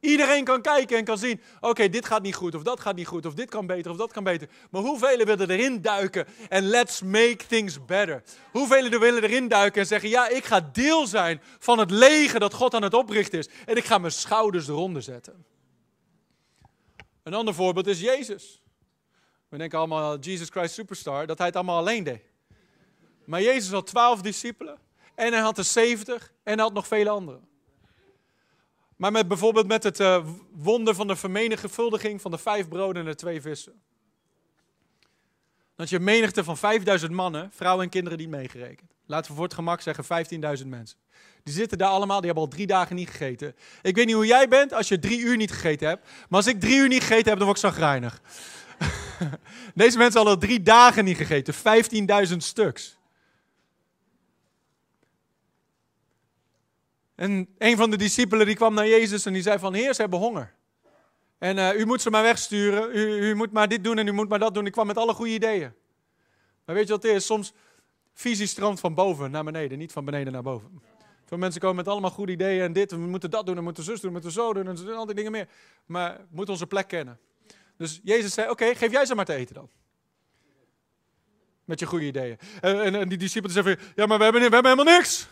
Iedereen 0.00 0.44
kan 0.44 0.62
kijken 0.62 0.96
en 0.96 1.04
kan 1.04 1.18
zien, 1.18 1.40
oké, 1.60 1.88
dit 1.88 2.06
gaat 2.06 2.22
niet 2.22 2.34
goed, 2.34 2.54
of 2.54 2.62
dat 2.62 2.80
gaat 2.80 2.94
niet 2.94 3.06
goed, 3.06 3.26
of 3.26 3.34
dit 3.34 3.50
kan 3.50 3.66
beter, 3.66 3.90
of 3.90 3.96
dat 3.96 4.12
kan 4.12 4.24
beter. 4.24 4.48
Maar 4.70 4.82
hoeveel 4.82 5.24
willen 5.24 5.50
erin 5.50 5.82
duiken 5.82 6.26
en 6.48 6.64
let's 6.64 7.02
make 7.02 7.46
things 7.48 7.84
better? 7.84 8.22
Hoeveel 8.50 8.88
willen 8.88 9.22
erin 9.22 9.48
duiken 9.48 9.80
en 9.80 9.86
zeggen, 9.86 10.08
ja, 10.08 10.28
ik 10.28 10.44
ga 10.44 10.70
deel 10.72 11.06
zijn 11.06 11.40
van 11.58 11.78
het 11.78 11.90
leger 11.90 12.40
dat 12.40 12.54
God 12.54 12.74
aan 12.74 12.82
het 12.82 12.94
oprichten 12.94 13.38
is. 13.38 13.48
En 13.66 13.76
ik 13.76 13.84
ga 13.84 13.98
mijn 13.98 14.12
schouders 14.12 14.68
eronder 14.68 15.02
zetten. 15.02 15.44
Een 17.22 17.34
ander 17.34 17.54
voorbeeld 17.54 17.86
is 17.86 18.00
Jezus. 18.00 18.62
We 19.48 19.58
denken 19.58 19.78
allemaal, 19.78 20.18
Jesus 20.18 20.48
Christ 20.48 20.74
Superstar, 20.74 21.26
dat 21.26 21.38
hij 21.38 21.46
het 21.46 21.56
allemaal 21.56 21.78
alleen 21.78 22.04
deed. 22.04 22.22
Maar 23.24 23.42
Jezus 23.42 23.70
had 23.70 23.86
twaalf 23.86 24.22
discipelen. 24.22 24.78
En 25.14 25.32
hij 25.32 25.42
had 25.42 25.58
er 25.58 25.64
70 25.64 26.32
en 26.42 26.54
hij 26.54 26.62
had 26.62 26.72
nog 26.72 26.86
vele 26.86 27.10
anderen. 27.10 27.48
Maar 28.96 29.12
met, 29.12 29.28
bijvoorbeeld 29.28 29.66
met 29.66 29.82
het 29.82 30.00
uh, 30.00 30.26
wonder 30.52 30.94
van 30.94 31.06
de 31.06 31.16
vermenigvuldiging 31.16 32.20
van 32.20 32.30
de 32.30 32.38
vijf 32.38 32.68
broden 32.68 33.02
en 33.02 33.08
de 33.08 33.14
twee 33.14 33.40
vissen. 33.40 33.82
Dat 35.76 35.88
je 35.88 35.98
menigte 35.98 36.44
van 36.44 36.56
5000 36.56 37.12
mannen, 37.12 37.50
vrouwen 37.54 37.84
en 37.84 37.90
kinderen 37.90 38.18
niet 38.18 38.28
meegerekend. 38.28 38.90
Laten 39.06 39.30
we 39.30 39.36
voor 39.36 39.44
het 39.44 39.54
gemak 39.54 39.80
zeggen 39.80 40.04
15.000 40.04 40.66
mensen. 40.66 40.98
Die 41.42 41.54
zitten 41.54 41.78
daar 41.78 41.88
allemaal, 41.88 42.16
die 42.16 42.26
hebben 42.26 42.44
al 42.44 42.50
drie 42.50 42.66
dagen 42.66 42.96
niet 42.96 43.10
gegeten. 43.10 43.56
Ik 43.82 43.94
weet 43.94 44.06
niet 44.06 44.14
hoe 44.14 44.26
jij 44.26 44.48
bent 44.48 44.72
als 44.72 44.88
je 44.88 44.98
drie 44.98 45.20
uur 45.20 45.36
niet 45.36 45.52
gegeten 45.52 45.88
hebt. 45.88 46.02
Maar 46.02 46.38
als 46.38 46.46
ik 46.46 46.60
drie 46.60 46.76
uur 46.76 46.88
niet 46.88 47.02
gegeten 47.02 47.28
heb, 47.28 47.36
dan 47.38 47.46
word 47.46 47.58
ik 47.58 47.64
zagrijnig. 47.64 48.20
Deze 49.74 49.98
mensen 49.98 50.16
hadden 50.16 50.34
al 50.34 50.40
drie 50.40 50.62
dagen 50.62 51.04
niet 51.04 51.16
gegeten. 51.16 51.54
15.000 52.28 52.36
stuks. 52.36 52.96
En 57.14 57.48
een 57.58 57.76
van 57.76 57.90
de 57.90 57.96
discipelen 57.96 58.46
die 58.46 58.54
kwam 58.54 58.74
naar 58.74 58.88
Jezus 58.88 59.26
en 59.26 59.32
die 59.32 59.42
zei 59.42 59.58
van, 59.58 59.74
Heer, 59.74 59.94
ze 59.94 60.00
hebben 60.00 60.18
honger. 60.18 60.54
En 61.38 61.56
uh, 61.56 61.78
u 61.78 61.86
moet 61.86 62.02
ze 62.02 62.10
maar 62.10 62.22
wegsturen, 62.22 62.96
u, 62.96 63.28
u, 63.28 63.34
moet 63.34 63.52
maar 63.52 63.68
dit 63.68 63.84
doen 63.84 63.98
en 63.98 64.06
u 64.06 64.12
moet 64.12 64.28
maar 64.28 64.38
dat 64.38 64.54
doen. 64.54 64.66
Ik 64.66 64.72
kwam 64.72 64.86
met 64.86 64.96
alle 64.96 65.12
goede 65.12 65.32
ideeën. 65.32 65.72
Maar 66.64 66.74
weet 66.74 66.86
je 66.86 66.92
wat 66.92 67.02
het 67.02 67.12
is? 67.12 67.26
Soms 67.26 67.52
visie 68.14 68.46
stroomt 68.46 68.80
van 68.80 68.94
boven 68.94 69.30
naar 69.30 69.44
beneden, 69.44 69.78
niet 69.78 69.92
van 69.92 70.04
beneden 70.04 70.32
naar 70.32 70.42
boven. 70.42 70.82
Veel 71.24 71.38
mensen 71.38 71.60
komen 71.60 71.76
met 71.76 71.88
allemaal 71.88 72.10
goede 72.10 72.32
ideeën 72.32 72.62
en 72.62 72.72
dit, 72.72 72.90
we 72.90 72.96
moeten 72.96 73.30
dat 73.30 73.46
doen, 73.46 73.54
we 73.54 73.60
moeten 73.60 73.84
zus 73.84 74.00
doen, 74.00 74.06
we 74.06 74.12
moeten 74.12 74.32
zo 74.32 74.52
doen 74.52 74.68
en 74.68 74.94
al 74.94 75.06
die 75.06 75.14
dingen 75.14 75.32
meer. 75.32 75.48
Maar 75.86 76.16
we 76.16 76.24
moeten 76.30 76.54
onze 76.54 76.66
plek 76.66 76.88
kennen. 76.88 77.18
Dus 77.76 78.00
Jezus 78.02 78.34
zei, 78.34 78.50
oké, 78.50 78.74
geef 78.74 78.90
jij 78.90 79.06
ze 79.06 79.14
maar 79.14 79.24
te 79.24 79.34
eten 79.34 79.54
dan. 79.54 79.70
Met 81.64 81.78
je 81.78 81.86
goede 81.86 82.04
ideeën. 82.04 82.38
En, 82.60 82.94
en, 82.94 83.08
die 83.08 83.18
discipelen 83.18 83.54
zeggen, 83.54 83.78
ja 83.94 84.06
maar 84.06 84.18
we 84.18 84.24
hebben, 84.24 84.42
we 84.42 84.54
hebben 84.54 84.70
helemaal 84.70 84.94
niks. 84.94 85.28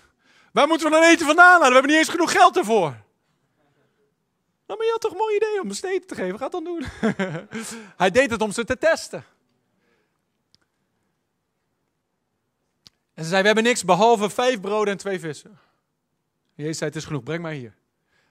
Waar 0.50 0.68
moeten 0.68 0.86
we 0.86 0.92
dan 0.92 1.02
eten 1.02 1.26
vandaan 1.26 1.46
halen? 1.46 1.66
We 1.66 1.72
hebben 1.72 1.90
niet 1.90 2.00
eens 2.00 2.08
genoeg 2.08 2.32
geld 2.32 2.56
ervoor. 2.56 3.08
Nou, 4.66 4.78
maar 4.78 4.88
je 4.88 4.90
had 4.90 5.00
toch 5.00 5.12
een 5.12 5.16
mooi 5.16 5.36
idee 5.36 5.60
om 5.60 5.68
besteed 5.68 6.08
te 6.08 6.14
geven. 6.14 6.38
Ga 6.38 6.44
het 6.44 6.52
dan 6.52 6.64
doen. 6.64 6.84
Hij 7.96 8.10
deed 8.10 8.30
het 8.30 8.42
om 8.42 8.52
ze 8.52 8.64
te 8.64 8.78
testen. 8.78 9.24
En 13.14 13.22
ze 13.22 13.28
zei, 13.28 13.40
we 13.40 13.46
hebben 13.46 13.64
niks 13.64 13.84
behalve 13.84 14.30
vijf 14.30 14.60
broden 14.60 14.92
en 14.92 14.98
twee 14.98 15.20
vissen. 15.20 15.58
Jezus 16.54 16.78
zei, 16.78 16.90
het 16.90 16.98
is 16.98 17.06
genoeg, 17.06 17.22
breng 17.22 17.42
maar 17.42 17.52
hier. 17.52 17.74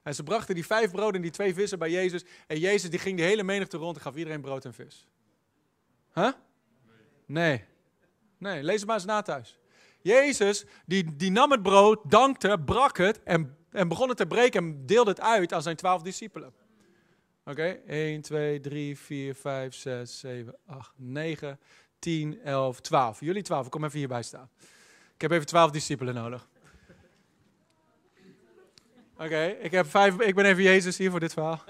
En 0.03 0.15
ze 0.15 0.24
brachten 0.24 0.55
die 0.55 0.65
vijf 0.65 0.91
broden 0.91 1.15
en 1.15 1.22
die 1.22 1.32
twee 1.32 1.53
vissen 1.53 1.80
bij 1.80 1.91
Jezus. 1.91 2.24
En 2.47 2.59
Jezus 2.59 2.89
die 2.89 2.99
ging 2.99 3.17
de 3.17 3.24
hele 3.24 3.43
menigte 3.43 3.78
rond 3.78 3.95
en 3.95 4.01
gaf 4.01 4.15
iedereen 4.15 4.41
brood 4.41 4.65
en 4.65 4.74
vis. 4.74 5.07
Huh? 6.13 6.32
Nee. 7.26 7.65
Nee, 8.38 8.63
lees 8.63 8.76
het 8.76 8.86
maar 8.86 8.95
eens 8.95 9.05
na 9.05 9.22
thuis. 9.22 9.59
Jezus, 10.02 10.66
die, 10.86 11.16
die 11.16 11.32
nam 11.32 11.52
het 11.52 11.64
brood, 11.64 12.00
dankte, 12.12 12.60
brak 12.66 12.97
het 12.97 13.24
en, 13.24 13.58
en 13.72 13.88
begon 13.88 14.08
het 14.08 14.18
te 14.18 14.26
breken 14.26 14.64
en 14.64 14.86
deelde 14.86 15.10
het 15.10 15.22
uit 15.22 15.54
aan 15.54 15.62
zijn 15.62 15.76
twaalf 15.76 16.02
discipelen. 16.02 16.54
Oké, 17.45 17.80
1, 17.88 18.22
2, 18.22 18.60
3, 18.60 18.97
4, 18.97 19.36
5, 19.36 19.76
6, 19.76 20.20
7, 20.20 20.56
8, 20.66 20.91
9, 20.95 21.60
10, 22.00 22.41
11, 22.43 22.80
12. 22.80 23.20
Jullie 23.20 23.41
12, 23.41 23.70
kom 23.70 23.84
even 23.84 23.97
hierbij 23.97 24.24
staan. 24.24 24.50
Ik 25.16 25.22
heb 25.22 25.32
even 25.32 25.45
12 25.45 25.72
discipelen 25.72 26.14
nodig. 26.14 26.47
Oké, 29.18 29.45
ik 29.45 29.72
heb 29.72 29.89
vijf. 29.89 30.20
Ik 30.20 30.36
ben 30.36 30.45
even 30.45 30.64
Jezus 30.64 30.97
hier 30.97 31.12
voor 31.12 31.20
dit 31.20 31.34
verhaal. 31.34 31.64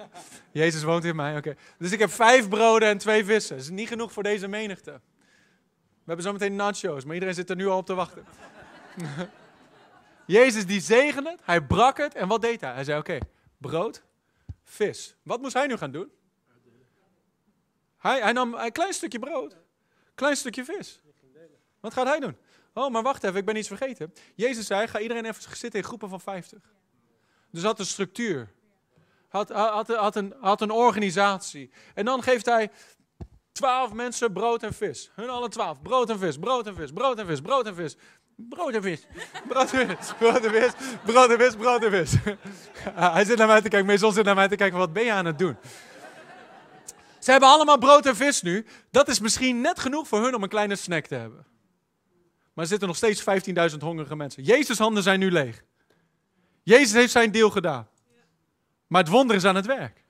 Jezus 0.52 0.84
woont 0.84 1.04
in 1.04 1.16
mij. 1.16 1.38
Oké. 1.38 1.56
Dus 1.78 1.92
ik 1.92 2.00
heb 2.00 2.10
vijf 2.10 2.50
broden 2.50 2.90
en 2.90 2.98
twee 2.98 3.26
vissen. 3.26 3.56
Dat 3.56 3.66
is 3.66 3.72
niet 3.72 3.88
genoeg 3.88 4.12
voor 4.12 4.24
deze 4.24 4.48
menigte. 4.48 5.02
We 6.10 6.16
hebben 6.16 6.34
zometeen 6.34 6.56
nachos, 6.56 7.06
maar 7.06 7.14
iedereen 7.14 7.36
zit 7.36 7.50
er 7.50 7.56
nu 7.56 7.68
al 7.68 7.78
op 7.78 7.86
te 7.86 7.94
wachten. 7.94 8.26
Jezus 10.26 10.66
die 10.66 10.82
zegende 10.82 11.30
het, 11.30 11.40
hij 11.44 11.62
brak 11.62 11.98
het 11.98 12.16
en 12.16 12.28
wat 12.28 12.42
deed 12.42 12.62
hij? 12.62 12.74
Hij 12.74 12.84
zei, 12.84 13.00
oké, 13.00 13.18
brood, 13.58 14.04
vis. 14.64 15.16
Wat 15.24 15.42
moest 15.42 15.54
hij 15.54 15.68
nu 15.68 15.78
gaan 15.78 15.92
doen? 15.92 16.12
Hij, 17.98 18.22
hij 18.22 18.32
nam 18.32 18.54
een 18.54 18.72
klein 18.72 18.94
stukje 18.94 19.20
brood, 19.20 19.56
klein 20.16 20.36
stukje 20.36 20.66
vis. 20.66 21.02
Wat 21.80 21.94
gaat 21.94 22.08
hij 22.08 22.20
doen? 22.20 22.38
Oh, 22.74 22.92
maar 22.92 23.04
wacht 23.04 23.24
even, 23.24 23.40
ik 23.40 23.46
ben 23.46 23.56
iets 23.56 23.68
vergeten. 23.68 24.14
Jezus 24.36 24.68
zei, 24.68 24.88
ga 24.88 25.00
iedereen 25.00 25.26
even 25.26 25.58
zitten 25.58 25.80
in 25.80 25.86
groepen 25.86 26.10
van 26.10 26.22
50. 26.22 26.60
Dus 27.52 27.64
had 27.64 27.80
een 27.80 27.86
structuur. 27.86 28.52
Had, 29.28 29.50
had, 29.50 29.88
had, 29.88 30.16
een, 30.16 30.34
had 30.40 30.62
een 30.62 30.72
organisatie. 30.72 31.72
En 31.94 32.06
dan 32.06 32.24
geeft 32.24 32.46
hij 32.46 32.72
Twaalf 33.60 33.94
mensen, 33.94 34.34
brood 34.34 34.64
en 34.64 34.74
vis. 34.74 35.12
Hun 35.16 35.30
alle 35.30 35.50
twaalf. 35.50 35.82
Brood 35.82 36.10
en 36.10 36.20
vis, 36.20 36.38
brood 36.38 36.68
en 36.68 36.76
vis, 36.76 36.92
brood 36.92 37.20
en 37.20 37.26
vis, 37.26 37.42
brood 37.42 37.66
en 37.66 37.74
vis. 37.74 37.96
Brood 38.36 38.74
en 38.74 38.82
vis. 38.82 39.06
Brood 39.48 39.74
en 39.74 40.52
vis. 40.52 40.72
Brood 41.06 41.30
en 41.30 41.38
vis. 41.40 41.56
Brood 41.56 41.84
en 41.84 41.92
vis. 41.92 42.14
Hij 43.14 43.26
zit 43.26 43.38
naar 43.38 43.48
mij 43.48 43.62
te 43.62 43.70
kijken. 43.70 43.88
Meestal 43.88 44.12
zit 44.12 44.26
naar 44.26 44.36
mij 44.36 44.48
te 44.48 44.56
kijken. 44.56 44.78
Wat 44.78 44.94
ben 44.94 45.04
je 45.04 45.12
aan 45.12 45.26
het 45.26 45.40
doen? 45.40 45.58
Ze 47.20 47.32
hebben 47.32 47.50
allemaal 47.50 47.78
brood 47.78 48.06
en 48.06 48.16
vis 48.16 48.42
nu. 48.42 48.66
Dat 48.92 49.08
is 49.08 49.20
misschien 49.20 49.62
net 49.62 49.80
genoeg 49.80 50.08
voor 50.08 50.24
hun 50.24 50.36
om 50.36 50.44
een 50.44 50.50
kleine 50.50 50.76
snack 50.76 51.06
te 51.06 51.16
hebben. 51.16 51.46
Maar 52.54 52.64
er 52.64 52.70
zitten 52.70 52.88
nog 52.88 52.98
steeds 52.98 53.24
15.000 53.72 53.78
hongerige 53.80 54.16
mensen. 54.16 54.44
Jezus' 54.44 54.78
handen 54.78 55.04
zijn 55.04 55.20
nu 55.20 55.32
leeg. 55.32 55.64
Jezus 56.64 56.94
heeft 56.94 57.12
zijn 57.12 57.32
deel 57.32 57.50
gedaan. 57.50 57.88
Maar 58.88 59.02
het 59.02 59.12
wonder 59.12 59.36
is 59.36 59.46
aan 59.46 59.56
het 59.56 59.66
werk. 59.66 60.04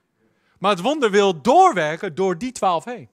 Maar 0.60 0.72
het 0.72 0.82
wonder 0.82 1.12
wil 1.12 1.42
doorwerken 1.42 2.16
door 2.16 2.38
die 2.38 2.52
twaalf 2.52 2.86
heen. 2.86 3.10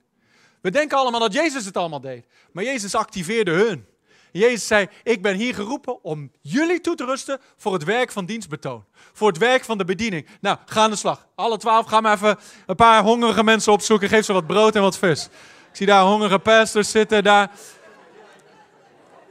We 0.66 0.72
denken 0.72 0.98
allemaal 0.98 1.20
dat 1.20 1.32
Jezus 1.32 1.64
het 1.64 1.76
allemaal 1.76 2.00
deed. 2.00 2.26
Maar 2.52 2.64
Jezus 2.64 2.94
activeerde 2.94 3.50
hun. 3.50 3.86
Jezus 4.32 4.66
zei, 4.66 4.88
ik 5.02 5.22
ben 5.22 5.36
hier 5.36 5.54
geroepen 5.54 6.04
om 6.04 6.30
jullie 6.40 6.80
toe 6.80 6.94
te 6.94 7.04
rusten 7.04 7.40
voor 7.56 7.72
het 7.72 7.84
werk 7.84 8.12
van 8.12 8.24
dienstbetoon. 8.24 8.84
Voor 9.12 9.28
het 9.28 9.38
werk 9.38 9.64
van 9.64 9.78
de 9.78 9.84
bediening. 9.84 10.26
Nou, 10.40 10.58
ga 10.66 10.82
aan 10.82 10.90
de 10.90 10.96
slag. 10.96 11.26
Alle 11.34 11.58
twaalf, 11.58 11.86
ga 11.86 12.00
maar 12.00 12.14
even 12.14 12.38
een 12.66 12.76
paar 12.76 13.02
hongerige 13.02 13.44
mensen 13.44 13.72
opzoeken. 13.72 14.08
Geef 14.08 14.24
ze 14.24 14.32
wat 14.32 14.46
brood 14.46 14.74
en 14.74 14.82
wat 14.82 14.98
vis. 14.98 15.24
Ik 15.24 15.30
zie 15.72 15.86
daar 15.86 16.02
hongerige 16.02 16.38
pastors 16.38 16.90
zitten. 16.90 17.24
Daar. 17.24 17.50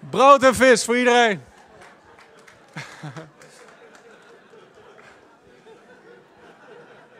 Brood 0.09 0.43
en 0.43 0.55
vis 0.55 0.83
voor 0.83 0.97
iedereen. 0.97 1.41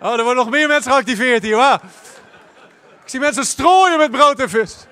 Oh, 0.01 0.11
er 0.11 0.23
worden 0.23 0.43
nog 0.43 0.49
meer 0.49 0.67
mensen 0.67 0.91
geactiveerd 0.91 1.43
hier. 1.43 1.55
Wow. 1.55 1.77
Ik 3.05 3.11
zie 3.11 3.19
mensen 3.19 3.45
strooien 3.45 3.97
met 3.97 4.11
brood 4.11 4.39
en 4.39 4.49
vis. 4.49 4.85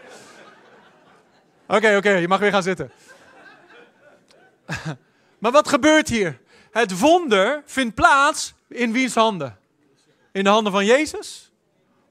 Oké, 1.67 1.95
oké, 1.97 2.09
je 2.09 2.27
mag 2.27 2.39
weer 2.39 2.51
gaan 2.51 2.63
zitten. 2.63 2.91
maar 5.39 5.51
wat 5.51 5.67
gebeurt 5.67 6.09
hier? 6.09 6.41
Het 6.71 6.99
wonder 6.99 7.63
vindt 7.65 7.95
plaats 7.95 8.53
in 8.67 8.91
wiens 8.91 9.15
handen? 9.15 9.57
In 10.31 10.43
de 10.43 10.49
handen 10.49 10.71
van 10.71 10.85
Jezus? 10.85 11.51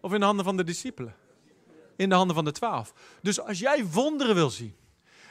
Of 0.00 0.12
in 0.12 0.20
de 0.20 0.26
handen 0.26 0.44
van 0.44 0.56
de 0.56 0.64
discipelen? 0.64 1.14
in 1.96 2.08
de 2.08 2.14
handen 2.14 2.34
van 2.34 2.44
de 2.44 2.52
twaalf. 2.52 2.92
Dus 3.22 3.40
als 3.40 3.58
jij 3.58 3.86
wonderen 3.86 4.34
wil 4.34 4.50
zien, 4.50 4.76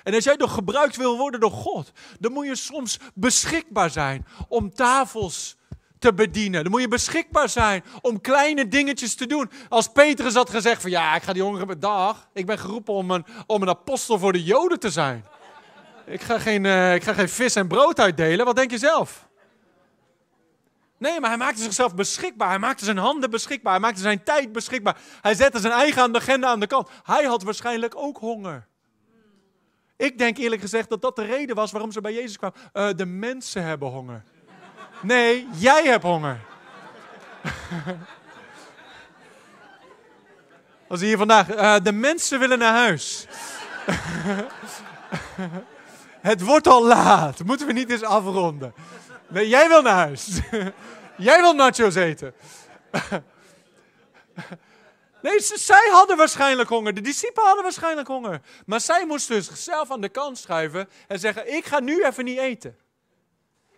en 0.04 0.14
als 0.14 0.24
jij 0.24 0.36
nog 0.36 0.54
gebruikt 0.54 0.96
wil 0.96 1.18
worden 1.18 1.40
door 1.40 1.52
God, 1.52 1.92
dan 2.20 2.32
moet 2.32 2.46
je 2.46 2.56
soms 2.56 3.00
beschikbaar 3.14 3.90
zijn 3.90 4.26
om 4.48 4.74
tafels 4.74 5.56
te 6.02 6.14
bedienen. 6.14 6.62
Dan 6.64 6.72
moet 6.72 6.82
je 6.82 6.88
beschikbaar 6.88 7.50
zijn 7.50 7.84
om 8.02 8.22
kleine 8.22 8.68
dingetjes 8.68 9.16
te 9.16 9.28
doen. 9.28 9.50
Als 9.70 9.88
Petrus 9.88 10.34
had 10.34 10.50
gezegd 10.50 10.82
van 10.82 10.90
ja, 10.90 11.16
ik 11.16 11.24
ga 11.24 11.34
die 11.34 11.44
hongeren 11.44 11.80
dag. 11.80 12.28
Ik 12.34 12.46
ben 12.46 12.60
geroepen 12.60 12.94
om 12.94 13.12
een, 13.12 13.26
om 13.46 13.62
een 13.62 13.70
apostel 13.70 14.20
voor 14.20 14.34
de 14.34 14.44
Joden 14.44 14.80
te 14.80 14.90
zijn. 14.90 15.26
Ik 16.06 16.22
ga, 16.22 16.40
geen, 16.40 16.64
uh, 16.64 16.96
ik 16.96 17.04
ga 17.04 17.14
geen 17.14 17.30
vis 17.30 17.56
en 17.56 17.68
brood 17.68 18.00
uitdelen. 18.00 18.46
Wat 18.46 18.56
denk 18.56 18.72
je 18.72 18.78
zelf? 18.78 19.28
Nee, 20.98 21.20
maar 21.20 21.30
hij 21.30 21.40
maakte 21.40 21.62
zichzelf 21.62 21.96
beschikbaar. 21.96 22.50
Hij 22.50 22.60
maakte 22.60 22.86
zijn 22.86 22.98
handen 22.98 23.30
beschikbaar. 23.30 23.72
Hij 23.72 23.82
maakte 23.82 24.02
zijn 24.02 24.24
tijd 24.24 24.52
beschikbaar. 24.52 24.98
Hij 25.22 25.34
zette 25.34 25.60
zijn 25.60 25.74
eigen 25.74 26.16
agenda 26.16 26.48
aan 26.48 26.60
de 26.60 26.68
kant. 26.68 26.90
Hij 27.04 27.24
had 27.24 27.44
waarschijnlijk 27.44 27.96
ook 27.96 28.18
honger. 28.18 28.68
Ik 29.98 30.18
denk 30.18 30.38
eerlijk 30.38 30.62
gezegd 30.62 30.90
dat 30.90 31.02
dat 31.02 31.16
de 31.16 31.26
reden 31.26 31.56
was 31.56 31.72
waarom 31.72 31.92
ze 31.92 32.02
bij 32.02 32.14
Jezus 32.14 32.38
kwamen. 32.38 32.58
Uh, 32.74 32.90
de 32.96 33.06
mensen 33.06 33.64
hebben 33.64 33.90
honger. 33.90 34.24
Nee, 35.02 35.48
jij 35.54 35.84
hebt 35.84 36.04
honger. 36.04 36.40
Als 40.88 41.02
hier 41.02 41.18
vandaag, 41.18 41.56
uh, 41.56 41.76
de 41.84 41.92
mensen 41.92 42.40
willen 42.40 42.60
naar 42.60 42.74
huis. 42.74 43.28
Het 46.22 46.42
wordt 46.42 46.68
al 46.68 46.86
laat. 46.86 47.44
Moeten 47.44 47.68
we 47.68 47.74
niet 47.74 47.90
eens 47.90 48.04
afronden? 48.04 48.74
Nee, 49.28 49.48
jij 49.48 49.68
wil 49.68 49.82
naar 49.82 49.96
huis. 49.96 50.40
jij 51.18 51.42
wil 51.42 51.54
nachos 51.54 51.96
eten. 51.96 52.34
Nee, 55.22 55.40
zij 55.40 55.90
hadden 55.92 56.18
waarschijnlijk 56.18 56.70
honger. 56.70 56.94
De 56.94 57.02
discipelen 57.02 57.46
hadden 57.46 57.64
waarschijnlijk 57.64 58.08
honger. 58.08 58.42
Maar 58.66 58.82
zij 58.82 59.06
moesten 59.06 59.36
dus 59.36 59.46
zichzelf 59.46 59.92
aan 59.92 60.02
de 60.02 60.10
kant 60.10 60.38
schuiven 60.38 60.90
en 61.08 61.20
zeggen: 61.20 61.54
Ik 61.56 61.66
ga 61.66 61.80
nu 61.80 62.04
even 62.04 62.24
niet 62.26 62.38
eten. 62.38 62.78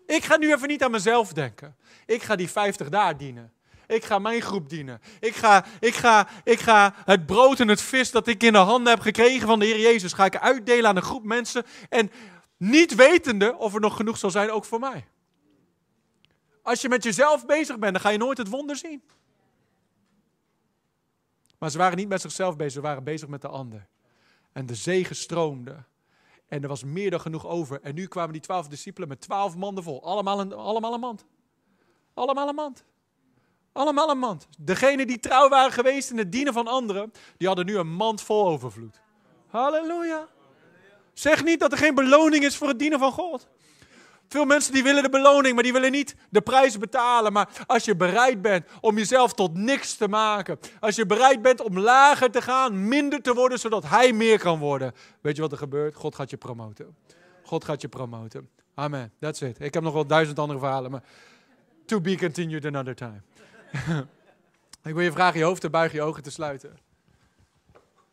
Ik 0.06 0.24
ga 0.24 0.38
nu 0.38 0.54
even 0.54 0.68
niet 0.68 0.84
aan 0.84 0.92
mezelf 0.92 1.34
denken. 1.34 1.76
Ik 2.06 2.24
ga 2.24 2.36
die 2.36 2.50
50 2.50 2.90
daar 2.90 3.18
dienen. 3.18 3.54
Ik 3.88 4.06
ga 4.06 4.20
mijn 4.20 4.42
groep 4.42 4.70
dienen. 4.70 5.02
Ik 5.20 5.36
ga, 5.36 5.66
ik, 5.80 5.94
ga, 5.94 6.28
ik 6.44 6.60
ga 6.60 6.94
het 7.06 7.26
brood 7.26 7.60
en 7.60 7.68
het 7.68 7.82
vis 7.82 8.12
dat 8.12 8.28
ik 8.28 8.44
in 8.44 8.54
de 8.54 8.58
handen 8.58 8.94
heb 8.94 9.02
gekregen 9.02 9.48
van 9.48 9.60
de 9.60 9.66
Heer 9.66 9.80
Jezus, 9.80 10.14
ga 10.14 10.26
ik 10.26 10.38
uitdelen 10.38 10.90
aan 10.90 10.96
een 10.96 11.02
groep 11.02 11.24
mensen. 11.24 11.66
En 11.90 12.12
niet 12.58 12.96
wetende 12.96 13.58
of 13.58 13.74
er 13.74 13.80
nog 13.80 13.96
genoeg 13.96 14.18
zal 14.18 14.32
zijn, 14.32 14.52
ook 14.52 14.66
voor 14.66 14.80
mij. 14.80 15.08
Als 16.62 16.82
je 16.82 16.90
met 16.90 17.04
jezelf 17.04 17.46
bezig 17.46 17.80
bent, 17.80 17.94
dan 17.94 18.02
ga 18.02 18.10
je 18.10 18.18
nooit 18.18 18.38
het 18.38 18.50
wonder 18.50 18.76
zien. 18.76 19.04
Maar 21.58 21.70
ze 21.70 21.78
waren 21.78 21.98
niet 21.98 22.08
met 22.08 22.22
zichzelf 22.22 22.56
bezig, 22.56 22.74
ze 22.74 22.82
waren 22.82 23.04
bezig 23.04 23.28
met 23.28 23.42
de 23.42 23.48
ander. 23.48 23.88
En 24.52 24.66
de 24.66 24.76
zegen 24.76 25.16
stroomde. 25.16 25.84
En 26.54 26.62
er 26.62 26.68
was 26.68 26.84
meer 26.84 27.10
dan 27.10 27.20
genoeg 27.20 27.48
over. 27.48 27.82
En 27.82 27.96
nu 27.96 28.08
kwamen 28.08 28.32
die 28.32 28.42
twaalf 28.42 28.68
discipelen 28.68 29.08
met 29.08 29.22
twaalf 29.22 29.56
manden 29.56 29.84
vol. 29.84 30.04
Allemaal 30.04 30.40
een, 30.40 30.54
allemaal 30.54 30.94
een 30.94 31.00
mand. 31.00 31.26
Allemaal 32.14 32.48
een 32.48 32.56
mand. 32.56 32.84
Allemaal 33.72 34.10
een 34.10 34.18
mand. 34.18 34.48
Degenen 34.58 35.08
die 35.08 35.20
trouw 35.20 35.50
waren 35.50 35.72
geweest 35.72 36.10
in 36.10 36.18
het 36.18 36.32
dienen 36.32 36.54
van 36.54 36.68
anderen, 36.68 37.12
die 37.38 37.48
hadden 37.48 37.66
nu 37.66 37.78
een 37.78 37.94
mand 37.94 38.22
vol 38.22 38.48
overvloed. 38.48 39.02
Halleluja. 39.48 40.28
Zeg 41.14 41.44
niet 41.44 41.60
dat 41.60 41.72
er 41.72 41.78
geen 41.78 41.96
beloning 41.96 42.44
is 42.44 42.58
voor 42.58 42.68
het 42.68 42.80
dienen 42.80 43.00
van 43.00 43.12
God. 43.12 43.48
Veel 44.28 44.46
mensen 44.46 44.74
die 44.74 44.84
willen 44.84 45.04
de 45.04 45.10
beloning, 45.10 45.54
maar 45.54 45.64
die 45.64 45.74
willen 45.74 45.92
niet 45.92 46.16
de 46.30 46.42
prijs 46.42 46.78
betalen. 46.78 47.34
Maar 47.34 47.50
als 47.66 47.86
je 47.86 47.96
bereid 47.96 48.42
bent 48.42 48.66
om 48.82 48.98
jezelf 48.98 49.34
tot 49.34 49.54
niks 49.54 49.96
te 49.96 50.08
maken. 50.08 50.60
Als 50.80 50.96
je 50.96 51.06
bereid 51.06 51.42
bent 51.42 51.62
om 51.62 51.80
lager 51.80 52.32
te 52.32 52.42
gaan, 52.42 52.88
minder 52.88 53.22
te 53.22 53.34
worden, 53.34 53.60
zodat 53.60 53.90
hij 53.90 54.14
meer 54.14 54.40
kan 54.40 54.60
worden. 54.60 54.94
Weet 55.22 55.36
je 55.36 55.42
wat 55.42 55.52
er 55.52 55.58
gebeurt? 55.58 55.96
God 55.96 56.16
gaat 56.16 56.30
je 56.30 56.38
promoten. 56.38 56.96
God 57.44 57.64
gaat 57.64 57.82
je 57.82 57.88
promoten. 57.88 58.50
Amen. 58.74 59.12
That's 59.20 59.42
it. 59.42 59.60
Ik 59.60 59.74
heb 59.74 59.84
nog 59.84 59.94
wel 59.94 60.08
duizend 60.08 60.40
andere 60.40 60.60
verhalen, 60.60 60.92
maar 60.92 61.04
to 61.86 62.02
be 62.02 62.18
continued 62.18 62.66
another 62.66 62.96
time. 62.96 63.22
Ik 64.84 64.94
wil 64.94 65.04
je 65.04 65.12
vragen 65.12 65.40
je 65.40 65.46
hoofd 65.46 65.62
te 65.62 65.70
buigen, 65.70 65.98
je 65.98 66.04
ogen 66.04 66.24
te 66.24 66.32
sluiten. 66.32 66.78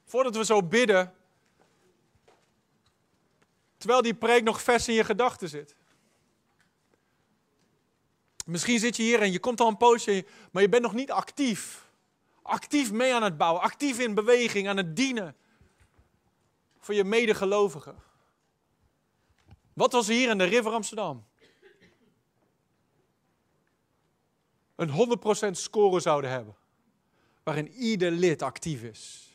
Voordat 0.05 0.37
we 0.37 0.45
zo 0.45 0.63
bidden, 0.63 1.13
terwijl 3.77 4.03
die 4.03 4.15
preek 4.15 4.43
nog 4.43 4.63
vers 4.63 4.89
in 4.89 4.95
je 4.95 5.05
gedachten 5.05 5.49
zit. 5.49 5.77
Misschien 8.51 8.79
zit 8.79 8.97
je 8.97 9.03
hier 9.03 9.21
en 9.21 9.33
je 9.33 9.41
komt 9.41 9.61
al 9.61 9.69
een 9.69 9.77
poosje, 9.77 10.25
maar 10.53 10.63
je 10.63 10.69
bent 10.69 10.83
nog 10.83 10.95
niet 10.95 11.11
actief. 11.11 11.89
Actief 12.43 12.93
mee 12.93 13.15
aan 13.15 13.23
het 13.23 13.37
bouwen, 13.37 13.63
actief 13.63 13.99
in 13.99 14.15
beweging, 14.15 14.69
aan 14.69 14.77
het 14.77 14.97
dienen. 14.97 15.37
Voor 16.79 16.95
je 16.95 17.05
medegelovigen. 17.05 18.03
Wat 19.73 19.93
was 19.93 20.07
hier 20.07 20.31
in 20.31 20.39
de 20.39 20.45
River 20.45 20.73
Amsterdam? 20.73 21.27
Een 24.77 25.19
100% 25.49 25.51
score 25.51 26.01
zouden 26.01 26.31
hebben. 26.31 26.57
Waarin 27.43 27.69
ieder 27.69 28.11
lid 28.11 28.43
actief 28.43 28.83
is. 28.83 29.35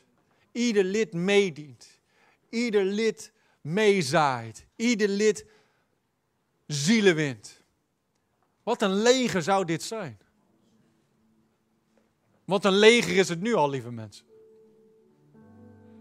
Ieder 0.51 0.83
lid 0.83 1.13
meedient. 1.13 1.99
Ieder 2.49 2.83
lid 2.83 3.31
meezaait. 3.61 4.65
Ieder 4.75 5.07
lid 5.07 5.45
zielen 6.67 7.15
wint. 7.15 7.54
Wat 8.65 8.81
een 8.81 8.93
leger 8.93 9.41
zou 9.41 9.65
dit 9.65 9.83
zijn? 9.83 10.17
Wat 12.45 12.65
een 12.65 12.75
leger 12.75 13.17
is 13.17 13.29
het 13.29 13.41
nu 13.41 13.53
al, 13.53 13.69
lieve 13.69 13.91
mensen. 13.91 14.25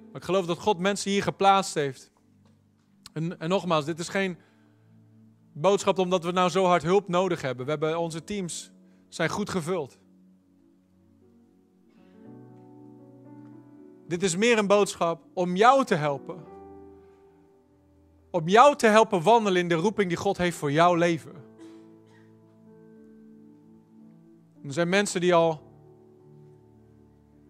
Maar 0.06 0.20
ik 0.20 0.24
geloof 0.24 0.46
dat 0.46 0.58
God 0.58 0.78
mensen 0.78 1.10
hier 1.10 1.22
geplaatst 1.22 1.74
heeft. 1.74 2.10
En, 3.12 3.40
en 3.40 3.48
nogmaals, 3.48 3.84
dit 3.84 3.98
is 3.98 4.08
geen 4.08 4.38
boodschap 5.52 5.98
omdat 5.98 6.24
we 6.24 6.30
nou 6.30 6.50
zo 6.50 6.64
hard 6.64 6.82
hulp 6.82 7.08
nodig 7.08 7.42
hebben. 7.42 7.64
We 7.64 7.70
hebben 7.70 7.98
onze 7.98 8.24
teams 8.24 8.70
zijn 9.08 9.28
goed 9.28 9.50
gevuld. 9.50 9.98
Dit 14.08 14.22
is 14.22 14.36
meer 14.36 14.58
een 14.58 14.66
boodschap 14.66 15.24
om 15.34 15.56
jou 15.56 15.84
te 15.84 15.94
helpen. 15.94 16.44
Om 18.30 18.48
jou 18.48 18.76
te 18.76 18.86
helpen 18.86 19.22
wandelen 19.22 19.62
in 19.62 19.68
de 19.68 19.74
roeping 19.74 20.08
die 20.08 20.16
God 20.16 20.36
heeft 20.36 20.56
voor 20.56 20.72
jouw 20.72 20.94
leven. 20.94 21.44
Er 24.66 24.72
zijn 24.72 24.88
mensen 24.88 25.20
die 25.20 25.34
al 25.34 25.62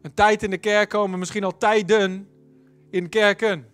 een 0.02 0.14
tijd 0.14 0.42
in 0.42 0.50
de 0.50 0.58
kerk 0.58 0.88
komen, 0.88 1.18
misschien 1.18 1.44
al 1.44 1.58
tijden 1.58 2.28
in 2.90 3.08
kerken. 3.08 3.66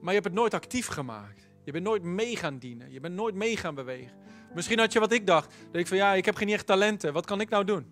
Maar 0.00 0.14
je 0.14 0.20
hebt 0.20 0.24
het 0.24 0.34
nooit 0.40 0.54
actief 0.54 0.86
gemaakt. 0.86 1.48
Je 1.64 1.72
bent 1.72 1.84
nooit 1.84 2.02
mee 2.02 2.36
gaan 2.36 2.58
dienen. 2.58 2.92
Je 2.92 3.00
bent 3.00 3.14
nooit 3.14 3.34
mee 3.34 3.56
gaan 3.56 3.74
bewegen. 3.74 4.16
Misschien 4.54 4.78
had 4.78 4.92
je 4.92 5.00
wat 5.00 5.12
ik 5.12 5.26
dacht. 5.26 5.54
Dat 5.70 5.80
ik 5.80 5.86
van 5.86 5.96
ja, 5.96 6.14
ik 6.14 6.24
heb 6.24 6.36
geen 6.36 6.48
echt 6.48 6.66
talenten. 6.66 7.12
Wat 7.12 7.26
kan 7.26 7.40
ik 7.40 7.48
nou 7.48 7.64
doen? 7.64 7.86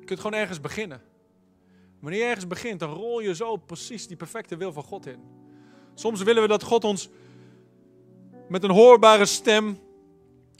Je 0.00 0.04
kunt 0.04 0.20
gewoon 0.20 0.40
ergens 0.40 0.60
beginnen. 0.60 1.02
Wanneer 2.00 2.20
je 2.20 2.26
ergens 2.26 2.46
begint, 2.46 2.80
dan 2.80 2.90
rol 2.90 3.20
je 3.20 3.34
zo 3.34 3.56
precies 3.56 4.06
die 4.06 4.16
perfecte 4.16 4.56
wil 4.56 4.72
van 4.72 4.82
God 4.82 5.06
in. 5.06 5.20
Soms 5.94 6.22
willen 6.22 6.42
we 6.42 6.48
dat 6.48 6.62
God 6.62 6.84
ons 6.84 7.08
met 8.48 8.64
een 8.64 8.70
hoorbare 8.70 9.26
stem 9.26 9.78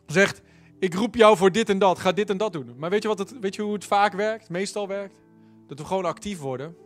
zegt: 0.06 0.42
ik 0.82 0.94
roep 0.94 1.14
jou 1.14 1.36
voor 1.36 1.52
dit 1.52 1.68
en 1.68 1.78
dat, 1.78 1.98
ga 1.98 2.12
dit 2.12 2.30
en 2.30 2.36
dat 2.36 2.52
doen. 2.52 2.74
Maar 2.76 2.90
weet 2.90 3.02
je, 3.02 3.08
wat 3.08 3.18
het, 3.18 3.38
weet 3.38 3.54
je 3.54 3.62
hoe 3.62 3.72
het 3.72 3.84
vaak 3.84 4.12
werkt, 4.12 4.48
meestal 4.48 4.88
werkt? 4.88 5.20
Dat 5.66 5.78
we 5.78 5.84
gewoon 5.84 6.04
actief 6.04 6.38
worden. 6.38 6.76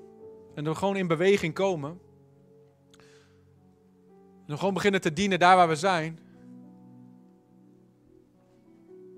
En 0.55 0.65
dat 0.65 0.73
we 0.73 0.79
gewoon 0.79 0.97
in 0.97 1.07
beweging 1.07 1.55
komen. 1.55 2.01
En 4.47 4.53
we 4.53 4.57
gewoon 4.57 4.75
beginnen 4.75 5.01
te 5.01 5.13
dienen 5.13 5.39
daar 5.39 5.57
waar 5.57 5.69
we 5.69 5.77
zijn. 5.77 6.19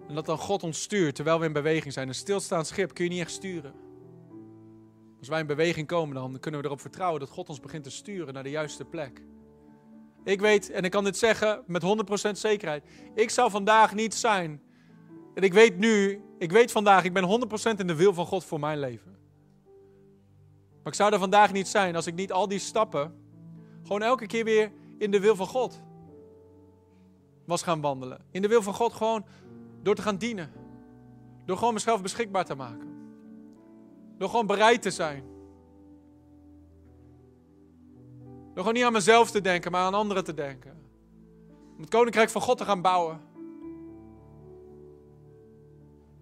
En 0.09 0.15
dat 0.15 0.27
dan 0.27 0.39
God 0.39 0.63
ons 0.63 0.83
stuurt 0.83 1.15
terwijl 1.15 1.39
we 1.39 1.47
in 1.47 1.53
beweging 1.53 1.93
zijn. 1.93 2.09
Een 2.09 2.15
stilstaand 2.15 2.67
schip 2.67 2.95
kun 2.95 3.05
je 3.05 3.11
niet 3.11 3.21
echt 3.21 3.31
sturen. 3.31 3.73
Als 5.19 5.29
wij 5.29 5.41
in 5.41 5.47
beweging 5.47 5.87
komen, 5.87 6.15
dan 6.15 6.39
kunnen 6.41 6.61
we 6.61 6.67
erop 6.67 6.81
vertrouwen 6.81 7.21
dat 7.21 7.31
God 7.31 7.49
ons 7.49 7.61
begint 7.61 7.85
te 7.85 7.91
sturen 7.91 8.35
naar 8.35 8.43
de 8.43 8.51
juiste 8.51 8.85
plek. 8.85 9.23
Ik 10.25 10.41
weet, 10.41 10.71
en 10.71 10.83
ik 10.83 10.91
kan 10.91 11.05
dit 11.05 11.17
zeggen 11.17 11.63
met 11.67 11.83
100% 12.29 12.31
zekerheid, 12.33 12.85
ik 13.15 13.31
zou 13.31 13.51
vandaag 13.51 13.95
niet 13.95 14.15
zijn 14.15 14.67
en 15.39 15.45
ik 15.45 15.53
weet 15.53 15.79
nu, 15.79 16.23
ik 16.39 16.53
weet 16.53 16.73
vandaag, 16.73 17.05
ik 17.05 17.13
ben 17.13 17.49
100% 17.75 17.77
in 17.77 17.87
de 17.87 17.95
wil 17.95 18.15
van 18.15 18.27
God 18.27 18.45
voor 18.45 18.61
mijn 18.61 18.79
leven. 18.79 19.17
Maar 20.83 20.93
ik 20.93 20.95
zou 20.95 21.13
er 21.13 21.19
vandaag 21.19 21.53
niet 21.53 21.69
zijn 21.69 21.97
als 21.97 22.07
ik 22.07 22.15
niet 22.15 22.33
al 22.33 22.49
die 22.49 22.59
stappen 22.59 23.15
gewoon 23.83 24.03
elke 24.03 24.27
keer 24.27 24.45
weer 24.45 24.73
in 24.99 25.11
de 25.11 25.21
wil 25.21 25.37
van 25.37 25.47
God 25.47 25.83
was 27.45 27.63
gaan 27.63 27.81
wandelen. 27.81 28.25
In 28.31 28.43
de 28.43 28.49
wil 28.49 28.63
van 28.63 28.75
God 28.75 28.93
gewoon 28.93 29.25
door 29.83 29.95
te 29.95 30.03
gaan 30.03 30.17
dienen. 30.17 30.53
Door 31.45 31.57
gewoon 31.57 31.75
mezelf 31.75 32.03
beschikbaar 32.03 32.45
te 32.45 32.55
maken. 32.55 32.89
Door 34.17 34.29
gewoon 34.29 34.47
bereid 34.47 34.83
te 34.83 34.91
zijn. 34.91 35.25
Door 38.45 38.57
gewoon 38.57 38.75
niet 38.75 38.85
aan 38.85 38.93
mezelf 38.93 39.31
te 39.31 39.41
denken, 39.41 39.71
maar 39.71 39.85
aan 39.85 39.95
anderen 39.95 40.25
te 40.25 40.35
denken. 40.35 40.77
Om 41.75 41.81
het 41.81 41.91
koninkrijk 41.91 42.31
van 42.31 42.43
God 42.43 42.59
te 42.59 42.65
gaan 42.65 42.83
bouwen. 42.83 43.28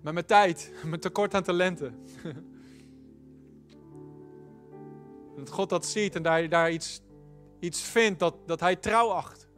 Met 0.07 0.14
mijn 0.14 0.26
tijd, 0.26 0.72
mijn 0.84 1.00
tekort 1.00 1.34
aan 1.34 1.42
talenten. 1.42 1.98
Dat 5.36 5.50
God 5.50 5.68
dat 5.68 5.86
ziet 5.86 6.14
en 6.14 6.22
daar, 6.22 6.48
daar 6.48 6.70
iets, 6.70 7.00
iets 7.61 7.82
vindt 7.82 8.18
dat, 8.18 8.34
dat 8.46 8.61
hij 8.61 8.76
trouw 8.76 9.09
acht. 9.09 9.48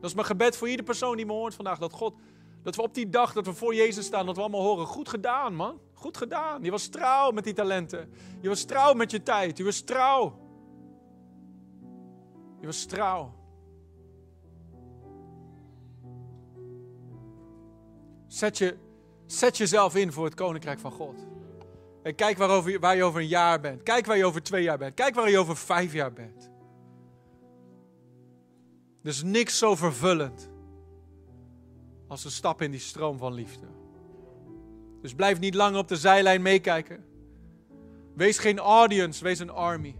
Dat 0.00 0.04
is 0.10 0.14
mijn 0.14 0.26
gebed 0.26 0.56
voor 0.56 0.68
iedere 0.68 0.86
persoon 0.86 1.16
die 1.16 1.26
me 1.26 1.32
hoort 1.32 1.54
vandaag. 1.54 1.78
Dat 1.78 1.92
God, 1.92 2.14
dat 2.62 2.76
we 2.76 2.82
op 2.82 2.94
die 2.94 3.08
dag 3.08 3.32
dat 3.32 3.46
we 3.46 3.52
voor 3.52 3.74
Jezus 3.74 4.06
staan, 4.06 4.26
dat 4.26 4.34
we 4.36 4.40
allemaal 4.40 4.62
horen. 4.62 4.86
Goed 4.86 5.08
gedaan, 5.08 5.54
man. 5.54 5.80
Goed 5.92 6.16
gedaan. 6.16 6.62
Je 6.62 6.70
was 6.70 6.88
trouw 6.88 7.30
met 7.30 7.44
die 7.44 7.52
talenten. 7.52 8.12
Je 8.40 8.48
was 8.48 8.64
trouw 8.64 8.94
met 8.94 9.10
je 9.10 9.22
tijd. 9.22 9.56
Je 9.56 9.64
was 9.64 9.80
trouw. 9.80 10.38
Je 12.60 12.66
was 12.66 12.84
trouw. 12.84 13.34
Zet, 18.26 18.58
je, 18.58 18.76
zet 19.26 19.56
jezelf 19.56 19.96
in 19.96 20.12
voor 20.12 20.24
het 20.24 20.34
koninkrijk 20.34 20.78
van 20.78 20.90
God. 20.90 21.26
En 22.02 22.14
kijk 22.14 22.38
waarover, 22.38 22.80
waar 22.80 22.96
je 22.96 23.04
over 23.04 23.20
een 23.20 23.26
jaar 23.26 23.60
bent. 23.60 23.82
Kijk 23.82 24.06
waar 24.06 24.16
je 24.16 24.24
over 24.24 24.42
twee 24.42 24.62
jaar 24.62 24.78
bent. 24.78 24.94
Kijk 24.94 25.14
waar 25.14 25.30
je 25.30 25.38
over 25.38 25.56
vijf 25.56 25.92
jaar 25.92 26.12
bent. 26.12 26.50
Er 29.02 29.08
is 29.08 29.22
niks 29.22 29.58
zo 29.58 29.74
vervullend 29.74 30.50
als 32.08 32.24
een 32.24 32.30
stap 32.30 32.62
in 32.62 32.70
die 32.70 32.80
stroom 32.80 33.18
van 33.18 33.32
liefde. 33.32 33.66
Dus 35.02 35.14
blijf 35.14 35.40
niet 35.40 35.54
lang 35.54 35.76
op 35.76 35.88
de 35.88 35.96
zijlijn 35.96 36.42
meekijken. 36.42 37.04
Wees 38.14 38.38
geen 38.38 38.58
audience, 38.58 39.24
wees 39.24 39.38
een 39.38 39.50
army. 39.50 39.96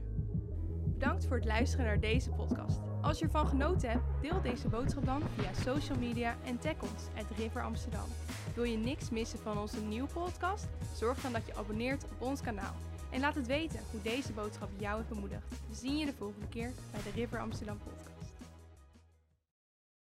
Bedankt 0.84 1.26
voor 1.26 1.36
het 1.36 1.44
luisteren 1.44 1.86
naar 1.86 2.00
deze 2.00 2.30
podcast. 2.30 2.78
Als 3.02 3.18
je 3.18 3.24
ervan 3.24 3.48
genoten 3.48 3.90
hebt, 3.90 4.04
deel 4.20 4.42
deze 4.42 4.68
boodschap 4.68 5.04
dan 5.04 5.22
via 5.36 5.52
social 5.64 5.98
media 5.98 6.36
en 6.44 6.58
tag 6.58 6.82
ons 6.82 7.02
at 7.16 7.36
River 7.36 7.62
Amsterdam. 7.62 8.06
Wil 8.56 8.64
je 8.64 8.76
niks 8.76 9.10
missen 9.10 9.38
van 9.38 9.58
onze 9.58 9.80
nieuwe 9.80 10.08
podcast? 10.08 10.66
Zorg 10.94 11.20
dan 11.20 11.32
dat 11.32 11.46
je 11.46 11.54
abonneert 11.54 12.04
op 12.04 12.22
ons 12.22 12.40
kanaal. 12.40 12.74
En 13.10 13.20
laat 13.20 13.34
het 13.34 13.46
weten 13.46 13.80
hoe 13.90 14.02
deze 14.02 14.32
boodschap 14.32 14.68
jou 14.76 14.96
heeft 14.96 15.08
bemoedigd. 15.08 15.48
We 15.48 15.74
zien 15.74 15.96
je 15.96 16.06
de 16.06 16.14
volgende 16.18 16.48
keer 16.48 16.72
bij 16.90 17.00
de 17.02 17.20
River 17.20 17.40
Amsterdam 17.40 17.78
podcast. 17.78 18.05